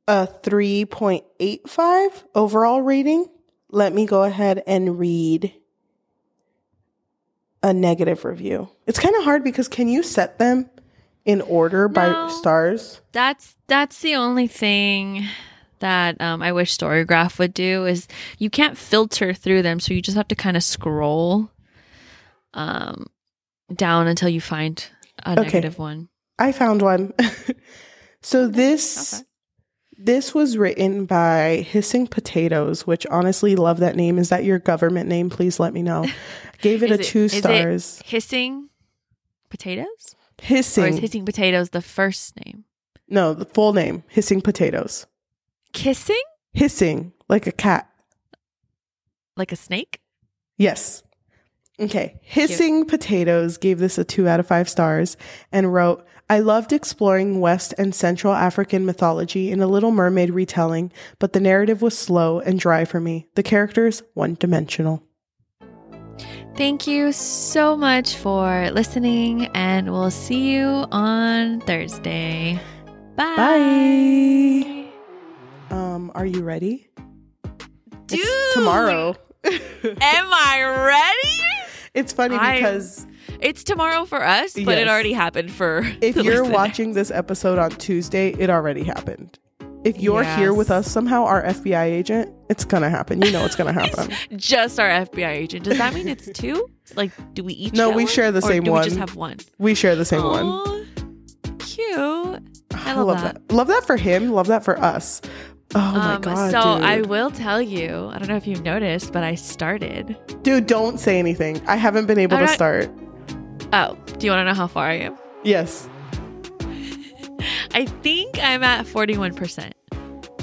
a 0.08 0.28
3.85 0.28 2.24
overall 2.36 2.82
rating. 2.82 3.28
Let 3.70 3.93
me 3.93 4.05
go 4.05 4.24
ahead 4.24 4.64
and 4.68 4.97
read 4.99 5.53
a 7.64 7.74
negative 7.74 8.24
review. 8.26 8.70
It's 8.86 8.99
kind 8.99 9.16
of 9.16 9.24
hard 9.24 9.43
because 9.43 9.68
can 9.68 9.88
you 9.88 10.03
set 10.03 10.38
them 10.39 10.70
in 11.26 11.41
order 11.41 11.88
by 11.88 12.08
No. 12.08 12.28
stars? 12.30 13.01
That's 13.12 13.55
that's 13.68 13.99
the 14.01 14.16
only 14.16 14.47
thing 14.47 15.26
that 15.80 16.20
um, 16.22 16.41
I 16.41 16.53
wish 16.53 16.76
Storygraph 16.78 17.38
would 17.39 17.53
do 17.53 17.86
is 17.86 18.08
you 18.39 18.49
can't 18.49 18.78
filter 18.78 19.34
through 19.34 19.62
them, 19.62 19.80
so 19.80 19.93
you 19.93 20.01
just 20.01 20.18
have 20.18 20.28
to 20.30 20.36
kind 20.36 20.55
of 20.58 20.64
scroll 20.64 21.51
um, 22.53 23.08
down 23.76 24.08
until 24.08 24.30
you 24.30 24.39
find 24.41 24.86
a 25.26 25.32
Okay. 25.32 25.41
negative 25.43 25.78
one. 25.80 26.09
I 26.39 26.51
found 26.51 26.82
one. 26.82 27.13
so 28.22 28.47
this 28.47 29.15
okay. 29.15 29.24
this 29.97 30.34
was 30.34 30.57
written 30.57 31.05
by 31.05 31.65
Hissing 31.70 32.07
Potatoes, 32.07 32.86
which 32.86 33.05
honestly 33.07 33.55
love 33.55 33.80
that 33.80 33.95
name. 33.95 34.18
Is 34.20 34.30
that 34.30 34.43
your 34.43 34.59
government 34.59 35.09
name? 35.09 35.30
Please 35.30 35.59
let 35.59 35.74
me 35.74 35.82
know. 35.82 36.05
Gave 36.61 36.84
it 36.84 36.91
a 36.91 36.97
two 36.97 37.26
is 37.26 37.34
it 37.36 37.39
stars. 37.39 38.01
hissing 38.05 38.70
potatoes, 39.49 40.15
Hissing. 40.41 40.84
or 40.84 40.88
is 40.88 40.97
hissing 40.99 41.26
potatoes 41.26 41.70
the 41.70 41.82
first 41.82 42.36
name? 42.45 42.65
no, 43.07 43.34
the 43.34 43.45
full 43.45 43.74
name. 43.74 44.03
Hissing 44.09 44.41
Potatoes. 44.41 45.05
Kissing 45.74 46.22
Hissing 46.53 47.13
like 47.30 47.45
a 47.47 47.51
cat. 47.51 47.89
like 49.38 49.51
a 49.51 49.55
snake. 49.55 50.01
Yes. 50.57 51.03
Okay. 51.80 52.19
Hissing 52.23 52.86
Potatoes 52.86 53.57
gave 53.57 53.80
this 53.80 53.97
a 53.97 54.03
two 54.03 54.28
out 54.28 54.39
of 54.39 54.47
five 54.47 54.67
stars 54.67 55.15
and 55.51 55.71
wrote, 55.73 56.05
I 56.30 56.39
loved 56.39 56.73
exploring 56.73 57.39
West 57.39 57.73
and 57.78 57.93
Central 57.95 58.34
African 58.34 58.86
mythology 58.86 59.51
in 59.51 59.61
a 59.61 59.67
Little 59.67 59.91
Mermaid 59.91 60.32
retelling, 60.32 60.91
but 61.19 61.34
the 61.34 61.39
narrative 61.39 61.82
was 61.82 61.97
slow 61.97 62.39
and 62.39 62.59
dry 62.59 62.84
for 62.84 62.99
me. 62.99 63.28
The 63.36 63.43
characters 63.43 64.03
one 64.13 64.36
dimensional. 64.39 65.03
Thank 66.57 66.88
you 66.88 67.11
so 67.11 67.78
much 67.78 68.15
for 68.15 68.71
listening, 68.71 69.45
and 69.53 69.91
we'll 69.91 70.09
see 70.09 70.53
you 70.55 70.65
on 70.91 71.61
Thursday. 71.61 72.59
Bye. 73.15 73.36
Bye. 75.69 75.75
Um, 75.75 76.11
are 76.15 76.25
you 76.25 76.41
ready? 76.41 76.89
Dude, 78.07 78.19
It's 78.21 78.53
tomorrow. 78.55 79.15
Am 79.45 79.53
I 80.34 80.63
ready? 80.88 81.07
It's 81.97 82.13
funny 82.13 82.35
I- 82.35 82.55
because 82.55 83.05
It's 83.41 83.63
tomorrow 83.63 84.05
for 84.05 84.23
us, 84.23 84.53
but 84.53 84.77
it 84.77 84.87
already 84.87 85.13
happened 85.13 85.51
for. 85.51 85.81
if 86.01 86.15
you're 86.15 86.45
watching 86.45 86.93
this 86.93 87.11
episode 87.11 87.59
on 87.59 87.71
Tuesday, 87.71 88.29
it 88.39 88.49
already 88.49 88.83
happened. 88.83 89.37
If 89.83 89.99
you're 90.01 90.23
here 90.23 90.53
with 90.53 90.69
us 90.71 90.89
somehow, 90.89 91.23
our 91.25 91.43
FBI 91.43 91.83
agent, 91.85 92.33
it's 92.49 92.65
gonna 92.65 92.89
happen. 92.89 93.21
You 93.21 93.31
know 93.31 93.45
it's 93.45 93.55
gonna 93.55 93.71
happen. 93.81 94.11
just 94.35 94.79
our 94.79 94.89
FBI 94.89 95.29
agent, 95.29 95.63
does 95.65 95.77
that 95.77 95.93
mean 95.93 96.07
it's 96.07 96.27
two? 96.33 96.67
Like, 96.95 97.11
do 97.33 97.43
we 97.43 97.53
each? 97.53 97.73
No, 97.73 97.89
we 97.89 98.03
one? 98.05 98.07
share 98.13 98.31
the 98.31 98.41
same 98.41 98.63
do 98.63 98.71
one. 98.71 98.81
We 98.81 98.85
just 98.85 98.97
have 98.97 99.15
one. 99.15 99.37
we 99.59 99.75
share 99.75 99.95
the 99.95 100.05
same 100.05 100.23
one. 100.23 100.85
Cute. 101.59 102.41
I 102.73 102.93
love 102.93 103.21
that. 103.21 103.51
Love 103.51 103.67
that 103.67 103.85
for 103.85 103.97
him. 103.97 104.31
Love 104.31 104.47
that 104.47 104.63
for 104.63 104.79
us. 104.79 105.21
Oh 105.80 105.91
my 105.93 106.15
Um, 106.15 106.21
god, 106.21 106.51
so 106.51 106.75
dude. 106.75 106.84
I 106.86 107.01
will 107.01 107.30
tell 107.30 107.61
you. 107.61 108.09
I 108.11 108.17
don't 108.17 108.28
know 108.28 108.36
if 108.36 108.47
you've 108.47 108.63
noticed, 108.63 109.13
but 109.13 109.23
I 109.23 109.36
started. 109.36 110.17
dude, 110.41 110.65
don't 110.65 110.99
say 110.99 111.19
anything. 111.19 111.61
I 111.67 111.75
haven't 111.75 112.05
been 112.07 112.17
able 112.19 112.36
I'm 112.38 112.41
to 112.43 112.45
not- 112.47 112.55
start. 112.55 112.89
Oh, 113.73 113.95
do 114.17 114.25
you 114.25 114.32
want 114.32 114.41
to 114.41 114.45
know 114.45 114.53
how 114.55 114.67
far 114.67 114.88
I 114.88 114.93
am? 114.93 115.17
Yes, 115.43 115.88
I 117.73 117.86
think 118.01 118.39
I'm 118.41 118.63
at 118.63 118.88
forty-one 118.88 119.34
percent. 119.36 119.75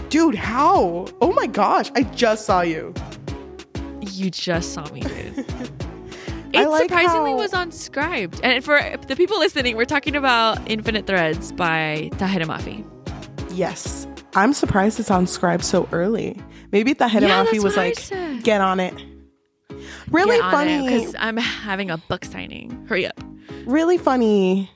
dude. 0.09 0.35
How? 0.37 1.07
Oh 1.21 1.33
my 1.33 1.47
gosh, 1.47 1.91
I 1.97 2.03
just 2.05 2.47
saw 2.47 2.61
you. 2.61 2.95
You 4.03 4.31
just 4.31 4.73
saw 4.75 4.87
me, 4.93 5.01
dude. 5.01 5.45
It 6.55 6.69
like 6.69 6.83
surprisingly 6.89 7.33
how- 7.33 7.37
was 7.39 7.53
unscribed. 7.53 8.39
And 8.45 8.65
for 8.65 8.79
the 9.09 9.17
people 9.17 9.41
listening, 9.41 9.77
we're 9.77 9.87
talking 9.87 10.15
about 10.15 10.61
Infinite 10.71 11.05
Threads 11.05 11.51
by 11.51 12.11
Tahereh 12.13 12.47
Mafi. 12.47 12.85
Yes, 13.57 14.07
I'm 14.37 14.53
surprised 14.53 14.99
it's 15.01 15.11
on 15.11 15.27
Scribd 15.27 15.63
so 15.63 15.89
early. 15.93 16.41
Maybe 16.73 16.93
the 16.93 17.09
head 17.09 17.23
Yeah, 17.23 17.41
of 17.43 17.47
Mafi 17.49 17.53
that's 17.53 17.65
was 17.65 17.77
like, 17.77 18.43
"Get 18.43 18.61
on 18.61 18.81
it." 18.81 18.95
Really 20.11 20.39
funny. 20.39 20.87
because 20.87 21.15
I'm 21.19 21.37
having 21.37 21.91
a 21.91 21.99
book 21.99 22.25
signing. 22.25 22.85
Hurry 22.89 23.07
up. 23.07 23.21
really 23.67 23.97
funny 23.99 24.71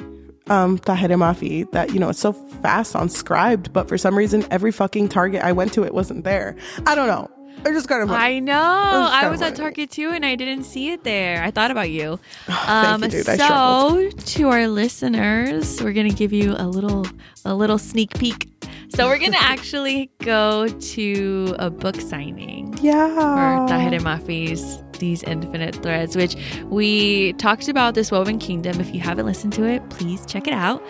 um 0.49 0.79
Tahereh 0.79 1.19
Mafi 1.19 1.71
that 1.73 1.93
you 1.93 1.99
know 2.01 2.09
it's 2.09 2.19
so 2.21 2.33
fast 2.33 2.97
on 2.97 3.09
Scribd 3.09 3.71
but 3.73 3.87
for 3.87 3.99
some 3.99 4.17
reason 4.17 4.47
every 4.51 4.73
fucking 4.73 5.09
target 5.11 5.43
I 5.43 5.53
went 5.53 5.73
to 5.75 5.85
it 5.85 5.93
wasn't 5.93 6.25
there. 6.25 6.57
I 6.87 6.95
don't 6.95 7.07
know. 7.09 7.31
I 7.67 7.71
just 7.73 7.89
got 7.89 8.09
I 8.09 8.39
know. 8.39 8.53
was 8.55 9.11
I 9.13 9.29
was 9.29 9.43
at. 9.43 9.57
Target 9.57 9.91
too, 9.91 10.11
and 10.11 10.25
I 10.25 10.37
didn't 10.37 10.63
see 10.65 10.91
it 10.93 11.03
there. 11.03 11.43
I 11.43 11.51
thought 11.51 11.71
about 11.73 11.91
you. 11.91 12.19
Thank 12.47 13.03
you, 13.03 13.09
dude. 13.11 13.29
I 13.29 13.37
so 13.37 14.11
to 14.11 14.49
our 14.49 14.69
listeners, 14.69 15.83
we're 15.83 15.93
gonna 15.93 16.11
give 16.11 16.33
you 16.33 16.55
a 16.57 16.67
little 16.69 17.05
a 17.45 17.55
little 17.55 17.79
sneak 17.79 18.15
peek. 18.19 18.49
So 18.91 19.07
we're 19.07 19.19
gonna 19.19 19.37
actually 19.41 20.11
go 20.21 20.69
to 20.69 21.57
a 21.59 21.71
book 21.71 22.01
signing 22.01 22.77
for 22.77 22.85
yeah. 22.85 23.67
Tahereh 23.69 24.01
Mafi's 24.01 24.83
These 24.99 25.23
Infinite 25.25 25.77
Threads, 25.77 26.17
which 26.17 26.37
we 26.65 27.33
talked 27.35 27.69
about 27.69 27.95
this 27.95 28.11
Woven 28.11 28.39
Kingdom. 28.39 28.81
If 28.81 28.95
you 28.95 29.01
haven't 29.01 29.27
listened 29.27 29.53
to 29.55 29.65
it, 29.65 29.89
please 29.91 30.25
check 30.27 30.47
it 30.47 30.55
out. 30.55 30.83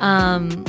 Um, 0.00 0.64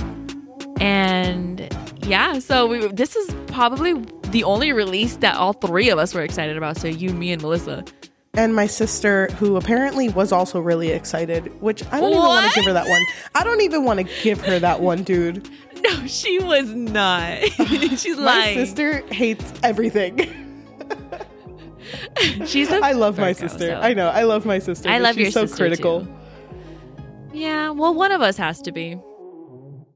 and 0.80 1.74
yeah, 2.04 2.40
so 2.40 2.68
we, 2.68 2.88
this 2.88 3.16
is 3.16 3.34
probably 3.48 3.94
the 4.32 4.44
only 4.44 4.72
release 4.72 5.18
that 5.18 5.36
all 5.36 5.54
three 5.54 5.90
of 5.90 6.00
us 6.00 6.14
were 6.14 6.24
excited 6.24 6.58
about. 6.58 6.78
So 6.78 6.88
you, 6.88 7.14
me, 7.14 7.32
and 7.32 7.42
Melissa. 7.42 7.86
And 8.34 8.56
my 8.56 8.66
sister, 8.66 9.28
who 9.38 9.58
apparently 9.58 10.08
was 10.08 10.32
also 10.32 10.60
really 10.62 10.90
excited, 10.90 11.60
which 11.62 11.84
I 11.92 12.00
don't 12.00 12.12
even 12.12 12.24
want 12.24 12.50
to 12.50 12.56
give 12.56 12.66
her 12.66 12.74
that 12.74 12.88
one. 12.88 13.06
I 13.36 13.44
don't 13.44 13.60
even 13.62 13.84
want 13.84 14.00
to 14.00 14.08
give 14.24 14.40
her 14.42 14.58
that 14.60 14.82
one, 14.82 15.04
dude. 15.04 15.50
No, 15.84 16.06
she 16.06 16.38
was 16.38 16.76
not. 16.76 17.40
She's 17.98 18.16
My 18.16 18.24
lying. 18.24 18.56
sister 18.66 19.02
hates 19.12 19.52
everything. 19.64 20.20
She's 22.46 22.70
a 22.70 22.76
I 22.84 22.92
love 22.92 23.18
my 23.18 23.34
sister. 23.34 23.66
so- 23.70 23.80
I 23.82 23.96
know. 23.96 24.10
I 24.10 24.22
love 24.24 24.46
my 24.46 24.60
sister. 24.60 24.88
I 24.88 25.00
love 25.00 25.16
she's 25.16 25.24
your 25.24 25.32
so 25.32 25.46
sister, 25.48 25.58
critical. 25.64 26.02
too. 26.06 26.14
Yeah, 27.34 27.72
well, 27.72 27.96
one 27.96 28.12
of 28.12 28.22
us 28.22 28.38
has 28.38 28.62
to 28.62 28.72
be. 28.72 28.96